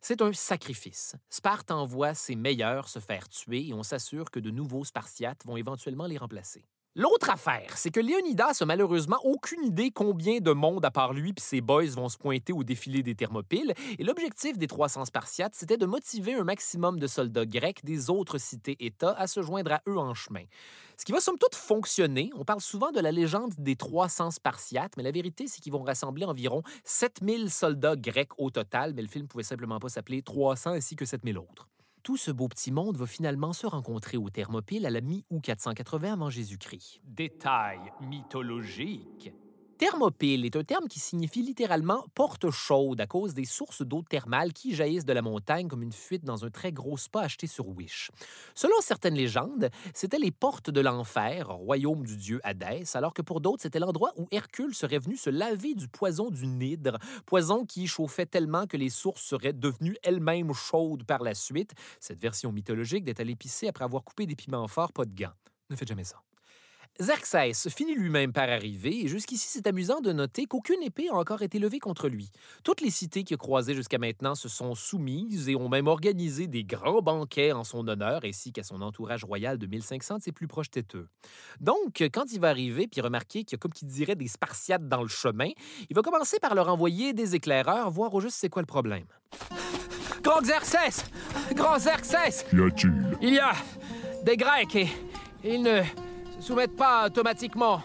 C'est 0.00 0.22
un 0.22 0.32
sacrifice. 0.32 1.14
Sparte 1.30 1.70
envoie 1.70 2.14
ses 2.14 2.34
meilleurs 2.34 2.88
se 2.88 2.98
faire 2.98 3.28
tuer 3.28 3.68
et 3.68 3.74
on 3.74 3.84
s'assure 3.84 4.32
que 4.32 4.40
de 4.40 4.50
nouveaux 4.50 4.84
Spartiates 4.84 5.46
vont 5.46 5.56
éventuellement 5.56 6.06
les 6.06 6.18
remplacer. 6.18 6.64
L'autre 6.94 7.30
affaire, 7.30 7.78
c'est 7.78 7.90
que 7.90 8.00
Léonidas 8.00 8.58
a 8.60 8.66
malheureusement 8.66 9.16
aucune 9.24 9.64
idée 9.64 9.90
combien 9.90 10.40
de 10.40 10.52
monde 10.52 10.84
à 10.84 10.90
part 10.90 11.14
lui 11.14 11.32
puis 11.32 11.42
ses 11.42 11.62
boys 11.62 11.86
vont 11.86 12.10
se 12.10 12.18
pointer 12.18 12.52
au 12.52 12.64
défilé 12.64 13.02
des 13.02 13.14
Thermopyles, 13.14 13.72
et 13.98 14.04
l'objectif 14.04 14.58
des 14.58 14.66
300 14.66 15.06
Spartiates, 15.06 15.54
c'était 15.54 15.78
de 15.78 15.86
motiver 15.86 16.34
un 16.34 16.44
maximum 16.44 17.00
de 17.00 17.06
soldats 17.06 17.46
grecs 17.46 17.82
des 17.82 18.10
autres 18.10 18.36
cités-États 18.36 19.12
à 19.12 19.26
se 19.26 19.40
joindre 19.40 19.72
à 19.72 19.80
eux 19.88 19.96
en 19.96 20.12
chemin. 20.12 20.44
Ce 20.98 21.06
qui 21.06 21.12
va 21.12 21.20
somme 21.20 21.38
toute 21.38 21.54
fonctionner. 21.54 22.30
On 22.34 22.44
parle 22.44 22.60
souvent 22.60 22.92
de 22.92 23.00
la 23.00 23.10
légende 23.10 23.54
des 23.56 23.74
300 23.74 24.32
Spartiates, 24.32 24.92
mais 24.98 25.02
la 25.02 25.12
vérité, 25.12 25.46
c'est 25.46 25.62
qu'ils 25.62 25.72
vont 25.72 25.84
rassembler 25.84 26.26
environ 26.26 26.62
7000 26.84 27.50
soldats 27.50 27.96
grecs 27.96 28.32
au 28.36 28.50
total, 28.50 28.92
mais 28.94 29.00
le 29.00 29.08
film 29.08 29.28
pouvait 29.28 29.44
simplement 29.44 29.80
pas 29.80 29.88
s'appeler 29.88 30.20
300 30.20 30.72
ainsi 30.72 30.94
que 30.94 31.06
7000 31.06 31.38
autres. 31.38 31.70
Tout 32.02 32.16
ce 32.16 32.32
beau 32.32 32.48
petit 32.48 32.72
monde 32.72 32.96
va 32.96 33.06
finalement 33.06 33.52
se 33.52 33.64
rencontrer 33.64 34.16
aux 34.16 34.28
Thermopyles 34.28 34.86
à 34.86 34.90
la 34.90 35.00
mi-août 35.00 35.40
480 35.40 36.14
avant 36.14 36.30
Jésus-Christ. 36.30 37.00
Détail 37.04 37.78
mythologique. 38.00 39.32
Thermopyle 39.82 40.46
est 40.46 40.54
un 40.54 40.62
terme 40.62 40.86
qui 40.86 41.00
signifie 41.00 41.42
littéralement 41.42 42.06
porte 42.14 42.48
chaude 42.52 43.00
à 43.00 43.08
cause 43.08 43.34
des 43.34 43.44
sources 43.44 43.82
d'eau 43.82 44.04
thermale 44.08 44.52
qui 44.52 44.76
jaillissent 44.76 45.04
de 45.04 45.12
la 45.12 45.22
montagne 45.22 45.66
comme 45.66 45.82
une 45.82 45.92
fuite 45.92 46.24
dans 46.24 46.44
un 46.44 46.50
très 46.50 46.70
gros 46.70 46.96
spa 46.96 47.22
acheté 47.22 47.48
sur 47.48 47.66
Wish. 47.66 48.12
Selon 48.54 48.76
certaines 48.80 49.16
légendes, 49.16 49.70
c'était 49.92 50.20
les 50.20 50.30
portes 50.30 50.70
de 50.70 50.80
l'enfer, 50.80 51.48
royaume 51.48 52.06
du 52.06 52.16
dieu 52.16 52.40
Hadès, 52.44 52.94
alors 52.94 53.12
que 53.12 53.22
pour 53.22 53.40
d'autres, 53.40 53.62
c'était 53.62 53.80
l'endroit 53.80 54.12
où 54.16 54.28
Hercule 54.30 54.72
serait 54.72 55.00
venu 55.00 55.16
se 55.16 55.30
laver 55.30 55.74
du 55.74 55.88
poison 55.88 56.30
du 56.30 56.46
nidre, 56.46 56.98
poison 57.26 57.66
qui 57.66 57.88
chauffait 57.88 58.26
tellement 58.26 58.68
que 58.68 58.76
les 58.76 58.88
sources 58.88 59.22
seraient 59.22 59.52
devenues 59.52 59.96
elles-mêmes 60.04 60.52
chaudes 60.52 61.02
par 61.02 61.24
la 61.24 61.34
suite. 61.34 61.72
Cette 61.98 62.22
version 62.22 62.52
mythologique 62.52 63.02
d'être 63.02 63.18
allé 63.18 63.34
pisser 63.34 63.66
après 63.66 63.84
avoir 63.84 64.04
coupé 64.04 64.26
des 64.26 64.36
piments 64.36 64.68
forts, 64.68 64.92
pas 64.92 65.06
de 65.06 65.12
gants. 65.12 65.34
Ne 65.70 65.74
faites 65.74 65.88
jamais 65.88 66.04
ça. 66.04 66.22
Xerxès 67.00 67.68
finit 67.68 67.94
lui-même 67.94 68.32
par 68.32 68.48
arriver, 68.48 69.04
et 69.04 69.08
jusqu'ici 69.08 69.48
c'est 69.48 69.66
amusant 69.66 70.00
de 70.00 70.12
noter 70.12 70.44
qu'aucune 70.44 70.82
épée 70.82 71.08
a 71.08 71.14
encore 71.14 71.42
été 71.42 71.58
levée 71.58 71.78
contre 71.78 72.08
lui. 72.08 72.30
Toutes 72.64 72.80
les 72.80 72.90
cités 72.90 73.24
qu'il 73.24 73.34
a 73.34 73.38
croisées 73.38 73.74
jusqu'à 73.74 73.98
maintenant 73.98 74.34
se 74.34 74.48
sont 74.48 74.74
soumises 74.74 75.48
et 75.48 75.56
ont 75.56 75.68
même 75.68 75.86
organisé 75.86 76.46
des 76.46 76.64
grands 76.64 77.00
banquets 77.00 77.52
en 77.52 77.64
son 77.64 77.88
honneur, 77.88 78.20
ainsi 78.24 78.52
qu'à 78.52 78.62
son 78.62 78.82
entourage 78.82 79.24
royal 79.24 79.58
de 79.58 79.66
1500 79.66 80.18
de 80.18 80.22
ses 80.22 80.32
plus 80.32 80.46
proches 80.46 80.70
têteux. 80.70 81.08
Donc, 81.60 82.04
quand 82.12 82.30
il 82.30 82.40
va 82.40 82.50
arriver 82.50 82.86
puis 82.86 83.00
remarquer 83.00 83.44
qu'il 83.44 83.56
y 83.56 83.58
a 83.58 83.58
comme 83.58 83.72
qui 83.72 83.86
dirait 83.86 84.14
des 84.14 84.28
Spartiates 84.28 84.86
dans 84.86 85.02
le 85.02 85.08
chemin, 85.08 85.50
il 85.88 85.96
va 85.96 86.02
commencer 86.02 86.38
par 86.40 86.54
leur 86.54 86.68
envoyer 86.68 87.12
des 87.14 87.34
éclaireurs, 87.34 87.90
voir 87.90 88.12
au 88.14 88.20
juste 88.20 88.36
c'est 88.38 88.50
quoi 88.50 88.62
le 88.62 88.66
problème. 88.66 89.06
Grand 90.22 90.40
Xerxès! 90.40 91.04
Grand 91.54 91.78
Xerxès! 91.78 92.44
Qu'y 92.48 92.60
a-t-il? 92.60 93.16
Il 93.20 93.34
y 93.34 93.38
a 93.38 93.52
des 94.24 94.36
Grecs 94.36 94.76
et 94.76 94.88
ils 95.42 95.62
ne 95.62 95.82
soumettent 96.42 96.76
pas 96.76 97.06
automatiquement. 97.06 97.80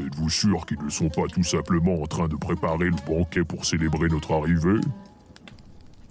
Êtes-vous 0.00 0.30
sûr 0.30 0.64
qu'ils 0.66 0.82
ne 0.82 0.90
sont 0.90 1.08
pas 1.08 1.26
tout 1.32 1.42
simplement 1.42 2.02
en 2.02 2.06
train 2.06 2.28
de 2.28 2.36
préparer 2.36 2.86
le 2.86 3.06
banquet 3.06 3.44
pour 3.44 3.64
célébrer 3.64 4.08
notre 4.08 4.32
arrivée? 4.32 4.80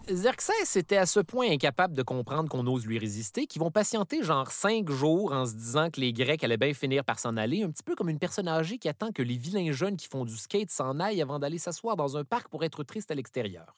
Xerxès 0.10 0.78
était 0.78 0.98
à 0.98 1.06
ce 1.06 1.20
point 1.20 1.52
incapable 1.52 1.94
de 1.94 2.02
comprendre 2.02 2.48
qu'on 2.48 2.66
ose 2.68 2.86
lui 2.86 2.98
résister 2.98 3.46
qu'ils 3.46 3.62
vont 3.62 3.72
patienter 3.72 4.24
genre 4.24 4.52
cinq 4.52 4.90
jours 4.90 5.34
en 5.34 5.46
se 5.46 5.54
disant 5.54 5.90
que 5.90 6.00
les 6.00 6.14
Grecs 6.14 6.44
allaient 6.44 6.56
bien 6.56 6.74
finir 6.74 7.04
par 7.04 7.20
s'en 7.20 7.36
aller, 7.36 7.64
un 7.64 7.70
petit 7.70 7.84
peu 7.84 7.94
comme 7.94 8.10
une 8.10 8.20
personne 8.20 8.48
âgée 8.48 8.78
qui 8.78 8.88
attend 8.88 9.12
que 9.12 9.22
les 9.22 9.36
vilains 9.36 9.74
jeunes 9.74 9.98
qui 9.98 10.08
font 10.08 10.24
du 10.24 10.38
skate 10.38 10.72
s'en 10.72 11.02
aillent 11.02 11.22
avant 11.22 11.40
d'aller 11.40 11.58
s'asseoir 11.58 11.98
dans 11.98 12.16
un 12.16 12.24
parc 12.24 12.48
pour 12.48 12.64
être 12.64 12.84
triste 12.84 13.12
à 13.12 13.16
l'extérieur. 13.16 13.76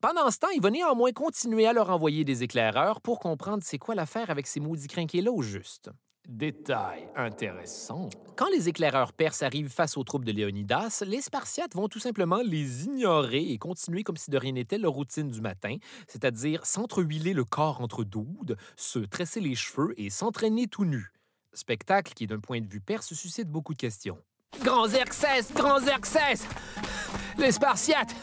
Pendant 0.00 0.30
ce 0.30 0.38
temps, 0.38 0.50
il 0.54 0.60
va 0.60 0.70
néanmoins 0.70 1.12
continuer 1.12 1.66
à 1.66 1.72
leur 1.72 1.90
envoyer 1.90 2.24
des 2.24 2.42
éclaireurs 2.42 3.00
pour 3.00 3.18
comprendre 3.18 3.62
c'est 3.64 3.78
quoi 3.78 3.94
l'affaire 3.94 4.30
avec 4.30 4.46
ces 4.46 4.60
maudits 4.60 4.88
crinqués-là 4.88 5.32
au 5.32 5.42
juste. 5.42 5.90
Détail 6.28 7.08
intéressant. 7.16 8.08
Quand 8.36 8.48
les 8.54 8.68
éclaireurs 8.68 9.12
perses 9.12 9.42
arrivent 9.42 9.68
face 9.68 9.96
aux 9.96 10.04
troupes 10.04 10.24
de 10.24 10.30
Léonidas, 10.30 11.02
les 11.04 11.20
Spartiates 11.20 11.74
vont 11.74 11.88
tout 11.88 11.98
simplement 11.98 12.40
les 12.44 12.84
ignorer 12.84 13.50
et 13.50 13.58
continuer 13.58 14.04
comme 14.04 14.16
si 14.16 14.30
de 14.30 14.38
rien 14.38 14.52
n'était 14.52 14.78
leur 14.78 14.92
routine 14.92 15.30
du 15.30 15.40
matin, 15.40 15.76
c'est-à-dire 16.06 16.64
s'entrehuiler 16.64 17.32
le 17.32 17.44
corps 17.44 17.80
entre 17.80 18.04
doudes, 18.04 18.56
se 18.76 19.00
tresser 19.00 19.40
les 19.40 19.56
cheveux 19.56 19.94
et 19.96 20.10
s'entraîner 20.10 20.68
tout 20.68 20.84
nu. 20.84 21.12
Spectacle 21.54 22.12
qui, 22.14 22.28
d'un 22.28 22.38
point 22.38 22.60
de 22.60 22.68
vue 22.68 22.80
perse, 22.80 23.12
suscite 23.12 23.48
beaucoup 23.48 23.74
de 23.74 23.78
questions. 23.78 24.18
Grand 24.62 24.86
Xerxès! 24.86 25.52
Grand 25.52 25.80
Xerxès! 25.80 26.46
Les 27.36 27.50
Spartiates, 27.50 28.14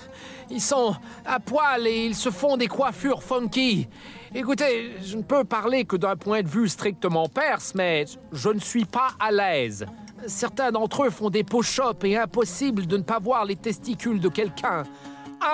ils 0.49 0.61
sont 0.61 0.95
à 1.25 1.39
poil 1.39 1.85
et 1.85 2.05
ils 2.05 2.15
se 2.15 2.31
font 2.31 2.55
des 2.55 2.67
coiffures 2.67 3.23
funky. 3.23 3.87
Écoutez, 4.35 4.91
je 5.01 5.17
ne 5.17 5.23
peux 5.23 5.43
parler 5.43 5.85
que 5.85 5.95
d'un 5.95 6.15
point 6.15 6.43
de 6.43 6.47
vue 6.47 6.69
strictement 6.69 7.27
perse, 7.27 7.73
mais 7.73 8.05
je 8.31 8.49
ne 8.49 8.59
suis 8.59 8.85
pas 8.85 9.13
à 9.19 9.31
l'aise. 9.31 9.87
Certains 10.27 10.71
d'entre 10.71 11.05
eux 11.05 11.09
font 11.09 11.31
des 11.31 11.43
push-ups 11.43 12.03
et 12.03 12.15
impossible 12.15 12.85
de 12.85 12.97
ne 12.97 13.03
pas 13.03 13.17
voir 13.17 13.45
les 13.45 13.55
testicules 13.55 14.19
de 14.19 14.29
quelqu'un. 14.29 14.83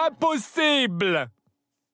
Impossible! 0.07 1.29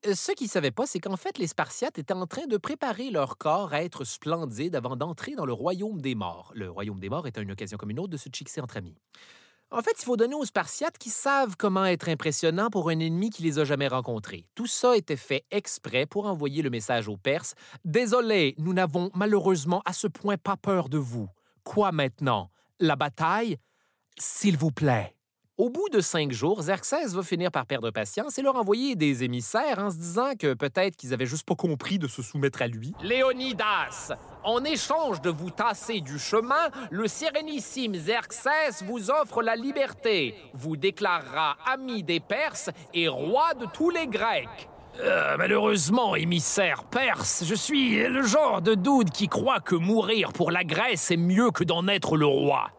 Ce 0.04 0.32
qu'ils 0.32 0.48
ne 0.48 0.52
savaient 0.52 0.72
pas, 0.72 0.88
c'est 0.88 1.00
qu'en 1.00 1.18
fait, 1.18 1.38
les 1.38 1.46
Spartiates 1.46 2.00
étaient 2.00 2.14
en 2.14 2.26
train 2.26 2.48
de 2.48 2.58
préparer 2.58 3.12
leur 3.12 3.38
corps 3.38 3.74
à 3.74 3.84
être 3.84 4.04
splendides 4.04 4.76
avant 4.76 4.96
d'entrer 4.96 5.36
dans 5.36 5.46
le 5.46 5.54
royaume 5.54 6.02
des 6.02 6.16
morts. 6.16 6.52
Le 6.56 6.72
royaume 6.72 7.00
des 7.00 7.10
morts 7.10 7.28
étant 7.28 7.42
une 7.42 7.52
occasion 7.52 7.78
comme 7.78 7.92
une 7.92 8.00
autre 8.00 8.10
de 8.10 8.18
se 8.18 8.30
chixer 8.34 8.60
entre 8.60 8.78
amis. 8.78 8.96
En 9.74 9.82
fait, 9.82 9.96
il 10.00 10.04
faut 10.04 10.18
donner 10.18 10.36
aux 10.36 10.44
Spartiates 10.44 10.98
qui 10.98 11.10
savent 11.10 11.56
comment 11.58 11.86
être 11.86 12.10
impressionnants 12.10 12.70
pour 12.70 12.90
un 12.90 13.00
ennemi 13.00 13.30
qui 13.30 13.42
les 13.44 13.58
a 13.58 13.64
jamais 13.64 13.88
rencontrés. 13.88 14.46
Tout 14.54 14.68
ça 14.68 14.98
était 14.98 15.16
fait 15.16 15.46
exprès 15.50 16.06
pour 16.06 16.26
envoyer 16.26 16.62
le 16.62 16.70
message 16.70 17.08
aux 17.08 17.16
Perses. 17.16 17.56
Désolé, 17.86 18.54
nous 18.58 18.74
n'avons 18.74 19.12
malheureusement 19.16 19.82
à 19.86 19.94
ce 19.94 20.08
point 20.08 20.36
pas 20.36 20.58
peur 20.58 20.90
de 20.90 20.98
vous. 20.98 21.30
Quoi 21.64 21.94
maintenant? 21.94 22.52
La 22.82 22.98
bataille? 22.98 23.58
S'il 24.20 24.58
vous 24.58 24.72
plaît. 24.72 25.16
Au 25.62 25.70
bout 25.70 25.90
de 25.90 26.00
cinq 26.00 26.32
jours, 26.32 26.62
Xerxès 26.62 27.14
va 27.14 27.22
finir 27.22 27.52
par 27.52 27.68
perdre 27.68 27.92
patience 27.92 28.40
et 28.40 28.42
leur 28.42 28.56
envoyer 28.56 28.96
des 28.96 29.24
émissaires 29.24 29.78
en 29.78 29.92
se 29.92 29.98
disant 29.98 30.32
que 30.34 30.56
peut-être 30.56 30.96
qu'ils 30.96 31.14
avaient 31.14 31.28
juste 31.28 31.48
pas 31.48 31.54
compris 31.54 32.00
de 32.00 32.08
se 32.08 32.24
soumettre 32.24 32.64
à 32.64 32.68
lui. 32.68 32.94
Léonidas, 33.04 34.12
en 34.44 34.64
échange 34.64 35.22
de 35.22 35.30
vous 35.30 35.52
tasser 35.52 36.02
du 36.02 36.18
chemin, 36.18 36.72
le 36.90 37.08
sérénissime 37.08 37.92
Xerxès 37.92 38.82
vous 38.88 39.12
offre 39.12 39.44
la 39.44 39.56
liberté, 39.56 40.34
vous 40.56 40.78
déclarera 40.78 41.58
ami 41.72 42.02
des 42.02 42.20
Perses 42.20 42.72
et 42.96 43.08
roi 43.08 43.54
de 43.54 43.68
tous 43.68 43.92
les 43.92 44.08
Grecs. 44.08 44.68
Euh, 45.00 45.36
malheureusement, 45.38 46.16
émissaire 46.16 46.86
perse, 46.86 47.44
je 47.46 47.54
suis 47.54 48.00
le 48.08 48.24
genre 48.24 48.64
de 48.64 48.74
dude 48.74 49.12
qui 49.12 49.28
croit 49.28 49.60
que 49.60 49.76
mourir 49.76 50.34
pour 50.34 50.50
la 50.50 50.64
Grèce 50.64 51.12
est 51.12 51.18
mieux 51.18 51.52
que 51.52 51.64
d'en 51.64 51.88
être 51.88 52.18
le 52.18 52.26
roi. 52.26 52.72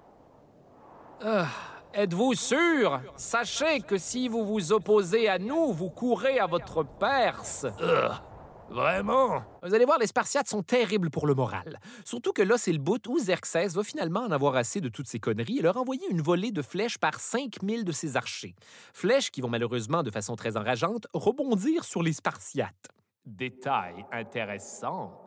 Êtes-vous 1.94 2.34
sûr? 2.34 3.00
Sachez 3.16 3.80
que 3.80 3.98
si 3.98 4.26
vous 4.28 4.46
vous 4.46 4.72
opposez 4.72 5.28
à 5.28 5.38
nous, 5.38 5.72
vous 5.72 5.90
courez 5.90 6.38
à 6.38 6.46
votre 6.46 6.84
Perse. 6.84 7.66
Vraiment? 8.70 9.42
Vous 9.62 9.74
allez 9.74 9.84
voir, 9.84 9.98
les 9.98 10.06
Spartiates 10.06 10.48
sont 10.48 10.62
terribles 10.62 11.10
pour 11.10 11.26
le 11.26 11.34
moral. 11.34 11.78
Surtout 12.06 12.32
que 12.32 12.40
là, 12.40 12.56
c'est 12.56 12.72
le 12.72 12.78
bout 12.78 13.06
où 13.08 13.16
Xerxès 13.16 13.74
va 13.74 13.82
finalement 13.82 14.20
en 14.20 14.30
avoir 14.30 14.56
assez 14.56 14.80
de 14.80 14.88
toutes 14.88 15.06
ces 15.06 15.18
conneries 15.18 15.58
et 15.58 15.62
leur 15.62 15.76
envoyer 15.76 16.08
une 16.10 16.22
volée 16.22 16.50
de 16.50 16.62
flèches 16.62 16.96
par 16.96 17.20
5000 17.20 17.84
de 17.84 17.92
ses 17.92 18.16
archers. 18.16 18.54
Flèches 18.94 19.30
qui 19.30 19.42
vont 19.42 19.50
malheureusement, 19.50 20.02
de 20.02 20.10
façon 20.10 20.34
très 20.34 20.56
enrageante, 20.56 21.06
rebondir 21.12 21.84
sur 21.84 22.02
les 22.02 22.14
Spartiates. 22.14 22.88
Détail 23.26 24.06
intéressant. 24.10 25.21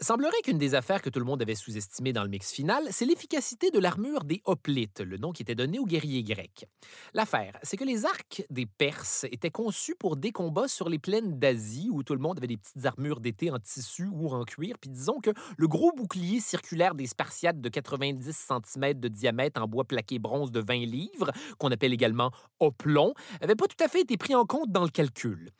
Semblerait 0.00 0.42
qu'une 0.42 0.58
des 0.58 0.74
affaires 0.74 1.00
que 1.00 1.08
tout 1.08 1.20
le 1.20 1.24
monde 1.24 1.40
avait 1.40 1.54
sous-estimées 1.54 2.12
dans 2.12 2.24
le 2.24 2.28
mix 2.28 2.50
final, 2.50 2.88
c'est 2.90 3.04
l'efficacité 3.04 3.70
de 3.70 3.78
l'armure 3.78 4.24
des 4.24 4.42
hoplites, 4.44 5.00
le 5.00 5.18
nom 5.18 5.30
qui 5.30 5.42
était 5.42 5.54
donné 5.54 5.78
aux 5.78 5.86
guerriers 5.86 6.24
grecs. 6.24 6.66
L'affaire, 7.14 7.56
c'est 7.62 7.76
que 7.76 7.84
les 7.84 8.04
arcs 8.04 8.44
des 8.50 8.66
Perses 8.66 9.24
étaient 9.30 9.52
conçus 9.52 9.94
pour 9.94 10.16
des 10.16 10.32
combats 10.32 10.66
sur 10.66 10.88
les 10.88 10.98
plaines 10.98 11.38
d'Asie 11.38 11.90
où 11.92 12.02
tout 12.02 12.14
le 12.14 12.18
monde 12.18 12.38
avait 12.38 12.48
des 12.48 12.56
petites 12.56 12.84
armures 12.84 13.20
d'été 13.20 13.52
en 13.52 13.60
tissu 13.60 14.08
ou 14.12 14.30
en 14.30 14.44
cuir, 14.44 14.76
puis 14.80 14.90
disons 14.90 15.20
que 15.20 15.30
le 15.56 15.68
gros 15.68 15.92
bouclier 15.92 16.40
circulaire 16.40 16.96
des 16.96 17.06
Spartiates 17.06 17.60
de 17.60 17.68
90 17.68 18.32
cm 18.32 18.94
de 18.94 19.08
diamètre 19.08 19.62
en 19.62 19.68
bois 19.68 19.84
plaqué 19.84 20.18
bronze 20.18 20.50
de 20.50 20.60
20 20.60 20.86
livres, 20.86 21.30
qu'on 21.58 21.70
appelle 21.70 21.92
également 21.92 22.32
hoplon, 22.58 23.14
avait 23.40 23.54
pas 23.54 23.68
tout 23.68 23.82
à 23.82 23.86
fait 23.86 24.00
été 24.00 24.16
pris 24.16 24.34
en 24.34 24.44
compte 24.44 24.72
dans 24.72 24.82
le 24.82 24.90
calcul. 24.90 25.50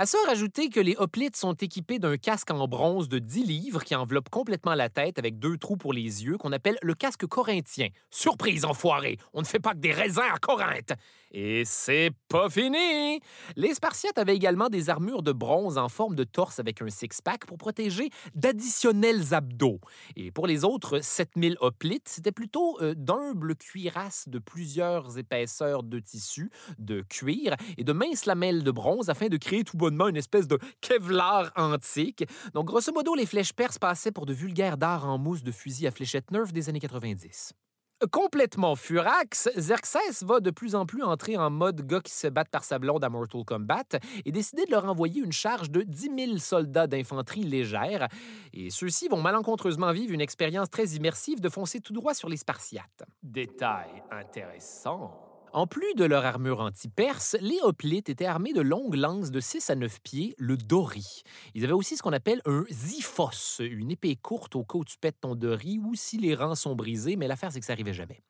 À 0.00 0.06
ça, 0.06 0.16
rajouter 0.28 0.68
que 0.68 0.78
les 0.78 0.94
hoplites 0.96 1.34
sont 1.34 1.54
équipés 1.54 1.98
d'un 1.98 2.16
casque 2.16 2.52
en 2.52 2.68
bronze 2.68 3.08
de 3.08 3.18
10 3.18 3.42
livres 3.42 3.82
qui 3.82 3.96
enveloppe 3.96 4.28
complètement 4.28 4.76
la 4.76 4.88
tête 4.88 5.18
avec 5.18 5.40
deux 5.40 5.58
trous 5.58 5.76
pour 5.76 5.92
les 5.92 6.24
yeux 6.24 6.38
qu'on 6.38 6.52
appelle 6.52 6.78
le 6.82 6.94
casque 6.94 7.26
corinthien. 7.26 7.88
Surprise, 8.08 8.64
enfoiré! 8.64 9.18
On 9.32 9.40
ne 9.40 9.44
fait 9.44 9.58
pas 9.58 9.72
que 9.72 9.78
des 9.78 9.90
raisins 9.90 10.22
à 10.32 10.38
Corinthe! 10.38 10.92
Et 11.32 11.64
c'est 11.66 12.10
pas 12.28 12.48
fini! 12.48 13.20
Les 13.56 13.74
Spartiates 13.74 14.18
avaient 14.18 14.36
également 14.36 14.68
des 14.68 14.88
armures 14.88 15.24
de 15.24 15.32
bronze 15.32 15.76
en 15.78 15.88
forme 15.88 16.14
de 16.14 16.24
torse 16.24 16.60
avec 16.60 16.80
un 16.80 16.88
six-pack 16.88 17.44
pour 17.44 17.58
protéger 17.58 18.10
d'additionnels 18.36 19.34
abdos. 19.34 19.80
Et 20.14 20.30
pour 20.30 20.46
les 20.46 20.64
autres 20.64 21.00
7000 21.02 21.56
hoplites, 21.60 22.08
c'était 22.08 22.32
plutôt 22.32 22.80
euh, 22.80 22.94
d'humbles 22.94 23.56
cuirasses 23.56 24.28
de 24.28 24.38
plusieurs 24.38 25.18
épaisseurs 25.18 25.82
de 25.82 25.98
tissu, 25.98 26.50
de 26.78 27.02
cuir 27.02 27.56
et 27.76 27.82
de 27.84 27.92
minces 27.92 28.26
lamelles 28.26 28.62
de 28.62 28.70
bronze 28.70 29.10
afin 29.10 29.26
de 29.26 29.36
créer 29.36 29.64
tout 29.64 29.76
une 29.90 30.16
espèce 30.16 30.46
de 30.46 30.58
Kevlar 30.80 31.50
antique. 31.56 32.24
Donc, 32.54 32.66
grosso 32.66 32.92
modo, 32.92 33.14
les 33.14 33.26
flèches 33.26 33.52
perses 33.52 33.78
passaient 33.78 34.12
pour 34.12 34.26
de 34.26 34.32
vulgaires 34.32 34.76
dards 34.76 35.06
en 35.06 35.18
mousse 35.18 35.42
de 35.42 35.52
fusil 35.52 35.86
à 35.86 35.90
fléchettes 35.90 36.30
neuves 36.30 36.52
des 36.52 36.68
années 36.68 36.80
90. 36.80 37.52
Complètement 38.12 38.76
furax, 38.76 39.48
Xerxès 39.56 40.22
va 40.22 40.38
de 40.38 40.52
plus 40.52 40.76
en 40.76 40.86
plus 40.86 41.02
entrer 41.02 41.36
en 41.36 41.50
mode 41.50 41.84
gars 41.84 42.00
qui 42.00 42.12
se 42.12 42.28
battent 42.28 42.50
par 42.50 42.62
sa 42.62 42.78
blonde 42.78 43.02
à 43.02 43.08
Mortal 43.08 43.44
Kombat 43.44 43.98
et 44.24 44.30
décider 44.30 44.66
de 44.66 44.70
leur 44.70 44.84
envoyer 44.84 45.20
une 45.20 45.32
charge 45.32 45.68
de 45.68 45.82
10 45.82 46.10
000 46.16 46.38
soldats 46.38 46.86
d'infanterie 46.86 47.42
légère. 47.42 48.06
Et 48.52 48.70
ceux-ci 48.70 49.08
vont 49.08 49.20
malencontreusement 49.20 49.90
vivre 49.90 50.12
une 50.12 50.20
expérience 50.20 50.70
très 50.70 50.90
immersive 50.90 51.40
de 51.40 51.48
foncer 51.48 51.80
tout 51.80 51.92
droit 51.92 52.14
sur 52.14 52.28
les 52.28 52.36
Spartiates. 52.36 53.02
Détail 53.20 54.04
intéressant. 54.12 55.27
En 55.54 55.66
plus 55.66 55.94
de 55.94 56.04
leur 56.04 56.26
armure 56.26 56.60
anti-perse, 56.60 57.36
les 57.40 57.58
hoplites 57.62 58.10
étaient 58.10 58.26
armés 58.26 58.52
de 58.52 58.60
longues 58.60 58.94
lances 58.94 59.30
de 59.30 59.40
6 59.40 59.70
à 59.70 59.74
9 59.76 60.00
pieds, 60.02 60.34
le 60.36 60.58
dori. 60.58 61.22
Ils 61.54 61.64
avaient 61.64 61.72
aussi 61.72 61.96
ce 61.96 62.02
qu'on 62.02 62.12
appelle 62.12 62.42
un 62.44 62.64
ziphos, 62.70 63.60
une 63.60 63.90
épée 63.90 64.14
courte 64.16 64.56
au 64.56 64.64
cas 64.64 64.78
où 64.78 64.84
tu 64.84 64.98
pètes 64.98 65.20
ton 65.22 65.34
dori 65.34 65.80
ou 65.82 65.94
si 65.94 66.18
les 66.18 66.34
rangs 66.34 66.54
sont 66.54 66.74
brisés, 66.74 67.16
mais 67.16 67.26
l'affaire 67.28 67.50
c'est 67.50 67.60
que 67.60 67.66
ça 67.66 67.72
arrivait 67.72 67.94
jamais. 67.94 68.20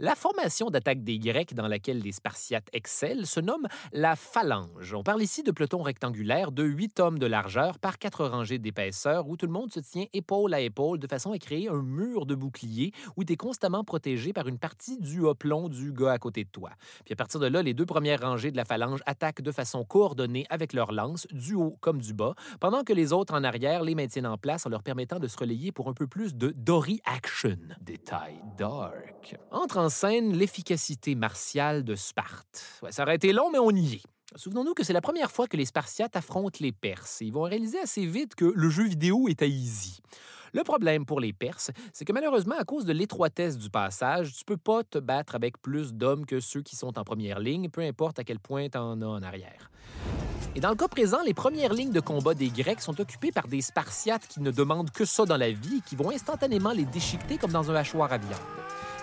La 0.00 0.14
formation 0.14 0.68
d'attaque 0.68 1.02
des 1.02 1.18
Grecs 1.18 1.54
dans 1.54 1.66
laquelle 1.66 2.00
les 2.00 2.12
Spartiates 2.12 2.68
excellent 2.74 3.24
se 3.24 3.40
nomme 3.40 3.66
la 3.92 4.14
phalange. 4.14 4.92
On 4.92 5.02
parle 5.02 5.22
ici 5.22 5.42
de 5.42 5.52
pelotons 5.52 5.82
rectangulaires 5.82 6.52
de 6.52 6.62
8 6.62 7.00
hommes 7.00 7.18
de 7.18 7.26
largeur 7.26 7.78
par 7.78 7.98
4 7.98 8.26
rangées 8.26 8.58
d'épaisseur 8.58 9.28
où 9.28 9.36
tout 9.36 9.46
le 9.46 9.52
monde 9.52 9.72
se 9.72 9.80
tient 9.80 10.04
épaule 10.12 10.52
à 10.52 10.60
épaule 10.60 10.98
de 10.98 11.06
façon 11.06 11.32
à 11.32 11.38
créer 11.38 11.70
un 11.70 11.82
mur 11.82 12.26
de 12.26 12.34
bouclier 12.34 12.92
où 13.16 13.24
tu 13.24 13.32
es 13.32 13.36
constamment 13.36 13.82
protégé 13.82 14.34
par 14.34 14.46
une 14.46 14.58
partie 14.58 14.98
du 14.98 15.20
hoplon 15.22 15.68
du 15.68 15.92
gars 15.92 16.12
à 16.12 16.18
côté 16.18 16.44
de 16.44 16.50
toi. 16.50 16.65
Puis 17.04 17.12
à 17.12 17.16
partir 17.16 17.40
de 17.40 17.46
là, 17.46 17.62
les 17.62 17.74
deux 17.74 17.86
premières 17.86 18.20
rangées 18.20 18.50
de 18.50 18.56
la 18.56 18.64
phalange 18.64 19.00
attaquent 19.06 19.42
de 19.42 19.52
façon 19.52 19.84
coordonnée 19.84 20.46
avec 20.50 20.72
leurs 20.72 20.92
lances, 20.92 21.26
du 21.30 21.54
haut 21.54 21.76
comme 21.80 22.00
du 22.00 22.14
bas, 22.14 22.34
pendant 22.60 22.82
que 22.82 22.92
les 22.92 23.12
autres 23.12 23.34
en 23.34 23.44
arrière 23.44 23.82
les 23.82 23.94
maintiennent 23.94 24.26
en 24.26 24.38
place 24.38 24.66
en 24.66 24.70
leur 24.70 24.82
permettant 24.82 25.18
de 25.18 25.28
se 25.28 25.36
relayer 25.36 25.72
pour 25.72 25.88
un 25.88 25.94
peu 25.94 26.06
plus 26.06 26.34
de 26.34 26.52
Dory 26.56 27.00
action. 27.04 27.56
Détail 27.80 28.40
dark. 28.58 29.36
Entre 29.50 29.78
en 29.78 29.88
scène 29.88 30.36
l'efficacité 30.36 31.14
martiale 31.14 31.84
de 31.84 31.94
Sparte. 31.94 32.80
Ouais, 32.82 32.92
ça 32.92 33.02
aurait 33.02 33.16
été 33.16 33.32
long, 33.32 33.50
mais 33.50 33.58
on 33.58 33.70
y 33.70 33.94
est. 33.94 34.02
Souvenons-nous 34.34 34.74
que 34.74 34.82
c'est 34.82 34.92
la 34.92 35.00
première 35.00 35.30
fois 35.30 35.46
que 35.46 35.56
les 35.56 35.64
Spartiates 35.64 36.16
affrontent 36.16 36.58
les 36.60 36.72
Perses. 36.72 37.18
Ils 37.20 37.32
vont 37.32 37.42
réaliser 37.42 37.78
assez 37.78 38.04
vite 38.04 38.34
que 38.34 38.44
le 38.44 38.68
jeu 38.68 38.84
vidéo 38.84 39.28
est 39.28 39.40
à 39.40 39.46
easy. 39.46 40.00
Le 40.56 40.64
problème 40.64 41.04
pour 41.04 41.20
les 41.20 41.34
Perses, 41.34 41.70
c'est 41.92 42.06
que 42.06 42.14
malheureusement, 42.14 42.54
à 42.58 42.64
cause 42.64 42.86
de 42.86 42.94
l'étroitesse 42.94 43.58
du 43.58 43.68
passage, 43.68 44.32
tu 44.32 44.42
peux 44.42 44.56
pas 44.56 44.82
te 44.84 44.96
battre 44.96 45.34
avec 45.34 45.60
plus 45.60 45.92
d'hommes 45.92 46.24
que 46.24 46.40
ceux 46.40 46.62
qui 46.62 46.76
sont 46.76 46.98
en 46.98 47.04
première 47.04 47.40
ligne, 47.40 47.68
peu 47.68 47.82
importe 47.82 48.18
à 48.20 48.24
quel 48.24 48.38
point 48.38 48.70
tu 48.70 48.78
en 48.78 49.02
as 49.02 49.06
en 49.06 49.22
arrière. 49.22 49.70
Et 50.54 50.60
dans 50.60 50.70
le 50.70 50.74
cas 50.74 50.88
présent, 50.88 51.18
les 51.26 51.34
premières 51.34 51.74
lignes 51.74 51.92
de 51.92 52.00
combat 52.00 52.32
des 52.32 52.48
Grecs 52.48 52.80
sont 52.80 52.98
occupées 52.98 53.32
par 53.32 53.48
des 53.48 53.60
Spartiates 53.60 54.26
qui 54.28 54.40
ne 54.40 54.50
demandent 54.50 54.90
que 54.90 55.04
ça 55.04 55.26
dans 55.26 55.36
la 55.36 55.50
vie 55.50 55.76
et 55.76 55.80
qui 55.86 55.94
vont 55.94 56.10
instantanément 56.10 56.72
les 56.72 56.86
déchiqueter 56.86 57.36
comme 57.36 57.52
dans 57.52 57.70
un 57.70 57.74
hachoir 57.74 58.10
à 58.10 58.16
viande. 58.16 58.40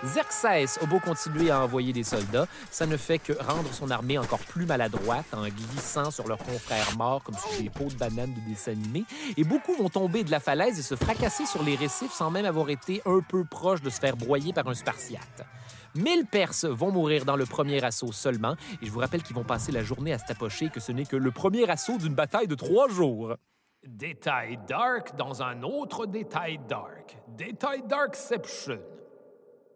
Xerxès 0.04 0.78
a 0.82 0.86
beau 0.86 1.00
continuer 1.00 1.50
à 1.50 1.62
envoyer 1.62 1.94
des 1.94 2.04
soldats, 2.04 2.46
ça 2.70 2.86
ne 2.86 2.98
fait 2.98 3.20
que 3.20 3.34
rendre 3.34 3.72
son 3.74 3.90
armée 3.90 4.18
encore 4.18 4.40
plus 4.40 4.66
maladroite 4.66 5.26
en 5.34 5.48
glissant 5.48 6.12
sur 6.12 6.28
leurs 6.28 6.40
confrères 6.40 6.98
morts 6.98 7.24
comme 7.24 7.36
sur 7.38 7.62
des 7.62 7.70
pots 7.70 7.86
de 7.86 7.96
bananes 7.96 8.34
de 8.34 8.42
dessin 8.42 8.74
animé, 8.74 9.06
et 9.38 9.44
beaucoup 9.46 9.74
vont 9.74 9.90
tomber 9.90 10.24
de 10.24 10.32
la 10.32 10.42
falaise 10.42 10.78
et 10.78 10.82
se 10.82 10.96
fracasser 10.96 11.46
sur 11.46 11.64
les 11.64 11.76
récifs 11.76 12.12
sans 12.12 12.32
même 12.32 12.46
avoir 12.46 12.70
été 12.70 13.02
un 13.06 13.22
peu 13.22 13.46
proche 13.46 13.82
de 13.82 13.90
se 13.90 14.00
faire 14.00 14.18
broyer 14.18 14.52
par 14.52 14.68
un 14.68 14.74
Spartiate. 14.74 15.46
Mille 15.96 16.26
Perses 16.26 16.66
vont 16.66 16.92
mourir 16.92 17.24
dans 17.24 17.36
le 17.36 17.46
premier 17.46 17.82
assaut 17.84 18.12
seulement, 18.12 18.56
et 18.82 18.86
je 18.86 18.92
vous 18.92 19.00
rappelle 19.00 19.24
qu'ils 19.24 19.36
vont 19.36 19.46
passer 19.46 19.72
la 19.72 19.84
journée 19.84 20.12
à 20.12 20.18
se 20.18 20.26
tapocher 20.26 20.70
que 20.70 20.80
ce 20.80 20.92
n'est 20.92 21.06
que 21.06 21.16
le 21.16 21.32
premier 21.32 21.70
assaut 21.70 21.98
d'une 21.98 22.16
bataille 22.16 22.48
de 22.48 22.56
trois 22.56 22.90
jours. 22.90 23.36
Détail 23.86 24.60
dark 24.68 25.16
dans 25.16 25.44
un 25.44 25.62
autre 25.64 26.06
détail 26.08 26.60
dark. 26.68 27.18
Détail 27.28 27.84
darkception. 27.88 28.80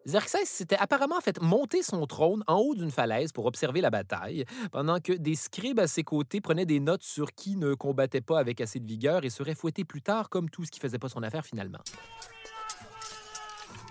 Xerxès 0.08 0.46
s'était 0.46 0.78
apparemment 0.78 1.20
fait 1.20 1.42
monter 1.42 1.84
son 1.84 2.06
trône 2.08 2.42
en 2.48 2.56
haut 2.56 2.76
d'une 2.76 2.92
falaise 2.92 3.34
pour 3.34 3.46
observer 3.46 3.82
la 3.82 3.90
bataille, 3.90 4.46
pendant 4.72 5.02
que 5.02 5.12
des 5.12 5.36
scribes 5.36 5.82
à 5.82 5.88
ses 5.88 6.04
côtés 6.04 6.40
prenaient 6.40 6.66
des 6.66 6.80
notes 6.80 7.04
sur 7.04 7.34
qui 7.34 7.58
ne 7.58 7.74
combattait 7.74 8.22
pas 8.22 8.40
avec 8.40 8.62
assez 8.62 8.80
de 8.80 8.88
vigueur 8.88 9.26
et 9.26 9.30
serait 9.30 9.54
fouetté 9.54 9.84
plus 9.84 10.02
tard 10.02 10.30
comme 10.30 10.50
tout 10.50 10.64
ce 10.64 10.72
qui 10.72 10.80
faisait 10.80 10.98
pas 10.98 11.10
son 11.10 11.24
affaire 11.24 11.46
finalement. 11.46 11.80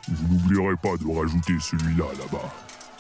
Vous 0.09 0.35
n'oublierez 0.35 0.77
pas 0.83 0.97
de 0.97 1.07
rajouter 1.07 1.59
celui-là 1.61 2.07
là-bas. 2.19 2.51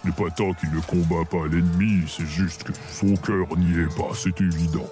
N'est 0.04 0.12
pas 0.12 0.30
tant 0.30 0.52
qu'il 0.52 0.70
ne 0.72 0.80
combat 0.80 1.24
pas 1.24 1.46
l'ennemi, 1.46 2.04
c'est 2.06 2.26
juste 2.26 2.64
que 2.64 2.72
son 2.90 3.16
cœur 3.16 3.56
n'y 3.56 3.80
est 3.80 3.96
pas, 3.96 4.14
c'est 4.14 4.38
évident. 4.42 4.90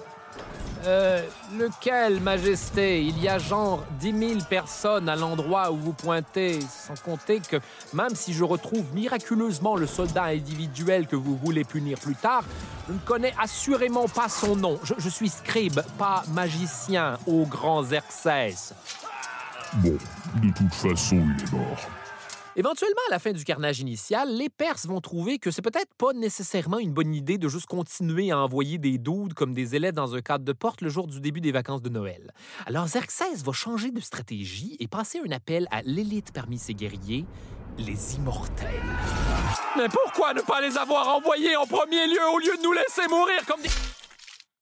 Euh, 0.85 1.21
lequel, 1.57 2.19
Majesté? 2.21 3.01
Il 3.01 3.21
y 3.21 3.27
a 3.27 3.39
genre 3.39 3.83
10 3.99 4.27
000 4.29 4.39
personnes 4.49 5.09
à 5.09 5.15
l'endroit 5.15 5.71
où 5.71 5.77
vous 5.77 5.93
pointez, 5.93 6.59
sans 6.61 6.95
compter 7.01 7.39
que 7.39 7.57
même 7.93 8.13
si 8.13 8.33
je 8.33 8.43
retrouve 8.43 8.83
miraculeusement 8.93 9.75
le 9.75 9.87
soldat 9.87 10.25
individuel 10.25 11.07
que 11.07 11.15
vous 11.15 11.37
voulez 11.37 11.63
punir 11.63 11.97
plus 11.97 12.15
tard, 12.15 12.43
je 12.87 12.93
ne 12.93 12.99
connais 12.99 13.33
assurément 13.39 14.07
pas 14.07 14.29
son 14.29 14.55
nom. 14.55 14.79
Je, 14.83 15.09
suis 15.09 15.29
scribe, 15.29 15.81
pas 15.97 16.23
magicien, 16.33 17.17
au 17.25 17.45
grand 17.45 17.81
Xerxès. 17.81 18.73
Bon, 19.75 19.97
de 20.41 20.53
toute 20.53 20.73
façon, 20.73 21.15
il 21.15 21.43
est 21.43 21.51
mort. 21.51 22.04
Éventuellement, 22.57 23.01
à 23.09 23.11
la 23.11 23.19
fin 23.19 23.33
du 23.33 23.43
carnage 23.43 23.81
initial, 23.81 24.33
les 24.33 24.47
Perses 24.47 24.85
vont 24.85 25.01
trouver 25.01 25.39
que 25.39 25.51
c'est 25.51 25.61
peut-être 25.61 25.93
pas 25.97 26.13
nécessairement 26.13 26.79
une 26.79 26.93
bonne 26.93 27.13
idée 27.13 27.37
de 27.37 27.49
juste 27.49 27.65
continuer 27.65 28.31
à 28.31 28.39
envoyer 28.39 28.77
des 28.77 28.97
doudes 28.97 29.33
comme 29.33 29.53
des 29.53 29.75
élèves 29.75 29.93
dans 29.93 30.15
un 30.15 30.21
cadre 30.21 30.45
de 30.45 30.53
porte 30.53 30.79
le 30.79 30.87
jour 30.87 31.07
du 31.07 31.19
début 31.19 31.41
des 31.41 31.51
vacances 31.51 31.81
de 31.81 31.89
Noël. 31.89 32.31
Alors 32.65 32.85
Xerxès 32.85 33.43
va 33.43 33.51
changer 33.51 33.91
de 33.91 33.99
stratégie 33.99 34.77
et 34.79 34.87
passer 34.87 35.19
un 35.27 35.31
appel 35.31 35.67
à 35.69 35.81
l'élite 35.81 36.31
parmi 36.31 36.57
ses 36.57 36.73
guerriers, 36.73 37.25
les 37.77 38.15
immortels. 38.15 38.69
Mais 39.75 39.89
pourquoi 39.89 40.33
ne 40.33 40.39
pas 40.39 40.61
les 40.61 40.77
avoir 40.77 41.13
envoyés 41.13 41.57
en 41.57 41.67
premier 41.67 42.07
lieu 42.07 42.25
au 42.33 42.39
lieu 42.39 42.55
de 42.55 42.63
nous 42.63 42.71
laisser 42.71 43.05
mourir 43.09 43.45
comme 43.45 43.61
des... 43.61 43.69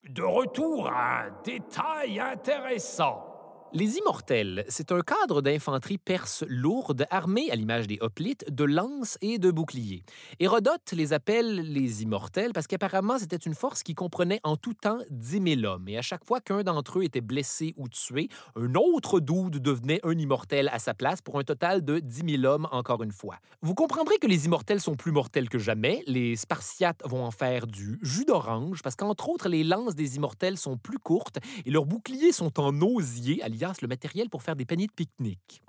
De 0.10 0.24
retour 0.24 0.88
à 0.88 1.26
un 1.26 1.32
détail 1.44 2.20
intéressant. 2.20 3.33
Les 3.76 3.98
Immortels, 3.98 4.66
c'est 4.70 4.92
un 4.92 5.02
cadre 5.02 5.42
d'infanterie 5.42 5.98
perse 5.98 6.44
lourde 6.48 7.08
armée, 7.10 7.50
à 7.50 7.56
l'image 7.56 7.88
des 7.88 7.98
hoplites, 8.02 8.46
de 8.54 8.66
lances 8.66 9.18
et 9.22 9.40
de 9.40 9.50
boucliers. 9.50 10.04
Hérodote 10.40 10.92
les 10.92 11.12
appelle 11.12 11.56
les 11.56 12.04
Immortels 12.04 12.54
parce 12.54 12.68
qu'apparemment 12.68 13.18
c'était 13.18 13.36
une 13.36 13.56
force 13.56 13.82
qui 13.82 13.96
comprenait 13.96 14.40
en 14.44 14.58
tout 14.58 14.76
temps 14.76 15.00
10 15.10 15.56
000 15.62 15.66
hommes. 15.66 15.90
Et 15.90 15.98
à 15.98 16.04
chaque 16.04 16.24
fois 16.24 16.40
qu'un 16.40 16.62
d'entre 16.62 17.00
eux 17.00 17.04
était 17.04 17.20
blessé 17.20 17.74
ou 17.76 17.90
tué, 17.90 18.30
un 18.56 18.76
autre 18.76 19.20
doude 19.20 19.58
devenait 19.58 20.02
un 20.04 20.16
Immortel 20.16 20.70
à 20.72 20.78
sa 20.78 20.94
place 20.94 21.24
pour 21.24 21.40
un 21.40 21.44
total 21.44 21.84
de 21.84 21.98
10 21.98 22.42
000 22.42 22.46
hommes 22.46 22.68
encore 22.72 23.02
une 23.02 23.12
fois. 23.12 23.38
Vous 23.64 23.74
comprendrez 23.74 24.20
que 24.20 24.28
les 24.28 24.46
Immortels 24.46 24.82
sont 24.82 24.94
plus 24.94 25.12
mortels 25.12 25.50
que 25.50 25.58
jamais. 25.58 26.04
Les 26.06 26.36
Spartiates 26.36 27.02
vont 27.06 27.26
en 27.26 27.32
faire 27.32 27.66
du 27.66 27.98
jus 28.04 28.26
d'orange 28.26 28.84
parce 28.84 28.96
qu'entre 28.96 29.30
autres, 29.30 29.50
les 29.50 29.64
lances 29.64 29.96
des 29.96 30.18
Immortels 30.18 30.60
sont 30.60 30.78
plus 30.78 31.00
courtes 31.00 31.40
et 31.66 31.72
leurs 31.72 31.86
boucliers 31.88 32.34
sont 32.34 32.60
en 32.60 32.80
osier, 32.80 33.42
le 33.82 33.88
matériel 33.88 34.30
pour 34.30 34.44
faire 34.44 34.56
des 34.56 34.66
paniers 34.66 34.88
de 34.88 34.92
pique-nique. 34.92 35.64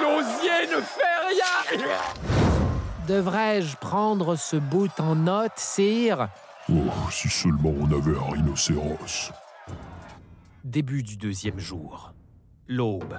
L'osier 0.00 0.66
ne 0.70 0.80
fait 0.80 1.02
rien 1.28 1.98
Devrais-je 3.08 3.76
prendre 3.76 4.36
ce 4.36 4.56
bout 4.56 4.90
en 4.98 5.14
note, 5.14 5.52
sire? 5.56 6.28
Oh, 6.70 6.90
si 7.10 7.28
seulement 7.28 7.74
on 7.78 7.86
avait 7.86 8.16
un 8.16 8.32
rhinocéros. 8.32 9.32
Début 10.64 11.02
du 11.02 11.16
deuxième 11.16 11.58
jour. 11.58 12.12
L'aube. 12.68 13.18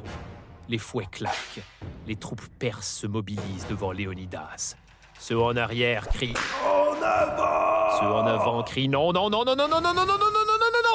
Les 0.68 0.80
fouets 0.80 1.08
claquent. 1.12 1.62
Les 2.08 2.16
troupes 2.16 2.48
perses 2.58 2.90
se 2.90 3.06
mobilisent 3.08 3.68
devant 3.70 3.92
Léonidas. 3.92 4.76
Ceux 5.20 5.40
en 5.40 5.56
arrière 5.56 6.08
crient 6.10 6.34
En 6.66 7.02
avant 7.02 8.00
Ceux 8.00 8.08
en 8.08 8.26
avant 8.26 8.64
crient 8.64 8.90
Non, 8.90 9.14
non, 9.14 9.30
non, 9.30 9.46
non, 9.46 9.56
non, 9.56 9.68
non, 9.70 9.82
non, 9.82 9.94
non, 9.94 10.06
non, 10.06 10.18
non, 10.18 10.45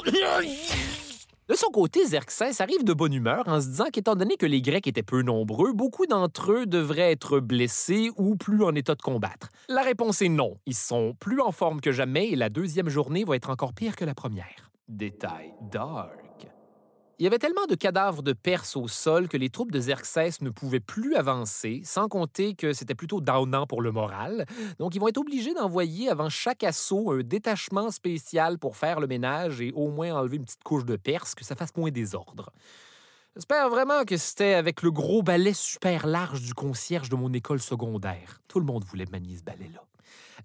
de 1.48 1.55
son 1.55 1.68
côté, 1.68 2.05
Xerxès 2.05 2.61
arrive 2.61 2.84
de 2.84 2.92
bonne 2.92 3.12
humeur 3.12 3.44
en 3.46 3.61
se 3.61 3.66
disant 3.66 3.86
qu'étant 3.92 4.16
donné 4.16 4.36
que 4.36 4.46
les 4.46 4.62
Grecs 4.62 4.86
étaient 4.86 5.03
peu 5.03 5.22
nombreux, 5.22 5.72
beaucoup 5.72 6.07
d'entre 6.07 6.53
eux 6.53 6.66
devraient 6.66 7.12
être 7.12 7.40
blessés 7.40 8.11
ou 8.16 8.36
plus 8.36 8.62
en 8.62 8.74
état 8.74 8.94
de 8.94 9.03
combattre. 9.03 9.48
La 9.68 9.82
réponse 9.82 10.22
est 10.22 10.28
non. 10.28 10.57
Ils 10.66 10.74
sont 10.74 11.14
plus 11.18 11.40
en 11.40 11.53
forme 11.53 11.80
que 11.80 11.92
jamais 11.92 12.28
et 12.28 12.36
la 12.36 12.48
deuxième 12.48 12.88
journée 12.88 13.24
va 13.24 13.36
être 13.36 13.51
encore 13.51 13.74
pire 13.74 13.96
que 13.96 14.05
la 14.05 14.14
première. 14.14 14.70
Détail 14.88 15.53
dark. 15.70 16.20
Il 17.21 17.25
y 17.25 17.27
avait 17.27 17.39
tellement 17.39 17.66
de 17.66 17.75
cadavres 17.75 18.23
de 18.23 18.33
Perses 18.33 18.77
au 18.77 18.89
sol 18.89 19.29
que 19.29 19.37
les 19.37 19.51
troupes 19.51 19.73
de 19.73 19.79
Xerxès 19.79 20.41
ne 20.41 20.49
pouvaient 20.49 20.81
plus 20.81 21.16
avancer, 21.16 21.83
sans 21.85 22.09
compter 22.09 22.55
que 22.55 22.73
c'était 22.73 22.95
plutôt 22.95 23.21
downant 23.21 23.66
pour 23.66 23.83
le 23.83 23.93
moral. 23.93 24.47
Donc, 24.79 24.95
ils 24.95 25.01
vont 25.03 25.09
être 25.09 25.18
obligés 25.18 25.53
d'envoyer 25.53 26.09
avant 26.09 26.31
chaque 26.31 26.64
assaut 26.64 27.12
un 27.12 27.21
détachement 27.23 27.91
spécial 27.91 28.59
pour 28.59 28.79
faire 28.79 29.01
le 29.01 29.07
ménage 29.07 29.61
et 29.61 29.71
au 29.73 29.91
moins 29.91 30.14
enlever 30.14 30.39
une 30.39 30.47
petite 30.47 30.64
couche 30.64 30.87
de 30.87 30.97
Perse, 30.97 31.35
que 31.35 31.45
ça 31.45 31.55
fasse 31.55 31.77
moins 31.77 31.91
désordre. 31.91 32.49
J'espère 33.37 33.68
vraiment 33.68 34.05
que 34.05 34.16
c'était 34.16 34.55
avec 34.55 34.81
le 34.81 34.91
gros 34.91 35.23
balai 35.23 35.53
super 35.53 36.07
large 36.07 36.41
du 36.41 36.55
concierge 36.55 37.11
de 37.11 37.16
mon 37.16 37.35
école 37.35 37.61
secondaire. 37.61 38.41
Tout 38.49 38.61
le 38.61 38.64
monde 38.64 38.87
voulait 38.87 39.05
manier 39.12 39.37
ce 39.37 39.45
balai-là. 39.45 39.83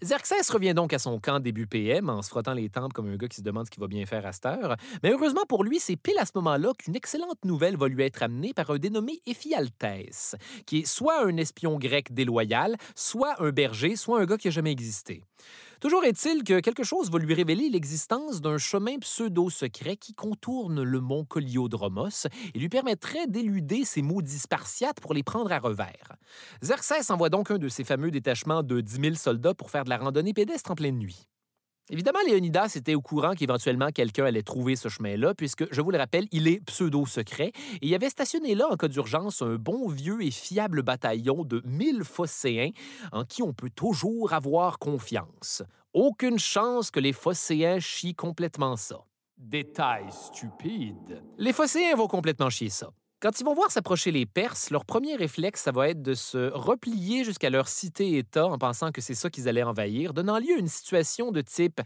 Xerxès 0.04 0.50
revient 0.50 0.74
donc 0.74 0.94
à 0.94 1.00
son 1.00 1.20
camp 1.20 1.40
début 1.40 1.68
PM 1.68 2.10
en 2.10 2.22
se 2.22 2.30
frottant 2.30 2.54
les 2.54 2.70
tempes 2.70 2.94
comme 2.94 3.08
un 3.08 3.16
gars 3.16 3.28
qui 3.28 3.38
se 3.38 3.42
demande 3.42 3.66
ce 3.66 3.72
qu'il 3.72 3.82
va 3.82 3.88
bien 3.88 4.06
faire 4.06 4.26
à 4.26 4.32
cette 4.34 4.46
heure. 4.46 4.76
Mais 5.04 5.12
heureusement 5.12 5.46
pour 5.48 5.64
lui, 5.64 5.80
c'est 5.80 5.96
pile 5.96 6.18
à 6.20 6.26
ce 6.26 6.32
moment-là 6.36 6.74
qu'une 6.78 6.96
excellente 6.96 7.44
nouvelle 7.46 7.78
va 7.78 7.88
lui 7.88 8.04
être 8.04 8.24
amenée 8.24 8.54
par 8.54 8.70
un 8.70 8.78
dénommé 8.78 9.20
Éphialtès, 9.26 10.36
qui 10.66 10.80
est 10.80 10.86
soit 10.86 11.26
un 11.26 11.38
espion 11.38 11.78
grec 11.78 12.14
déloyal, 12.14 12.76
soit 12.96 13.42
un 13.42 13.52
berger, 13.52 13.96
soit 13.96 14.22
un 14.22 14.26
gars 14.26 14.38
qui 14.38 14.48
n'a 14.48 14.52
jamais 14.52 14.72
existé. 14.72 15.22
Toujours 15.86 16.04
est-il 16.04 16.44
que 16.44 16.62
quelque 16.62 16.82
chose 16.82 17.12
va 17.12 17.20
lui 17.20 17.36
révéler 17.36 17.70
l'existence 17.70 18.42
d'un 18.42 18.58
chemin 18.58 18.98
pseudo-secret 18.98 19.98
qui 19.98 20.16
contourne 20.16 20.82
le 20.82 21.00
mont 21.00 21.26
Coliodromos 21.26 22.26
et 22.56 22.58
lui 22.58 22.70
permettrait 22.70 23.28
d'éluder 23.28 23.86
ces 23.86 24.02
maudits 24.02 24.40
Spartiates 24.40 25.00
pour 25.00 25.14
les 25.14 25.22
prendre 25.22 25.52
à 25.52 25.60
revers. 25.60 26.16
Xerxès 26.64 27.12
envoie 27.12 27.30
donc 27.30 27.52
un 27.52 27.60
de 27.60 27.70
ses 27.70 27.84
fameux 27.84 28.10
détachements 28.10 28.64
de 28.64 28.82
10 28.82 29.00
000 29.00 29.14
soldats 29.14 29.54
pour 29.54 29.70
faire 29.70 29.84
de 29.84 29.92
la 29.92 30.00
randonnée 30.00 30.34
pédestre 30.34 30.72
en 30.72 30.76
pleine 30.76 30.98
nuit. 30.98 31.28
Évidemment, 31.92 32.20
Léonidas 32.26 32.74
était 32.76 32.96
au 32.96 33.02
courant 33.02 33.36
qu'éventuellement 33.36 33.90
quelqu'un 33.92 34.26
allait 34.26 34.42
trouver 34.42 34.76
ce 34.76 34.90
chemin-là, 34.90 35.36
puisque, 35.36 35.72
je 35.72 35.82
vous 35.82 35.92
le 35.92 36.00
rappelle, 36.00 36.26
il 36.32 36.48
est 36.48 36.60
pseudo-secret, 36.66 37.52
et 37.82 37.88
il 37.88 37.94
avait 37.94 38.10
stationné 38.10 38.56
là, 38.56 38.68
en 38.72 38.76
cas 38.76 38.88
d'urgence, 38.88 39.44
un 39.44 39.56
bon 39.56 39.88
vieux 39.88 40.24
et 40.24 40.32
fiable 40.32 40.82
bataillon 40.82 41.44
de 41.46 41.62
1000 41.64 42.04
phocéens 42.04 42.72
en 43.12 43.24
qui 43.24 43.44
on 43.44 43.54
peut 43.54 43.70
toujours 43.70 44.34
avoir 44.34 44.80
confiance. 44.80 45.62
Aucune 45.94 46.40
chance 46.40 46.90
que 46.90 47.00
les 47.00 47.14
phocéens 47.14 47.80
chient 47.80 48.16
complètement 48.16 48.76
ça. 48.78 49.06
Détail 49.38 50.06
stupide. 50.10 51.22
Les 51.38 51.54
phocéens 51.54 51.96
vont 51.96 52.08
complètement 52.08 52.50
chier 52.50 52.70
ça. 52.70 52.90
Quand 53.26 53.40
ils 53.40 53.44
vont 53.44 53.56
voir 53.56 53.72
s'approcher 53.72 54.12
les 54.12 54.28
Perses, 54.28 54.70
leur 54.70 54.86
premier 54.86 55.16
réflexe, 55.16 55.64
ça 55.64 55.72
va 55.72 55.90
être 55.90 56.04
de 56.04 56.14
se 56.14 56.52
replier 56.52 57.24
jusqu'à 57.24 57.50
leur 57.50 57.68
cité-État 57.68 58.46
en 58.46 58.60
pensant 58.60 58.92
que 58.92 59.02
c'est 59.02 59.16
ça 59.16 59.32
qu'ils 59.32 59.50
allaient 59.50 59.64
envahir, 59.64 60.14
donnant 60.14 60.38
lieu 60.38 60.54
à 60.56 60.60
une 60.60 60.68
situation 60.68 61.32
de 61.32 61.42
type 61.42 61.82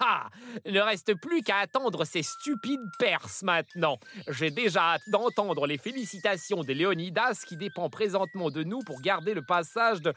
Ha 0.00 0.30
Il 0.64 0.72
ne 0.72 0.80
reste 0.80 1.14
plus 1.16 1.42
qu'à 1.42 1.56
attendre 1.56 2.04
ces 2.04 2.22
stupides 2.22 2.78
Perses 3.00 3.42
maintenant. 3.42 3.98
J'ai 4.28 4.52
déjà 4.52 4.92
hâte 4.92 5.02
d'entendre 5.08 5.66
les 5.66 5.78
félicitations 5.78 6.62
de 6.62 6.72
Léonidas 6.72 7.42
qui 7.44 7.56
dépend 7.56 7.90
présentement 7.90 8.52
de 8.52 8.62
nous 8.62 8.78
pour 8.86 9.00
garder 9.00 9.34
le 9.34 9.42
passage 9.42 10.00
de. 10.00 10.14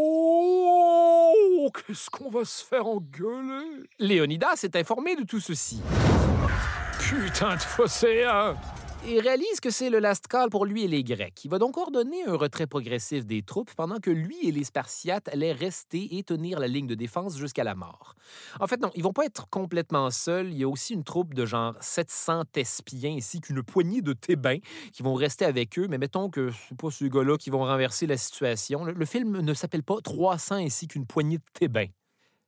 Oh, 0.00 1.72
qu'est-ce 1.74 2.08
qu'on 2.08 2.30
va 2.30 2.44
se 2.44 2.64
faire 2.64 2.86
engueuler? 2.86 3.88
Léonidas 3.98 4.60
est 4.62 4.76
informé 4.76 5.16
de 5.16 5.24
tout 5.24 5.40
ceci. 5.40 5.80
Putain 7.00 7.56
de 7.56 7.62
phocéen! 7.62 8.54
Et 9.06 9.20
réalise 9.20 9.60
que 9.60 9.70
c'est 9.70 9.90
le 9.90 9.98
last 9.98 10.26
call 10.28 10.50
pour 10.50 10.66
lui 10.66 10.84
et 10.84 10.88
les 10.88 11.02
Grecs. 11.02 11.44
Il 11.44 11.50
va 11.50 11.58
donc 11.58 11.76
ordonner 11.76 12.24
un 12.26 12.36
retrait 12.36 12.66
progressif 12.66 13.24
des 13.24 13.42
troupes 13.42 13.72
pendant 13.74 13.98
que 13.98 14.10
lui 14.10 14.36
et 14.42 14.52
les 14.52 14.64
Spartiates 14.64 15.28
allaient 15.28 15.52
rester 15.52 16.16
et 16.16 16.22
tenir 16.22 16.60
la 16.60 16.68
ligne 16.68 16.86
de 16.86 16.94
défense 16.94 17.36
jusqu'à 17.36 17.64
la 17.64 17.74
mort. 17.74 18.14
En 18.60 18.66
fait, 18.66 18.80
non, 18.80 18.90
ils 18.94 19.02
vont 19.02 19.12
pas 19.12 19.24
être 19.24 19.48
complètement 19.48 20.10
seuls. 20.10 20.50
Il 20.50 20.58
y 20.58 20.64
a 20.64 20.68
aussi 20.68 20.94
une 20.94 21.04
troupe 21.04 21.34
de 21.34 21.46
genre 21.46 21.74
700 21.80 22.44
Thespiens 22.52 23.16
ainsi 23.16 23.40
qu'une 23.40 23.62
poignée 23.62 24.02
de 24.02 24.12
Thébains 24.12 24.58
qui 24.92 25.02
vont 25.02 25.14
rester 25.14 25.44
avec 25.44 25.78
eux. 25.78 25.86
Mais 25.88 25.98
mettons 25.98 26.28
que 26.28 26.50
c'est 26.68 26.76
pas 26.76 26.90
ces 26.90 27.08
gars-là 27.08 27.36
qui 27.38 27.50
vont 27.50 27.60
renverser 27.64 28.06
la 28.06 28.16
situation. 28.16 28.84
Le, 28.84 28.92
le 28.92 29.06
film 29.06 29.40
ne 29.40 29.54
s'appelle 29.54 29.82
pas 29.82 30.00
300 30.02 30.56
ainsi 30.56 30.88
qu'une 30.88 31.06
poignée 31.06 31.38
de 31.38 31.44
Thébains. 31.54 31.88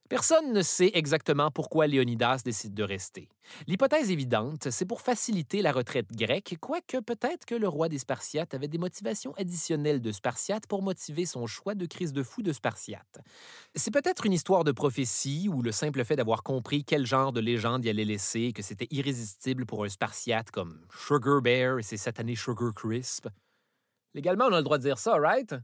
Personne 0.09 0.53
ne 0.53 0.61
sait 0.61 0.91
exactement 0.93 1.51
pourquoi 1.51 1.87
Léonidas 1.87 2.43
décide 2.45 2.75
de 2.75 2.83
rester. 2.83 3.29
L'hypothèse 3.67 4.11
évidente, 4.11 4.71
c'est 4.71 4.85
pour 4.85 5.01
faciliter 5.01 5.63
la 5.63 5.73
retraite 5.73 6.13
grecque, 6.13 6.57
quoique 6.61 6.99
peut-être 6.99 7.47
que 7.47 7.55
le 7.55 7.67
roi 7.67 7.89
des 7.89 7.99
Spartiates 7.99 8.53
avait 8.53 8.69
des 8.69 8.79
motivations 8.79 9.33
additionnelles 9.39 10.03
de 10.03 10.13
Spartiates 10.13 10.67
pour 10.67 10.83
motiver 10.83 11.25
son 11.25 11.47
choix 11.47 11.75
de 11.75 11.87
crise 11.87 12.13
de 12.13 12.23
fou 12.23 12.43
de 12.43 12.53
Spartiates. 12.53 13.21
C'est 13.75 13.91
peut-être 13.91 14.27
une 14.27 14.35
histoire 14.35 14.65
de 14.65 14.73
prophétie 14.73 15.49
ou 15.49 15.63
le 15.63 15.73
simple 15.73 16.05
fait 16.05 16.17
d'avoir 16.17 16.43
compris 16.43 16.85
quel 16.85 17.07
genre 17.07 17.33
de 17.33 17.41
légende 17.41 17.85
il 17.85 17.89
allait 17.89 18.05
laisser 18.05 18.41
et 18.41 18.53
que 18.53 18.63
c'était 18.63 18.89
irrésistible 18.91 19.65
pour 19.65 19.85
un 19.85 19.89
Spartiate 19.89 20.51
comme 20.51 20.85
Sugar 20.95 21.41
Bear 21.41 21.79
et 21.79 21.83
ses 21.83 21.97
satanés 21.97 22.37
Sugar 22.37 22.75
Crisp. 22.75 23.29
Légalement, 24.15 24.45
on 24.47 24.53
a 24.53 24.59
le 24.59 24.63
droit 24.63 24.77
de 24.77 24.83
dire 24.83 24.99
ça, 24.99 25.15
right? 25.17 25.55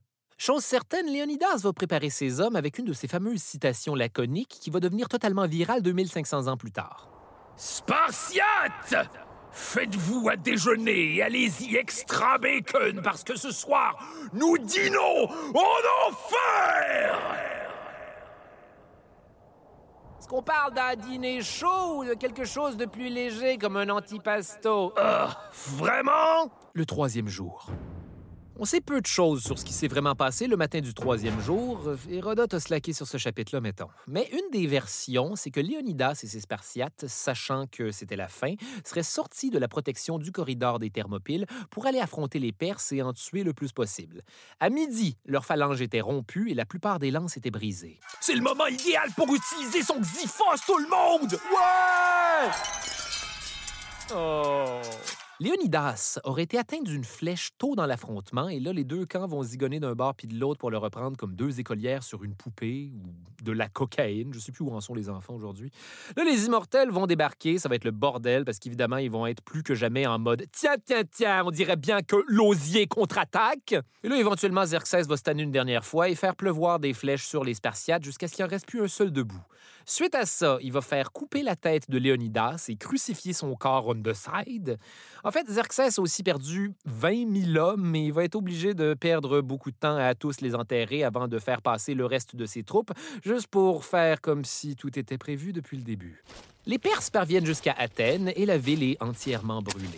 Chose 0.41 0.62
certaine, 0.64 1.07
Léonidas 1.09 1.57
va 1.64 1.72
préparer 1.72 2.11
ses 2.11 2.41
hommes 2.41 2.55
avec 2.55 2.78
une 2.78 2.84
de 2.84 2.93
ses 2.93 3.09
fameuses 3.09 3.43
citations 3.43 3.97
laconiques 3.97 4.57
qui 4.61 4.70
va 4.70 4.78
devenir 4.78 5.09
totalement 5.09 5.49
virale 5.49 5.82
2500 5.82 6.47
ans 6.47 6.57
plus 6.57 6.70
tard. 6.70 7.09
Spartiates 7.57 8.95
Faites-vous 9.51 10.28
à 10.28 10.36
déjeuner 10.36 11.16
et 11.16 11.22
allez-y 11.24 11.74
extra 11.74 12.39
bacon 12.39 13.01
parce 13.03 13.24
que 13.24 13.36
ce 13.36 13.51
soir, 13.51 13.99
nous 14.32 14.57
dînons 14.59 15.24
en 15.26 16.09
enfer 16.09 17.18
Est-ce 20.20 20.28
qu'on 20.28 20.43
parle 20.43 20.72
d'un 20.72 20.95
dîner 20.95 21.43
chaud 21.43 21.97
ou 21.97 22.05
de 22.05 22.14
quelque 22.14 22.45
chose 22.45 22.76
de 22.76 22.84
plus 22.86 23.09
léger 23.09 23.59
comme 23.59 23.76
un 23.76 23.89
antipasto? 23.89 24.93
Ah, 24.97 25.51
Vraiment? 25.76 26.53
Le 26.74 26.86
troisième 26.86 27.26
jour. 27.26 27.72
On 28.61 28.64
sait 28.64 28.80
peu 28.80 29.00
de 29.00 29.06
choses 29.06 29.44
sur 29.44 29.56
ce 29.56 29.64
qui 29.64 29.72
s'est 29.72 29.86
vraiment 29.86 30.16
passé 30.16 30.48
le 30.48 30.56
matin 30.56 30.80
du 30.80 30.92
troisième 30.92 31.40
jour. 31.40 31.78
Hérodote 32.11 32.54
a 32.54 32.59
slacké 32.59 32.92
sur 32.92 33.06
ce 33.06 33.16
chapitre-là, 33.16 33.61
mettons. 33.61 33.86
Mais 34.09 34.28
une 34.32 34.50
des 34.50 34.66
versions, 34.66 35.36
c'est 35.36 35.52
que 35.52 35.61
Léonidas 35.61 36.18
et 36.24 36.26
ses 36.26 36.40
Spartiates, 36.40 37.04
sachant 37.06 37.66
que 37.70 37.92
c'était 37.92 38.16
la 38.16 38.26
fin, 38.26 38.54
seraient 38.84 39.04
sortis 39.04 39.50
de 39.50 39.61
la 39.61 39.68
protection 39.68 40.18
du 40.18 40.32
corridor 40.32 40.80
des 40.80 40.90
Thermopyles 40.90 41.46
pour 41.70 41.86
aller 41.86 42.00
affronter 42.00 42.40
les 42.40 42.50
Perses 42.50 42.90
et 42.90 43.00
en 43.00 43.12
tuer 43.12 43.44
le 43.44 43.54
plus 43.54 43.70
possible. 43.70 44.22
À 44.59 44.70
midi, 44.70 45.16
leur 45.24 45.44
phalange 45.44 45.80
était 45.80 46.00
rompue 46.00 46.50
et 46.50 46.54
la 46.54 46.66
plupart 46.66 46.98
des 46.98 47.12
lances 47.12 47.36
étaient 47.36 47.52
brisées. 47.52 48.00
C'est 48.20 48.34
le 48.34 48.42
moment 48.42 48.66
idéal 48.66 49.11
pour 49.14 49.32
utiliser 49.32 49.82
son 49.82 50.00
Xyphos, 50.00 50.64
tout 50.66 50.78
le 50.78 50.88
monde 50.88 51.32
Ouais! 51.32 52.50
Oh! 54.16 54.80
Léonidas 55.41 56.18
aurait 56.24 56.43
été 56.43 56.59
atteint 56.59 56.82
d'une 56.82 57.05
flèche 57.05 57.51
tôt 57.59 57.76
dans 57.76 57.86
l'affrontement, 57.86 58.49
et 58.49 58.59
là, 58.59 58.72
les 58.72 58.82
deux 58.82 59.07
camps 59.07 59.28
vont 59.28 59.45
zigonner 59.45 59.78
d'un 59.78 59.95
bord 59.95 60.16
puis 60.16 60.26
de 60.26 60.36
l'autre 60.36 60.59
pour 60.59 60.68
le 60.68 60.78
reprendre 60.78 61.16
comme 61.16 61.36
deux 61.36 61.61
écolières 61.61 62.03
sur 62.03 62.24
une 62.24 62.34
poupée 62.34 62.91
ou 62.93 63.45
de 63.45 63.53
la 63.53 63.68
cocaïne. 63.68 64.34
Je 64.34 64.41
sais 64.41 64.51
plus 64.51 64.64
où 64.64 64.72
en 64.72 64.80
sont 64.80 64.95
les 64.95 65.09
enfants 65.09 65.34
aujourd'hui. 65.34 65.70
Là, 66.16 66.24
les 66.24 66.47
immortels 66.47 66.91
vont 66.91 67.07
débarquer, 67.07 67.61
ça 67.61 67.68
va 67.68 67.76
être 67.76 67.84
le 67.84 67.93
bordel 67.93 68.45
parce 68.45 68.59
qu'évidemment, 68.59 68.97
ils 68.97 69.12
vont 69.12 69.28
être 69.28 69.41
plus 69.43 69.62
que 69.62 69.76
jamais 69.76 70.09
en 70.09 70.18
mode 70.18 70.45
tiens, 70.51 70.74
tiens, 70.84 71.03
tiens, 71.09 71.45
on 71.47 71.53
dirait 71.53 71.76
bien 71.76 72.03
que 72.03 72.16
l'osier 72.26 72.89
contre-attaque. 72.89 73.76
Et 74.03 74.09
là, 74.09 74.18
éventuellement, 74.18 74.64
Xerxès 74.64 75.07
va 75.07 75.16
se 75.16 75.22
tanner 75.22 75.45
une 75.45 75.53
dernière 75.53 75.84
fois 75.84 76.09
et 76.09 76.16
faire 76.16 76.34
pleuvoir 76.34 76.80
des 76.80 76.95
flèches 76.95 77.24
sur 77.24 77.45
les 77.45 77.55
Spartiates 77.55 78.03
jusqu'à 78.03 78.26
ce 78.26 78.34
qu'il 78.34 78.45
en 78.45 78.49
reste 78.49 78.66
plus 78.66 78.82
un 78.82 78.89
seul 78.89 79.12
debout. 79.12 79.43
Suite 79.91 80.14
à 80.14 80.26
ça, 80.26 80.59
il 80.61 80.70
va 80.70 80.82
faire 80.82 81.12
couper 81.12 81.43
la 81.43 81.57
tête 81.57 81.91
de 81.91 81.97
Léonidas 81.97 82.66
et 82.68 82.76
crucifier 82.76 83.32
son 83.32 83.55
corps 83.55 83.86
on 83.86 83.95
the 83.95 84.12
side. 84.12 84.78
En 85.24 85.30
fait, 85.30 85.47
Xerxès 85.47 85.99
a 85.99 86.03
aussi 86.03 86.22
perdu 86.22 86.74
20 86.84 87.55
000 87.55 87.57
hommes, 87.57 87.89
mais 87.89 88.05
il 88.05 88.12
va 88.12 88.24
être 88.24 88.34
obligé 88.34 88.74
de 88.74 88.93
perdre 88.93 89.41
beaucoup 89.41 89.70
de 89.70 89.76
temps 89.76 89.97
à 89.97 90.14
tous 90.14 90.43
les 90.43 90.55
enterrer 90.55 91.05
avant 91.05 91.26
de 91.26 91.39
faire 91.39 91.62
passer 91.62 91.95
le 91.95 92.05
reste 92.05 92.36
de 92.36 92.45
ses 92.45 92.64
troupes, 92.64 92.93
juste 93.24 93.47
pour 93.47 93.86
faire 93.86 94.20
comme 94.20 94.45
si 94.45 94.76
tout 94.76 94.99
était 94.99 95.16
prévu 95.16 95.55
depuis 95.55 95.78
le 95.78 95.84
début. 95.84 96.22
Les 96.66 96.78
Perses 96.78 97.09
parviennent 97.09 97.47
jusqu'à 97.47 97.72
Athènes 97.72 98.30
et 98.36 98.45
la 98.45 98.59
ville 98.59 98.82
est 98.82 99.03
entièrement 99.03 99.62
brûlée. 99.62 99.89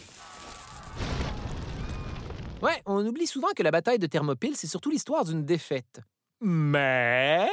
Ouais, 2.63 2.81
on 2.87 3.05
oublie 3.05 3.27
souvent 3.27 3.49
que 3.57 3.65
la 3.65 3.73
bataille 3.73 3.99
de 3.99 4.07
Thermopyles, 4.07 4.55
c'est 4.55 4.69
surtout 4.69 4.91
l'histoire 4.91 5.25
d'une 5.25 5.45
défaite. 5.45 6.01
Mais 6.41 7.49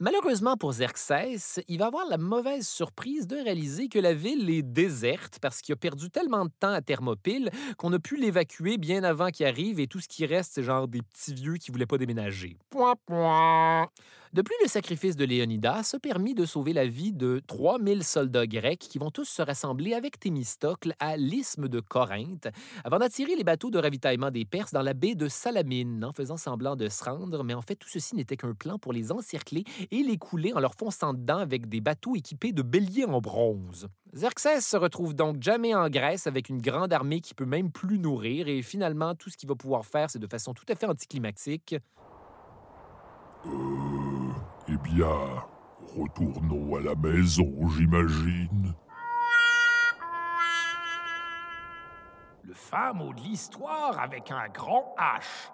Malheureusement 0.00 0.56
pour 0.56 0.72
Xerxès, 0.72 1.60
il 1.68 1.78
va 1.78 1.86
avoir 1.86 2.04
la 2.08 2.18
mauvaise 2.18 2.66
surprise 2.66 3.28
de 3.28 3.36
réaliser 3.36 3.88
que 3.88 4.00
la 4.00 4.12
ville 4.12 4.50
est 4.50 4.62
déserte 4.62 5.38
parce 5.40 5.60
qu'il 5.60 5.72
a 5.72 5.76
perdu 5.76 6.10
tellement 6.10 6.46
de 6.46 6.50
temps 6.58 6.72
à 6.72 6.80
Thermopyles 6.80 7.48
qu'on 7.78 7.92
a 7.92 8.00
pu 8.00 8.16
l'évacuer 8.16 8.76
bien 8.76 9.04
avant 9.04 9.28
qu'il 9.28 9.46
arrive 9.46 9.78
et 9.78 9.86
tout 9.86 10.00
ce 10.00 10.08
qui 10.08 10.26
reste, 10.26 10.54
c'est 10.54 10.64
genre 10.64 10.88
des 10.88 11.00
petits 11.00 11.32
vieux 11.32 11.54
qui 11.54 11.70
voulaient 11.70 11.86
pas 11.86 11.96
déménager. 11.98 12.58
Point, 12.70 12.94
point. 13.06 13.88
De 14.34 14.42
le 14.64 14.68
sacrifice 14.68 15.14
de 15.14 15.24
Léonidas 15.24 15.92
a 15.94 16.00
permis 16.00 16.34
de 16.34 16.44
sauver 16.44 16.72
la 16.72 16.86
vie 16.86 17.12
de 17.12 17.40
3000 17.46 18.02
soldats 18.02 18.48
grecs 18.48 18.80
qui 18.80 18.98
vont 18.98 19.12
tous 19.12 19.28
se 19.28 19.42
rassembler 19.42 19.94
avec 19.94 20.18
Thémistocle 20.18 20.92
à 20.98 21.16
l'isthme 21.16 21.68
de 21.68 21.78
Corinthe 21.78 22.48
avant 22.82 22.98
d'attirer 22.98 23.36
les 23.36 23.44
bateaux 23.44 23.70
de 23.70 23.78
ravitaillement 23.78 24.32
des 24.32 24.44
Perses 24.44 24.72
dans 24.72 24.82
la 24.82 24.92
baie 24.92 25.14
de 25.14 25.28
Salamine 25.28 26.04
en 26.04 26.10
faisant 26.10 26.36
semblant 26.36 26.74
de 26.74 26.88
se 26.88 27.04
rendre, 27.04 27.44
mais 27.44 27.54
en 27.54 27.62
fait 27.62 27.76
tout 27.76 27.88
ceci 27.88 28.16
n'était 28.16 28.36
qu'un 28.36 28.54
plan 28.54 28.76
pour 28.76 28.92
les 28.92 29.12
encercler 29.12 29.62
et 29.92 30.02
les 30.02 30.18
couler 30.18 30.52
en 30.52 30.58
leur 30.58 30.74
fonçant 30.74 31.14
dedans 31.14 31.38
avec 31.38 31.68
des 31.68 31.80
bateaux 31.80 32.16
équipés 32.16 32.50
de 32.50 32.62
béliers 32.62 33.04
en 33.04 33.20
bronze. 33.20 33.86
Xerxès 34.14 34.66
se 34.66 34.76
retrouve 34.76 35.14
donc 35.14 35.40
jamais 35.42 35.76
en 35.76 35.88
Grèce 35.88 36.26
avec 36.26 36.48
une 36.48 36.60
grande 36.60 36.92
armée 36.92 37.20
qui 37.20 37.34
peut 37.34 37.46
même 37.46 37.70
plus 37.70 38.00
nourrir 38.00 38.48
et 38.48 38.62
finalement 38.62 39.14
tout 39.14 39.30
ce 39.30 39.36
qu'il 39.36 39.48
va 39.48 39.54
pouvoir 39.54 39.86
faire 39.86 40.10
c'est 40.10 40.18
de 40.18 40.26
façon 40.26 40.54
tout 40.54 40.66
à 40.68 40.74
fait 40.74 40.86
anticlimatique 40.86 41.76
Eh 43.46 44.76
bien, 44.82 45.44
retournons 45.96 46.76
à 46.76 46.80
la 46.80 46.94
maison, 46.94 47.50
j'imagine. 47.76 48.74
Le 52.42 52.92
mot 52.94 53.12
de 53.12 53.20
l'histoire 53.20 53.98
avec 53.98 54.30
un 54.30 54.48
grand 54.48 54.94
H. 54.98 55.50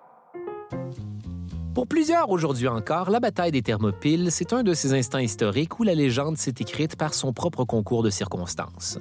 Pour 1.80 1.86
plusieurs 1.86 2.28
aujourd'hui 2.28 2.68
encore, 2.68 3.08
la 3.08 3.20
bataille 3.20 3.52
des 3.52 3.62
Thermopyles, 3.62 4.30
c'est 4.30 4.52
un 4.52 4.62
de 4.62 4.74
ces 4.74 4.92
instants 4.92 5.16
historiques 5.16 5.80
où 5.80 5.82
la 5.82 5.94
légende 5.94 6.36
s'est 6.36 6.56
écrite 6.60 6.94
par 6.94 7.14
son 7.14 7.32
propre 7.32 7.64
concours 7.64 8.02
de 8.02 8.10
circonstances. 8.10 8.98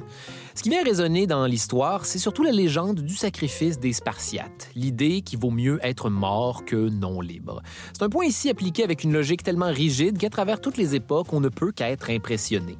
Ce 0.55 0.63
qui 0.63 0.69
vient 0.69 0.81
résonner 0.81 1.27
dans 1.27 1.45
l'histoire, 1.45 2.05
c'est 2.05 2.19
surtout 2.19 2.41
la 2.41 2.53
légende 2.53 3.01
du 3.01 3.17
sacrifice 3.17 3.81
des 3.81 3.91
Spartiates, 3.91 4.69
l'idée 4.75 5.23
qu'il 5.23 5.39
vaut 5.39 5.51
mieux 5.51 5.81
être 5.83 6.09
mort 6.09 6.63
que 6.63 6.87
non 6.87 7.19
libre. 7.19 7.61
C'est 7.91 8.03
un 8.03 8.09
point 8.09 8.23
ici 8.23 8.49
appliqué 8.49 8.85
avec 8.85 9.03
une 9.03 9.11
logique 9.11 9.43
tellement 9.43 9.73
rigide 9.73 10.17
qu'à 10.17 10.29
travers 10.29 10.61
toutes 10.61 10.77
les 10.77 10.95
époques, 10.95 11.33
on 11.33 11.41
ne 11.41 11.49
peut 11.49 11.73
qu'être 11.73 12.09
impressionné. 12.09 12.77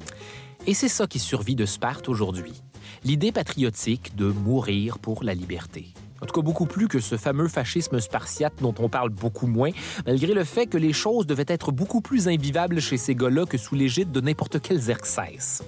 Et 0.66 0.72
c'est 0.72 0.88
ça 0.88 1.06
qui 1.06 1.18
survit 1.18 1.56
de 1.56 1.66
Sparte 1.66 2.08
aujourd'hui. 2.08 2.62
L'idée 3.04 3.32
patriotique 3.32 4.16
de 4.16 4.32
mourir 4.32 4.98
pour 4.98 5.24
la 5.24 5.34
liberté. 5.34 5.92
En 6.22 6.26
tout 6.26 6.34
cas, 6.34 6.42
beaucoup 6.42 6.66
plus 6.66 6.88
que 6.88 7.00
ce 7.00 7.16
fameux 7.16 7.48
fascisme 7.48 7.98
spartiate 8.00 8.54
dont 8.60 8.74
on 8.78 8.88
parle 8.88 9.10
beaucoup 9.10 9.46
moins, 9.46 9.70
malgré 10.06 10.34
le 10.34 10.44
fait 10.44 10.66
que 10.66 10.78
les 10.78 10.92
choses 10.92 11.26
devaient 11.26 11.44
être 11.48 11.72
beaucoup 11.72 12.00
plus 12.00 12.28
invivables 12.28 12.80
chez 12.80 12.96
ces 12.96 13.14
gars-là 13.14 13.46
que 13.46 13.58
sous 13.58 13.74
l'égide 13.74 14.12
de 14.12 14.20
n'importe 14.20 14.60
quel 14.60 14.78
Xerxès. 14.78 15.62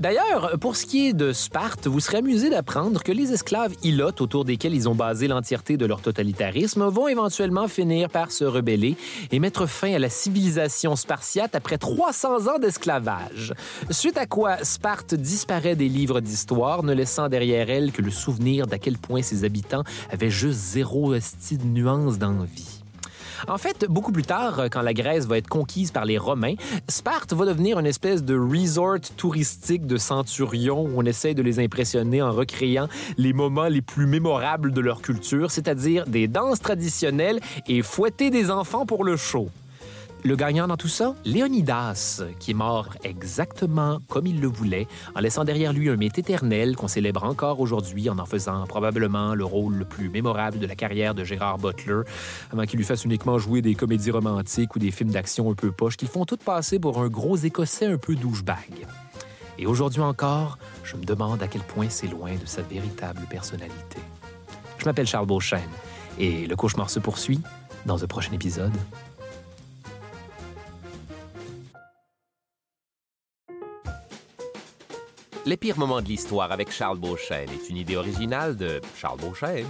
D'ailleurs, 0.00 0.58
pour 0.58 0.76
ce 0.76 0.86
qui 0.86 1.08
est 1.08 1.12
de 1.12 1.34
Sparte, 1.34 1.86
vous 1.86 2.00
serez 2.00 2.16
amusé 2.18 2.48
d'apprendre 2.48 3.02
que 3.02 3.12
les 3.12 3.34
esclaves 3.34 3.74
ilotes 3.82 4.22
autour 4.22 4.46
desquels 4.46 4.74
ils 4.74 4.88
ont 4.88 4.94
basé 4.94 5.28
l'entièreté 5.28 5.76
de 5.76 5.84
leur 5.84 6.00
totalitarisme 6.00 6.88
vont 6.88 7.06
éventuellement 7.06 7.68
finir 7.68 8.08
par 8.08 8.32
se 8.32 8.44
rebeller 8.44 8.96
et 9.30 9.38
mettre 9.38 9.66
fin 9.66 9.92
à 9.92 9.98
la 9.98 10.08
civilisation 10.08 10.96
spartiate 10.96 11.54
après 11.54 11.76
300 11.76 12.46
ans 12.46 12.58
d'esclavage. 12.58 13.52
Suite 13.90 14.16
à 14.16 14.24
quoi 14.24 14.64
Sparte 14.64 15.14
disparaît 15.14 15.76
des 15.76 15.90
livres 15.90 16.20
d'histoire, 16.20 16.82
ne 16.82 16.94
laissant 16.94 17.28
derrière 17.28 17.68
elle 17.68 17.92
que 17.92 18.00
le 18.00 18.10
souvenir 18.10 18.66
d'à 18.66 18.78
quel 18.78 18.96
point 18.96 19.20
ses 19.20 19.44
habitants 19.44 19.84
avaient 20.10 20.30
juste 20.30 20.60
zéro 20.60 21.12
esti 21.12 21.58
de 21.58 21.66
nuance 21.66 22.16
d'envie. 22.16 22.79
En 23.48 23.58
fait, 23.58 23.86
beaucoup 23.88 24.12
plus 24.12 24.22
tard, 24.22 24.62
quand 24.70 24.82
la 24.82 24.94
Grèce 24.94 25.26
va 25.26 25.38
être 25.38 25.48
conquise 25.48 25.90
par 25.90 26.04
les 26.04 26.18
Romains, 26.18 26.54
Sparte 26.88 27.32
va 27.32 27.46
devenir 27.46 27.78
une 27.78 27.86
espèce 27.86 28.22
de 28.22 28.38
resort 28.38 29.00
touristique 29.16 29.86
de 29.86 29.96
centurions 29.96 30.82
où 30.82 30.92
on 30.96 31.04
essaie 31.04 31.34
de 31.34 31.42
les 31.42 31.58
impressionner 31.58 32.22
en 32.22 32.32
recréant 32.32 32.88
les 33.16 33.32
moments 33.32 33.68
les 33.68 33.82
plus 33.82 34.06
mémorables 34.06 34.72
de 34.72 34.80
leur 34.80 35.02
culture, 35.02 35.50
c'est-à-dire 35.50 36.06
des 36.06 36.28
danses 36.28 36.60
traditionnelles 36.60 37.40
et 37.66 37.82
fouetter 37.82 38.30
des 38.30 38.50
enfants 38.50 38.86
pour 38.86 39.04
le 39.04 39.16
show. 39.16 39.48
Le 40.22 40.36
gagnant 40.36 40.68
dans 40.68 40.76
tout 40.76 40.88
ça, 40.88 41.14
Léonidas, 41.24 42.22
qui 42.38 42.50
est 42.50 42.54
mort 42.54 42.88
exactement 43.04 44.00
comme 44.08 44.26
il 44.26 44.38
le 44.40 44.48
voulait, 44.48 44.86
en 45.14 45.20
laissant 45.20 45.44
derrière 45.44 45.72
lui 45.72 45.88
un 45.88 45.96
mythe 45.96 46.18
éternel 46.18 46.76
qu'on 46.76 46.88
célèbre 46.88 47.24
encore 47.24 47.58
aujourd'hui 47.60 48.10
en 48.10 48.18
en 48.18 48.26
faisant 48.26 48.66
probablement 48.66 49.34
le 49.34 49.46
rôle 49.46 49.76
le 49.76 49.86
plus 49.86 50.10
mémorable 50.10 50.58
de 50.58 50.66
la 50.66 50.74
carrière 50.74 51.14
de 51.14 51.24
Gérard 51.24 51.56
Butler, 51.56 52.02
avant 52.52 52.64
qu'il 52.64 52.76
lui 52.76 52.84
fasse 52.84 53.06
uniquement 53.06 53.38
jouer 53.38 53.62
des 53.62 53.74
comédies 53.74 54.10
romantiques 54.10 54.76
ou 54.76 54.78
des 54.78 54.90
films 54.90 55.10
d'action 55.10 55.50
un 55.50 55.54
peu 55.54 55.72
poches 55.72 55.96
qui 55.96 56.06
font 56.06 56.26
tout 56.26 56.36
passer 56.36 56.78
pour 56.78 57.00
un 57.00 57.08
gros 57.08 57.36
Écossais 57.36 57.86
un 57.86 57.96
peu 57.96 58.14
douchebag. 58.14 58.86
Et 59.58 59.66
aujourd'hui 59.66 60.02
encore, 60.02 60.58
je 60.84 60.96
me 60.96 61.04
demande 61.04 61.42
à 61.42 61.48
quel 61.48 61.62
point 61.62 61.86
c'est 61.88 62.08
loin 62.08 62.32
de 62.34 62.46
sa 62.46 62.60
véritable 62.60 63.22
personnalité. 63.30 63.98
Je 64.76 64.84
m'appelle 64.84 65.06
Charles 65.06 65.26
Beauchesne 65.26 65.60
et 66.18 66.46
le 66.46 66.56
cauchemar 66.56 66.90
se 66.90 66.98
poursuit 66.98 67.40
dans 67.86 68.04
un 68.04 68.06
prochain 68.06 68.32
épisode. 68.32 68.76
Les 75.50 75.56
pires 75.56 75.80
moments 75.80 76.00
de 76.00 76.06
l'histoire 76.06 76.52
avec 76.52 76.70
Charles 76.70 77.00
Beauchesne 77.00 77.50
est 77.50 77.68
une 77.68 77.76
idée 77.76 77.96
originale 77.96 78.56
de 78.56 78.80
Charles 78.96 79.18
Beauchesne. 79.18 79.66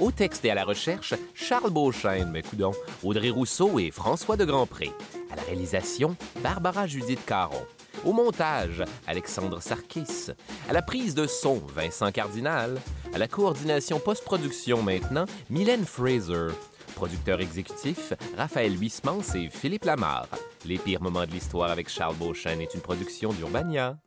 Au 0.00 0.10
texte 0.10 0.42
et 0.46 0.50
à 0.50 0.54
la 0.54 0.64
recherche, 0.64 1.12
Charles 1.34 1.68
Beauchesne, 1.68 2.30
mais 2.30 2.40
coudons, 2.40 2.72
Audrey 3.04 3.28
Rousseau 3.28 3.78
et 3.78 3.90
François 3.90 4.38
de 4.38 4.46
Grandpré. 4.46 4.90
À 5.30 5.36
la 5.36 5.42
réalisation, 5.42 6.16
Barbara 6.42 6.86
Judith 6.86 7.22
Caron. 7.26 7.60
Au 8.06 8.14
montage, 8.14 8.82
Alexandre 9.06 9.60
Sarkis. 9.60 10.30
À 10.66 10.72
la 10.72 10.80
prise 10.80 11.14
de 11.14 11.26
son, 11.26 11.60
Vincent 11.74 12.10
Cardinal. 12.10 12.80
À 13.12 13.18
la 13.18 13.28
coordination 13.28 14.00
post-production 14.00 14.82
maintenant, 14.82 15.26
Mylène 15.50 15.84
Fraser. 15.84 16.54
Producteur 16.94 17.42
exécutif, 17.42 18.14
Raphaël 18.38 18.80
Huismans 18.80 19.34
et 19.34 19.50
Philippe 19.50 19.84
Lamarre. 19.84 20.28
Les 20.64 20.78
pires 20.78 21.02
moments 21.02 21.26
de 21.26 21.32
l'histoire 21.32 21.70
avec 21.70 21.90
Charles 21.90 22.16
Beauchesne 22.16 22.62
est 22.62 22.72
une 22.72 22.80
production 22.80 23.34
d'Urbania. 23.34 23.98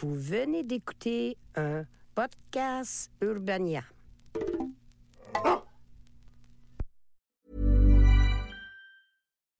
Vous 0.00 0.14
venez 0.14 0.62
d'écouter 0.62 1.38
un 1.54 1.84
podcast 2.14 3.10
Urbania. 3.22 3.82